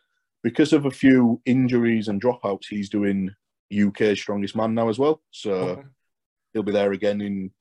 because 0.44 0.74
of 0.74 0.86
a 0.86 0.91
few 0.91 1.41
injuries 1.46 2.10
and 2.10 2.22
dropouts, 2.22 2.65
he's 2.70 2.89
doing 2.89 3.34
UK's 3.74 4.20
strongest 4.20 4.54
man 4.56 4.74
now 4.76 4.89
as 4.89 5.00
well. 5.00 5.22
So 5.32 5.52
Okay. 5.54 5.82
he'll 6.54 6.63
be 6.63 6.74
there 6.74 6.91
again 6.91 7.22
in 7.22 7.52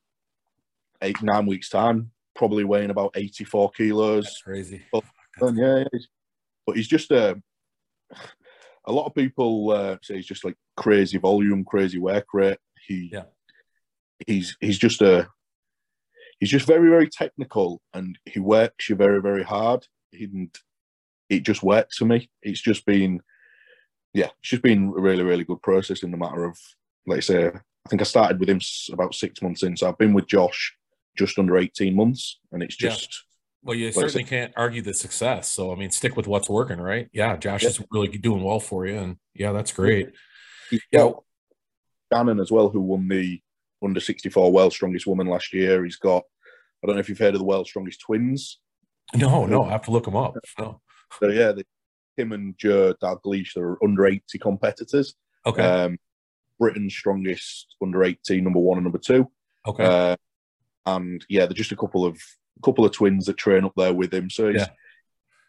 eight 1.03 1.23
nine 1.23 1.47
weeks 1.47 1.69
time, 1.69 2.11
probably 2.35 2.65
weighing 2.65 2.91
about 2.91 3.13
eighty 3.15 3.45
four 3.45 3.71
kilos. 3.71 4.25
That's 4.25 4.43
crazy. 4.43 4.83
And 5.41 5.57
yeah, 5.57 5.77
yeah, 5.79 5.85
he's- 5.93 6.09
but 6.67 6.77
he's 6.77 6.89
just 6.89 7.11
a. 7.13 7.41
A 8.87 8.93
lot 8.93 9.07
of 9.07 9.15
people 9.15 9.71
uh, 9.71 9.97
say 10.03 10.17
he's 10.17 10.27
just 10.27 10.45
like 10.45 10.57
crazy 10.77 11.19
volume, 11.19 11.65
crazy 11.65 11.99
work 11.99 12.27
rate. 12.33 12.59
He, 12.89 13.11
Yeah. 13.13 13.25
he's 14.27 14.57
he's 14.61 14.79
just 14.79 15.01
a. 15.03 15.29
He's 16.41 16.51
just 16.51 16.67
very 16.67 16.89
very 16.91 17.09
technical, 17.09 17.81
and 17.95 18.19
he 18.25 18.41
works 18.41 18.89
you 18.89 18.97
very 18.97 19.21
very 19.21 19.45
hard. 19.45 19.87
And 20.13 20.55
it 21.29 21.45
just 21.45 21.63
works 21.63 21.99
for 21.99 22.07
me. 22.07 22.29
It's 22.43 22.61
just 22.61 22.85
been, 22.85 23.21
yeah, 24.13 24.31
it's 24.41 24.51
just 24.51 24.63
been 24.63 24.93
a 24.97 25.01
really 25.01 25.23
really 25.23 25.45
good 25.45 25.63
process 25.63 26.03
in 26.03 26.11
the 26.11 26.17
matter 26.17 26.45
of, 26.45 26.59
like 27.07 27.19
I 27.19 27.21
say, 27.21 27.47
I 27.47 27.89
think 27.89 28.01
I 28.01 28.05
started 28.05 28.41
with 28.41 28.49
him 28.49 28.61
about 28.93 29.15
six 29.15 29.41
months 29.41 29.63
in. 29.63 29.77
So 29.77 29.89
I've 29.89 29.99
been 29.99 30.15
with 30.15 30.27
Josh 30.27 30.75
just 31.17 31.39
under 31.39 31.57
eighteen 31.59 31.95
months, 31.95 32.41
and 32.51 32.63
it's 32.63 32.81
Yeah. 32.83 32.91
just. 32.91 33.25
Well, 33.63 33.77
you 33.77 33.89
I 33.89 33.91
certainly 33.91 34.25
can't 34.25 34.55
argue 34.57 34.81
the 34.81 34.95
success. 34.95 35.53
So, 35.53 35.71
I 35.71 35.75
mean, 35.75 35.91
stick 35.91 36.17
with 36.17 36.27
what's 36.27 36.49
working, 36.49 36.81
right? 36.81 37.11
Yeah, 37.13 37.37
Josh 37.37 37.63
Yeah. 37.63 37.69
is 37.69 37.83
really 37.91 38.09
doing 38.17 38.43
well 38.43 38.59
for 38.59 38.87
you, 38.87 38.97
and 38.97 39.17
yeah, 39.35 39.53
that's 39.53 39.73
great. 39.73 40.13
Yeah. 40.71 40.79
got 40.95 41.25
Shannon 42.11 42.41
as 42.41 42.51
well, 42.51 42.71
who 42.71 42.81
won 42.81 43.07
the 43.07 43.43
under 43.83 44.01
64 44.01 44.53
World's 44.53 44.75
Strongest 44.77 45.07
Woman 45.07 45.27
last 45.27 45.53
year. 45.53 45.85
He's 45.85 45.97
got, 45.97 46.23
I 46.83 46.87
don't 46.87 46.97
know 46.97 47.01
if 47.01 47.09
you've 47.09 47.19
heard 47.19 47.35
of 47.35 47.41
the 47.41 47.45
World's 47.47 47.71
Strongest 47.71 48.01
Twins. 48.01 48.59
No, 49.15 49.47
no, 49.47 49.65
I 49.65 49.71
have 49.71 49.85
to 49.85 49.91
look 49.91 50.05
them 50.05 50.17
up. 50.17 50.37
No. 50.59 50.81
So, 51.19 51.29
yeah, 51.29 51.53
the, 51.53 51.65
him 52.17 52.33
and 52.33 52.57
Joe 52.59 52.95
Dalgleish 53.03 53.57
are 53.57 53.79
under 53.83 54.07
80 54.07 54.39
competitors. 54.39 55.15
Okay. 55.47 55.63
Um, 55.65 55.99
Britain's 56.59 56.93
strongest 56.95 57.75
under 57.83 58.05
18, 58.05 58.45
number 58.45 58.59
one 58.61 58.77
and 58.79 58.85
number 58.85 58.99
two. 58.99 59.31
okay. 59.67 59.85
Uh, 59.85 60.17
and 60.87 61.25
yeah, 61.29 61.47
they're 61.47 61.53
just 61.55 61.73
a 61.73 61.77
couple 61.77 62.05
of 62.05 62.19
couple 62.65 62.85
of 62.85 62.93
twins 62.93 63.27
that 63.27 63.37
train 63.39 63.65
up 63.65 63.73
there 63.77 63.93
with 63.95 64.13
him. 64.13 64.29
So 64.31 64.49
he's 64.51 64.61
Yeah. 64.63 64.69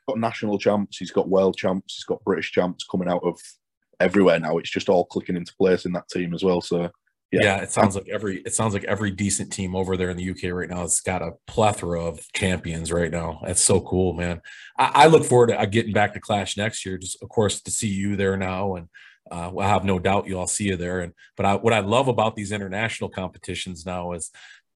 got 0.08 0.18
national 0.20 0.58
champs, 0.60 0.98
he's 0.98 1.12
got 1.12 1.30
world 1.30 1.58
champs, 1.58 1.96
he's 1.96 2.04
got 2.06 2.24
British 2.24 2.52
champs 2.52 2.86
coming 2.86 3.08
out 3.10 3.24
of 3.24 3.40
everywhere 4.00 4.40
now. 4.40 4.58
It's 4.58 4.70
just 4.70 4.88
all 4.90 5.06
clicking 5.06 5.36
into 5.36 5.54
place 5.58 5.86
in 5.86 5.92
that 5.94 6.08
team 6.10 6.34
as 6.34 6.44
well. 6.44 6.62
So 6.62 6.90
yeah. 7.32 7.42
yeah. 7.44 7.58
it 7.58 7.72
sounds 7.72 7.96
like 7.96 8.08
every 8.10 8.42
it 8.42 8.54
sounds 8.54 8.74
like 8.74 8.84
every 8.84 9.12
decent 9.12 9.52
team 9.52 9.76
over 9.76 9.96
there 9.96 10.10
in 10.10 10.18
the 10.18 10.30
UK 10.30 10.52
right 10.52 10.70
now 10.70 10.82
has 10.82 11.00
got 11.02 11.22
a 11.22 11.34
plethora 11.48 12.04
of 12.04 12.20
champions 12.34 12.92
right 12.92 13.12
now. 13.12 13.40
That's 13.46 13.62
so 13.62 13.82
cool, 13.82 14.14
man. 14.14 14.42
I, 14.78 14.92
I 14.94 15.08
look 15.08 15.24
forward 15.24 15.48
to 15.48 15.60
uh, 15.60 15.66
getting 15.66 15.94
back 15.94 16.14
to 16.14 16.20
Clash 16.20 16.58
next 16.58 16.86
year. 16.86 16.98
Just 16.98 17.22
of 17.22 17.30
course 17.30 17.62
to 17.62 17.72
see 17.72 17.88
you 17.88 18.16
there 18.16 18.38
now, 18.38 18.76
and 18.76 18.88
uh, 19.32 19.58
I 19.58 19.68
have 19.68 19.86
no 19.86 20.00
doubt 20.00 20.28
you'll 20.28 20.42
all 20.42 20.48
see 20.48 20.66
you 20.66 20.78
there. 20.78 21.00
And 21.00 21.14
but 21.38 21.46
I, 21.46 21.56
what 21.56 21.74
I 21.74 21.80
love 21.80 22.08
about 22.08 22.36
these 22.36 22.52
international 22.52 23.10
competitions 23.10 23.86
now 23.86 24.12
is 24.12 24.32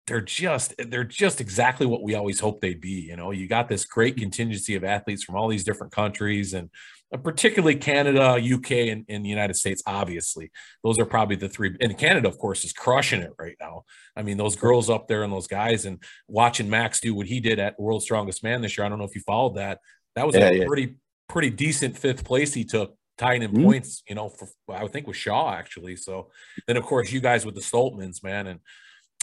they're 0.08 0.22
just 0.22 0.76
they're 0.78 1.04
just 1.04 1.40
exactly 1.40 1.86
what 1.86 2.04
we 2.04 2.16
always 2.16 2.40
hope 2.40 2.60
they'd 2.62 2.82
be. 2.82 3.08
You 3.08 3.16
know, 3.16 3.32
you 3.32 3.48
got 3.48 3.70
this 3.70 3.86
great 3.86 4.18
contingency 4.18 4.76
of 4.76 4.84
athletes 4.84 5.24
from 5.24 5.36
all 5.36 5.48
these 5.48 5.64
different 5.64 5.94
countries, 5.94 6.54
and 6.54 6.70
particularly 7.18 7.76
Canada, 7.76 8.40
UK, 8.42 8.72
and, 8.92 9.06
and 9.10 9.24
the 9.26 9.30
United 9.30 9.56
States. 9.56 9.84
Obviously, 9.86 10.52
those 10.84 10.98
are 11.00 11.06
probably 11.06 11.36
the 11.36 11.50
three. 11.50 11.76
And 11.80 11.98
Canada, 11.98 12.28
of 12.28 12.38
course, 12.38 12.64
is 12.64 12.74
crushing 12.74 13.22
it 13.22 13.32
right 13.38 13.56
now. 13.60 13.84
I 14.16 14.24
mean, 14.24 14.38
those 14.38 14.56
girls 14.56 14.90
up 14.90 15.08
there 15.08 15.24
and 15.24 15.32
those 15.32 15.48
guys, 15.48 15.86
and 15.86 16.02
watching 16.28 16.70
Max 16.70 17.00
do 17.00 17.14
what 17.14 17.28
he 17.28 17.40
did 17.40 17.60
at 17.60 17.80
World's 17.80 18.06
Strongest 18.06 18.44
Man 18.44 18.62
this 18.62 18.78
year. 18.78 18.86
I 18.86 18.90
don't 18.90 19.00
know 19.00 19.06
if 19.06 19.16
you 19.16 19.22
followed 19.22 19.56
that. 19.58 19.80
That 20.16 20.26
was 20.26 20.36
Yeah, 20.36 20.50
a 20.50 20.54
yeah. 20.54 20.66
pretty 20.66 20.96
pretty 21.30 21.50
decent 21.50 21.98
fifth 21.98 22.24
place 22.26 22.54
he 22.54 22.64
took, 22.66 22.96
tying 23.18 23.42
in 23.42 23.52
Mhm. 23.52 23.64
points. 23.64 24.04
You 24.08 24.16
know, 24.16 24.30
for 24.30 24.48
I 24.70 24.88
think 24.88 25.08
with 25.08 25.18
Shaw 25.18 25.54
actually. 25.54 25.96
So 25.96 26.30
then, 26.68 26.78
of 26.78 26.84
course, 26.84 27.12
you 27.12 27.22
guys 27.22 27.46
with 27.46 27.56
the 27.56 27.62
Stoltmans, 27.62 28.24
man, 28.24 28.48
and 28.48 28.60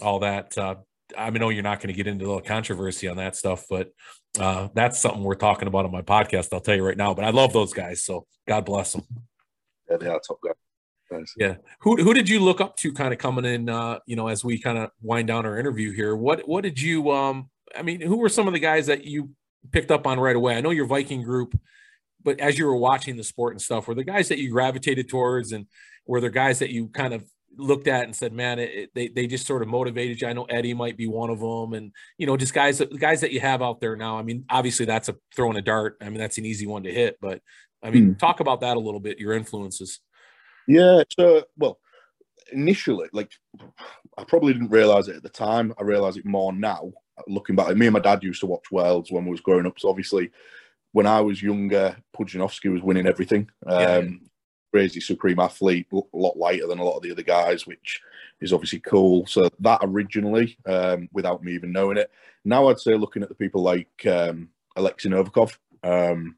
all 0.02 0.18
that. 0.20 0.56
Uh, 0.56 0.76
I 1.16 1.30
mean, 1.30 1.42
I 1.42 1.46
know 1.46 1.48
you're 1.50 1.62
not 1.62 1.80
going 1.80 1.88
to 1.88 1.94
get 1.94 2.06
into 2.06 2.26
the 2.26 2.40
controversy 2.40 3.08
on 3.08 3.16
that 3.16 3.36
stuff, 3.36 3.64
but 3.68 3.90
uh, 4.38 4.68
that's 4.74 4.98
something 4.98 5.22
we're 5.22 5.34
talking 5.34 5.68
about 5.68 5.84
on 5.84 5.92
my 5.92 6.02
podcast. 6.02 6.48
I'll 6.52 6.60
tell 6.60 6.76
you 6.76 6.84
right 6.84 6.96
now. 6.96 7.14
But 7.14 7.24
I 7.24 7.30
love 7.30 7.52
those 7.52 7.72
guys, 7.72 8.02
so 8.02 8.26
God 8.46 8.64
bless 8.64 8.92
them. 8.92 9.04
yeah, 9.90 9.96
they 9.96 10.06
are 10.06 10.20
top 10.20 10.38
guys. 10.44 10.54
Nice. 11.10 11.34
Yeah. 11.36 11.56
Who 11.80 11.96
who 11.96 12.14
did 12.14 12.28
you 12.28 12.38
look 12.40 12.60
up 12.60 12.76
to 12.76 12.92
kind 12.92 13.12
of 13.12 13.18
coming 13.18 13.44
in 13.44 13.68
uh, 13.68 13.98
you 14.06 14.14
know, 14.14 14.28
as 14.28 14.44
we 14.44 14.60
kind 14.60 14.78
of 14.78 14.90
wind 15.02 15.28
down 15.28 15.44
our 15.44 15.58
interview 15.58 15.92
here? 15.92 16.14
What 16.14 16.46
what 16.46 16.62
did 16.62 16.80
you 16.80 17.10
um 17.10 17.50
I 17.76 17.82
mean, 17.82 18.00
who 18.00 18.16
were 18.16 18.28
some 18.28 18.46
of 18.46 18.52
the 18.52 18.60
guys 18.60 18.86
that 18.86 19.04
you 19.04 19.30
picked 19.72 19.90
up 19.90 20.06
on 20.06 20.20
right 20.20 20.36
away? 20.36 20.56
I 20.56 20.60
know 20.60 20.70
your 20.70 20.86
Viking 20.86 21.22
group, 21.22 21.58
but 22.22 22.38
as 22.40 22.58
you 22.58 22.66
were 22.66 22.76
watching 22.76 23.16
the 23.16 23.24
sport 23.24 23.54
and 23.54 23.62
stuff, 23.62 23.88
were 23.88 23.94
the 23.94 24.04
guys 24.04 24.28
that 24.28 24.38
you 24.38 24.50
gravitated 24.50 25.08
towards 25.08 25.52
and 25.52 25.66
were 26.06 26.20
there 26.20 26.30
guys 26.30 26.60
that 26.60 26.70
you 26.70 26.88
kind 26.88 27.14
of 27.14 27.24
looked 27.56 27.88
at 27.88 28.04
and 28.04 28.14
said, 28.14 28.32
man, 28.32 28.58
it, 28.58 28.70
it- 28.74 28.90
they, 28.94 29.08
they 29.08 29.26
just 29.26 29.46
sort 29.46 29.62
of 29.62 29.68
motivated 29.68 30.20
you. 30.20 30.28
I 30.28 30.32
know 30.32 30.44
Eddie 30.44 30.74
might 30.74 30.96
be 30.96 31.06
one 31.06 31.30
of 31.30 31.40
them. 31.40 31.72
And, 31.74 31.92
you 32.18 32.26
know, 32.26 32.36
just 32.36 32.54
guys, 32.54 32.80
guys 32.98 33.20
that 33.22 33.32
you 33.32 33.40
have 33.40 33.62
out 33.62 33.80
there 33.80 33.96
now. 33.96 34.18
I 34.18 34.22
mean, 34.22 34.44
obviously 34.48 34.86
that's 34.86 35.08
a 35.08 35.16
throwing 35.34 35.56
a 35.56 35.62
dart. 35.62 35.96
I 36.00 36.04
mean, 36.10 36.18
that's 36.18 36.38
an 36.38 36.46
easy 36.46 36.66
one 36.66 36.84
to 36.84 36.92
hit, 36.92 37.18
but 37.20 37.40
I 37.82 37.90
mean, 37.90 38.14
talk 38.16 38.40
about 38.40 38.60
that 38.60 38.76
a 38.76 38.80
little 38.80 39.00
bit, 39.00 39.18
your 39.18 39.32
influences. 39.32 40.00
Yeah, 40.68 41.02
so 41.18 41.44
well, 41.56 41.78
initially, 42.52 43.08
like 43.12 43.32
I 44.18 44.24
probably 44.24 44.52
didn't 44.52 44.70
realize 44.70 45.08
it 45.08 45.16
at 45.16 45.22
the 45.22 45.28
time. 45.30 45.72
I 45.78 45.82
realize 45.82 46.16
it 46.16 46.26
more 46.26 46.52
now. 46.52 46.92
Looking 47.26 47.56
back, 47.56 47.74
me 47.76 47.86
and 47.86 47.94
my 47.94 48.00
dad 48.00 48.22
used 48.22 48.40
to 48.40 48.46
watch 48.46 48.70
Worlds 48.70 49.10
when 49.10 49.24
we 49.24 49.30
was 49.30 49.40
growing 49.40 49.66
up. 49.66 49.78
So 49.80 49.88
obviously, 49.88 50.30
when 50.92 51.06
I 51.06 51.20
was 51.20 51.42
younger, 51.42 51.96
Pudzianowski 52.16 52.70
was 52.72 52.82
winning 52.82 53.06
everything. 53.06 53.48
Um, 53.66 53.80
Yeah. 53.80 54.00
Crazy 54.72 55.00
supreme 55.00 55.40
athlete, 55.40 55.86
a 55.92 56.00
lot 56.12 56.36
lighter 56.36 56.66
than 56.66 56.78
a 56.78 56.84
lot 56.84 56.96
of 56.96 57.02
the 57.02 57.10
other 57.10 57.22
guys, 57.22 57.66
which 57.66 58.00
is 58.40 58.52
obviously 58.52 58.80
cool. 58.80 59.26
So 59.26 59.48
that 59.60 59.80
originally, 59.82 60.56
um, 60.66 61.08
without 61.12 61.42
me 61.42 61.52
even 61.52 61.72
knowing 61.72 61.96
it. 61.98 62.10
Now 62.44 62.68
I'd 62.68 62.78
say 62.78 62.94
looking 62.94 63.22
at 63.22 63.28
the 63.28 63.34
people 63.34 63.62
like 63.62 64.06
um, 64.06 64.48
Alexei 64.76 65.08
Novikov, 65.08 65.56
um, 65.82 66.36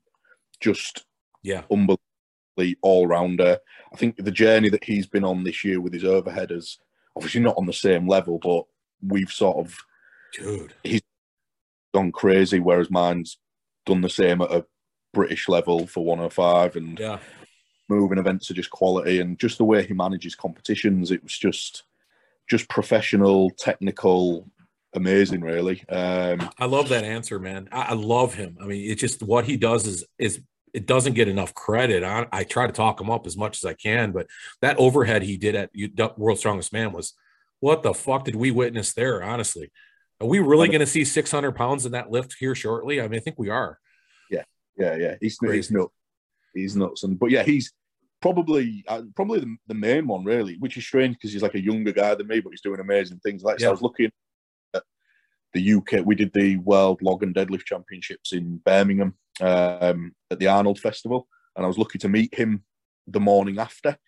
just 0.61 1.05
Yeah. 1.42 1.62
unbelievably 1.71 2.79
all 2.81 3.07
rounder. 3.07 3.59
I 3.92 3.97
think 3.97 4.16
the 4.16 4.31
journey 4.31 4.68
that 4.71 4.85
he's 4.85 5.07
been 5.07 5.25
on 5.25 5.45
this 5.45 5.62
year 5.64 5.81
with 5.81 5.92
his 5.92 6.05
overheaders, 6.05 6.79
obviously 7.14 7.40
not 7.42 7.57
on 7.59 7.66
the 7.66 7.73
same 7.73 8.09
level, 8.09 8.38
but 8.38 8.64
we've 9.07 9.31
sort 9.31 9.59
of 9.59 9.77
Dude. 10.33 10.73
gone 11.92 12.11
crazy, 12.12 12.59
whereas 12.61 12.90
mine's 12.90 13.37
done 13.85 14.01
the 14.01 14.09
same 14.09 14.40
at 14.40 14.51
a 14.51 14.64
British 15.12 15.49
level 15.49 15.87
for 15.87 16.05
105 16.05 16.77
and 16.77 16.99
Yeah. 16.99 17.18
Moving 17.92 18.18
events 18.18 18.50
are 18.50 18.55
just 18.55 18.70
quality 18.70 19.20
and 19.20 19.38
just 19.38 19.59
the 19.59 19.64
way 19.64 19.85
he 19.85 19.94
manages 19.94 20.35
competitions. 20.35 21.11
It 21.11 21.22
was 21.22 21.37
just 21.37 21.85
just 22.50 22.68
professional, 22.68 23.50
technical, 23.50 24.48
amazing, 24.94 25.40
really. 25.40 25.85
Um, 25.88 26.50
I 26.59 26.66
love 26.66 26.88
that 26.90 27.05
answer, 27.05 27.38
man. 27.38 27.68
I, 27.72 27.83
I 27.83 27.92
love 27.94 28.35
him. 28.35 28.59
I 28.61 28.66
mean, 28.66 28.90
it's 28.90 29.00
just 29.00 29.22
what 29.22 29.44
he 29.44 29.57
does 29.57 29.87
is 29.87 30.05
is 30.18 30.40
it 30.72 30.87
doesn't 30.87 31.14
get 31.14 31.28
enough 31.28 31.55
credit. 31.55 32.02
I, 32.02 32.26
I 32.33 32.44
try 32.44 32.66
to 32.66 32.72
talk 32.72 33.00
him 33.00 33.11
up 33.11 33.26
as 33.26 33.37
much 33.37 33.59
as 33.59 33.64
I 33.64 33.74
can, 33.74 34.12
but 34.12 34.26
that 34.62 34.78
overhead 34.78 35.22
he 35.22 35.37
did 35.37 35.55
at 35.55 36.18
World's 36.18 36.40
Strongest 36.40 36.72
Man 36.72 36.92
was 36.92 37.14
what 37.61 37.83
the 37.83 37.94
fuck 37.94 38.24
did 38.24 38.37
we 38.37 38.50
witness 38.50 38.92
there? 38.92 39.22
Honestly, 39.22 39.70
are 40.20 40.26
we 40.26 40.38
really 40.38 40.68
going 40.68 40.81
to 40.81 40.87
see 40.87 41.05
600 41.05 41.52
pounds 41.52 41.87
in 41.87 41.92
that 41.92 42.11
lift 42.11 42.37
here 42.38 42.55
shortly? 42.55 43.00
I 43.00 43.09
mean, 43.09 43.20
I 43.20 43.22
think 43.22 43.38
we 43.38 43.50
are. 43.50 43.78
yeah, 44.31 44.44
yeah, 44.76 44.96
yeah. 44.96 45.14
he's, 45.20 45.38
he's 45.40 45.70
nuts. 45.70 45.92
He's 46.55 46.76
nuts, 46.76 47.02
and 47.02 47.18
but 47.18 47.31
yeah, 47.31 47.42
he's 47.44 47.72
probably 48.22 48.85
uh, 48.88 49.02
probably 49.14 49.40
the, 49.40 49.56
the 49.66 49.74
main 49.74 50.06
one, 50.06 50.24
really, 50.24 50.56
which 50.61 50.76
is 50.78 50.87
strange 50.87 51.16
because 51.16 51.32
he's 51.32 51.42
like 51.42 51.54
a 51.54 51.62
younger 51.62 51.92
guy 51.92 52.14
than 52.14 52.28
me, 52.28 52.40
but 52.40 52.50
he's 52.50 52.62
doing 52.62 52.80
amazing 52.80 53.18
things. 53.18 53.42
Like 53.42 53.61
so 53.61 53.68
I 53.68 53.70
was 53.72 53.82
looking 53.82 54.11
at 54.74 54.82
the 55.53 55.74
UK. 55.74 56.07
We 56.07 56.14
did 56.14 56.32
the 56.32 56.57
World 56.59 57.03
Log 57.03 57.22
and 57.22 57.34
Deadlift 57.34 57.64
Championships 57.64 58.32
in 58.32 58.57
Birmingham 58.64 59.14
um, 59.40 60.14
at 60.30 60.38
the 60.38 60.49
Arnold 60.49 60.78
Festival, 60.78 61.28
and 61.57 61.64
I 61.64 61.68
was 61.68 61.76
lucky 61.78 61.99
to 61.99 62.09
meet 62.09 62.34
him 62.34 62.64
the 63.07 63.20
morning 63.20 63.59
after 63.59 63.99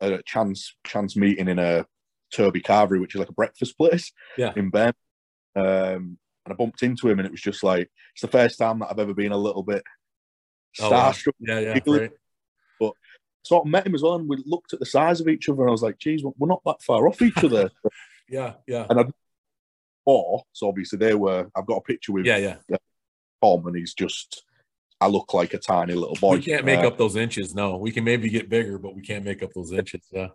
a 0.00 0.22
chance 0.24 0.74
chance 0.86 1.16
meeting 1.16 1.48
in 1.48 1.58
a 1.58 1.84
Toby 2.32 2.60
Carvery, 2.62 3.00
which 3.00 3.14
is 3.14 3.18
like 3.18 3.28
a 3.28 3.34
breakfast 3.34 3.76
place 3.76 4.12
Yeah. 4.38 4.52
in 4.56 4.70
Birmingham. 4.70 4.94
Um, 5.56 6.18
and 6.44 6.52
I 6.52 6.54
bumped 6.54 6.82
into 6.82 7.08
him, 7.08 7.18
and 7.18 7.26
it 7.26 7.32
was 7.32 7.40
just 7.42 7.64
like 7.64 7.90
it's 8.14 8.22
the 8.22 8.28
first 8.28 8.58
time 8.58 8.78
that 8.78 8.88
I've 8.90 8.98
ever 9.00 9.14
been 9.14 9.32
a 9.32 9.36
little 9.36 9.64
bit 9.64 9.82
Oh, 10.80 10.90
wow. 10.90 11.10
starstruck. 11.10 11.32
Yeah, 11.40 11.58
yeah, 11.58 11.80
right. 11.86 12.10
Sort 13.46 13.64
of 13.66 13.70
met 13.70 13.86
him 13.86 13.94
as 13.94 14.02
well, 14.02 14.16
and 14.16 14.28
we 14.28 14.42
looked 14.44 14.72
at 14.72 14.80
the 14.80 14.86
size 14.86 15.20
of 15.20 15.28
each 15.28 15.48
other, 15.48 15.62
and 15.62 15.68
I 15.68 15.72
was 15.72 15.82
like, 15.82 15.98
"Geez, 15.98 16.22
we're 16.24 16.48
not 16.48 16.62
that 16.66 16.82
far 16.82 17.06
off 17.06 17.22
each 17.22 17.42
other." 17.44 17.70
Yeah, 18.28 18.54
yeah, 18.66 18.86
and 18.90 18.98
I, 18.98 19.04
or 20.04 20.42
so 20.52 20.66
obviously 20.66 20.98
they 20.98 21.14
were. 21.14 21.48
I've 21.54 21.64
got 21.66 21.76
a 21.76 21.80
picture 21.82 22.10
with 22.10 22.26
yeah, 22.26 22.56
yeah. 22.68 22.76
Tom, 23.40 23.64
and 23.68 23.76
he's 23.76 23.94
just. 23.94 24.42
I 25.00 25.06
look 25.06 25.32
like 25.32 25.54
a 25.54 25.58
tiny 25.58 25.92
little 25.94 26.16
boy. 26.16 26.36
We 26.36 26.42
can't 26.42 26.64
make 26.64 26.80
Uh, 26.80 26.88
up 26.88 26.98
those 26.98 27.14
inches. 27.14 27.54
No, 27.54 27.76
we 27.76 27.92
can 27.92 28.02
maybe 28.02 28.28
get 28.28 28.48
bigger, 28.48 28.78
but 28.78 28.96
we 28.96 29.02
can't 29.02 29.24
make 29.24 29.44
up 29.44 29.52
those 29.54 29.70
inches. 29.70 30.00
Yeah, 30.10 30.28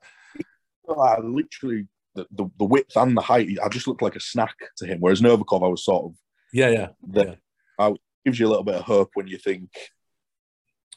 Well, 0.83 1.01
I 1.01 1.17
literally 1.19 1.87
the, 2.15 2.27
the, 2.31 2.45
the 2.59 2.63
width 2.63 2.95
and 2.95 3.17
the 3.17 3.21
height. 3.21 3.57
I 3.61 3.67
just 3.67 3.87
looked 3.87 4.01
like 4.03 4.15
a 4.15 4.21
snack 4.21 4.55
to 4.77 4.85
him. 4.85 4.99
Whereas 5.01 5.19
Novikov, 5.19 5.65
I 5.65 5.67
was 5.67 5.83
sort 5.83 6.05
of 6.05 6.15
yeah, 6.53 6.69
yeah. 6.69 6.87
the, 7.05 7.25
Yeah. 7.25 7.35
I 7.77 7.93
gives 8.23 8.39
you 8.39 8.47
a 8.47 8.51
little 8.51 8.63
bit 8.63 8.75
of 8.75 8.83
hope 8.83 9.09
when 9.15 9.27
you 9.27 9.37
think 9.37 9.69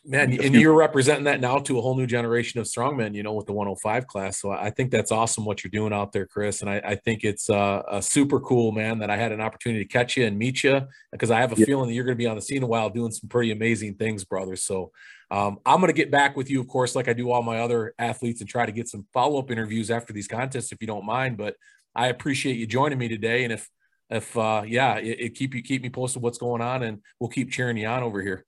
man 0.07 0.39
and 0.39 0.55
you're 0.55 0.75
representing 0.75 1.25
that 1.25 1.41
now 1.41 1.59
to 1.59 1.79
a 1.79 1.81
whole 1.81 1.97
new 1.97 2.07
generation 2.07 2.61
of 2.61 2.67
strongmen 2.67 3.15
you 3.15 3.23
know 3.23 3.33
with 3.33 3.47
the 3.47 3.53
105 3.53 4.07
class. 4.07 4.39
So 4.41 4.51
i 4.51 4.71
think 4.71 4.91
that's 4.91 5.11
awesome 5.11 5.45
what 5.45 5.65
you're 5.65 5.71
doing 5.71 5.93
out 5.93 6.13
there 6.13 6.27
chris. 6.27 6.61
And 6.61 6.71
i, 6.71 6.77
I 6.85 6.95
think 6.97 7.25
it's 7.25 7.49
uh, 7.49 7.55
uh, 7.89 8.01
super 8.01 8.39
cool 8.41 8.73
man 8.73 8.99
that 8.99 9.11
i 9.11 9.17
had 9.17 9.33
an 9.33 9.41
opportunity 9.41 9.85
to 9.85 9.89
catch 9.91 10.17
you 10.17 10.27
and 10.27 10.39
meet 10.39 10.63
you 10.63 10.83
because 11.13 11.31
i 11.31 11.41
have 11.41 11.53
a 11.53 11.57
Yeah. 11.61 11.67
feeling 11.67 11.89
that 11.89 11.95
you're 11.95 12.05
going 12.05 12.17
to 12.17 12.23
be 12.23 12.27
on 12.27 12.37
the 12.37 12.43
scene 12.43 12.63
a 12.63 12.67
while 12.67 12.91
doing 12.91 13.13
some 13.13 13.29
pretty 13.29 13.51
amazing 13.51 13.95
things 13.95 14.25
brother. 14.25 14.57
So 14.57 14.93
um, 15.31 15.59
i'm 15.65 15.81
going 15.81 15.89
to 15.89 15.95
get 16.03 16.11
back 16.11 16.37
with 16.37 16.51
you 16.51 16.61
of 16.61 16.69
course 16.69 16.95
like 16.95 17.09
i 17.09 17.13
do 17.15 17.31
all 17.31 17.43
my 17.43 17.61
other 17.61 17.95
athletes 17.99 18.41
and 18.41 18.49
try 18.49 18.67
to 18.67 18.73
get 18.73 18.89
some 18.89 19.07
follow-up 19.13 19.51
interviews 19.51 19.91
after 19.91 20.13
these 20.13 20.29
contests 20.29 20.71
if 20.73 20.81
you 20.81 20.87
don't 20.87 21.07
mind. 21.07 21.37
But 21.39 21.57
i 21.95 22.09
appreciate 22.09 22.57
you 22.57 22.67
joining 22.67 22.99
me 22.99 23.09
today. 23.09 23.45
And 23.45 23.53
if 23.53 23.71
if 24.11 24.37
uh 24.37 24.63
yeah 24.67 24.97
it, 24.97 25.19
it 25.21 25.35
keep 25.35 25.55
you 25.55 25.63
keep 25.63 25.83
me 25.83 25.89
posted 25.89 26.21
what's 26.23 26.37
going 26.39 26.61
on 26.61 26.83
and 26.83 27.01
we'll 27.19 27.31
keep 27.31 27.51
cheering 27.51 27.79
you 27.79 27.87
on 27.87 28.03
over 28.03 28.21
here 28.21 28.45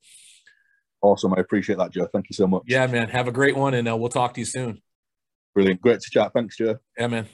awesome. 1.01 1.33
I 1.33 1.41
appreciate 1.41 1.77
that, 1.77 1.91
Joe. 1.91 2.07
Thank 2.11 2.29
you 2.29 2.33
so 2.33 2.47
much. 2.47 2.63
yeah 2.65 2.87
man 2.87 3.07
have 3.09 3.27
a 3.27 3.31
great 3.31 3.55
one 3.55 3.73
and 3.73 3.87
uh, 3.87 3.95
we'll 3.95 4.09
talk 4.09 4.33
to 4.35 4.39
you 4.41 4.45
soon 4.45 4.81
Brilliant. 5.55 5.81
Great 5.81 5.99
to 6.01 6.09
chat. 6.11 6.33
Thanks, 6.33 6.55
Joe. 6.57 6.77
yeah 6.97 7.07
man 7.07 7.27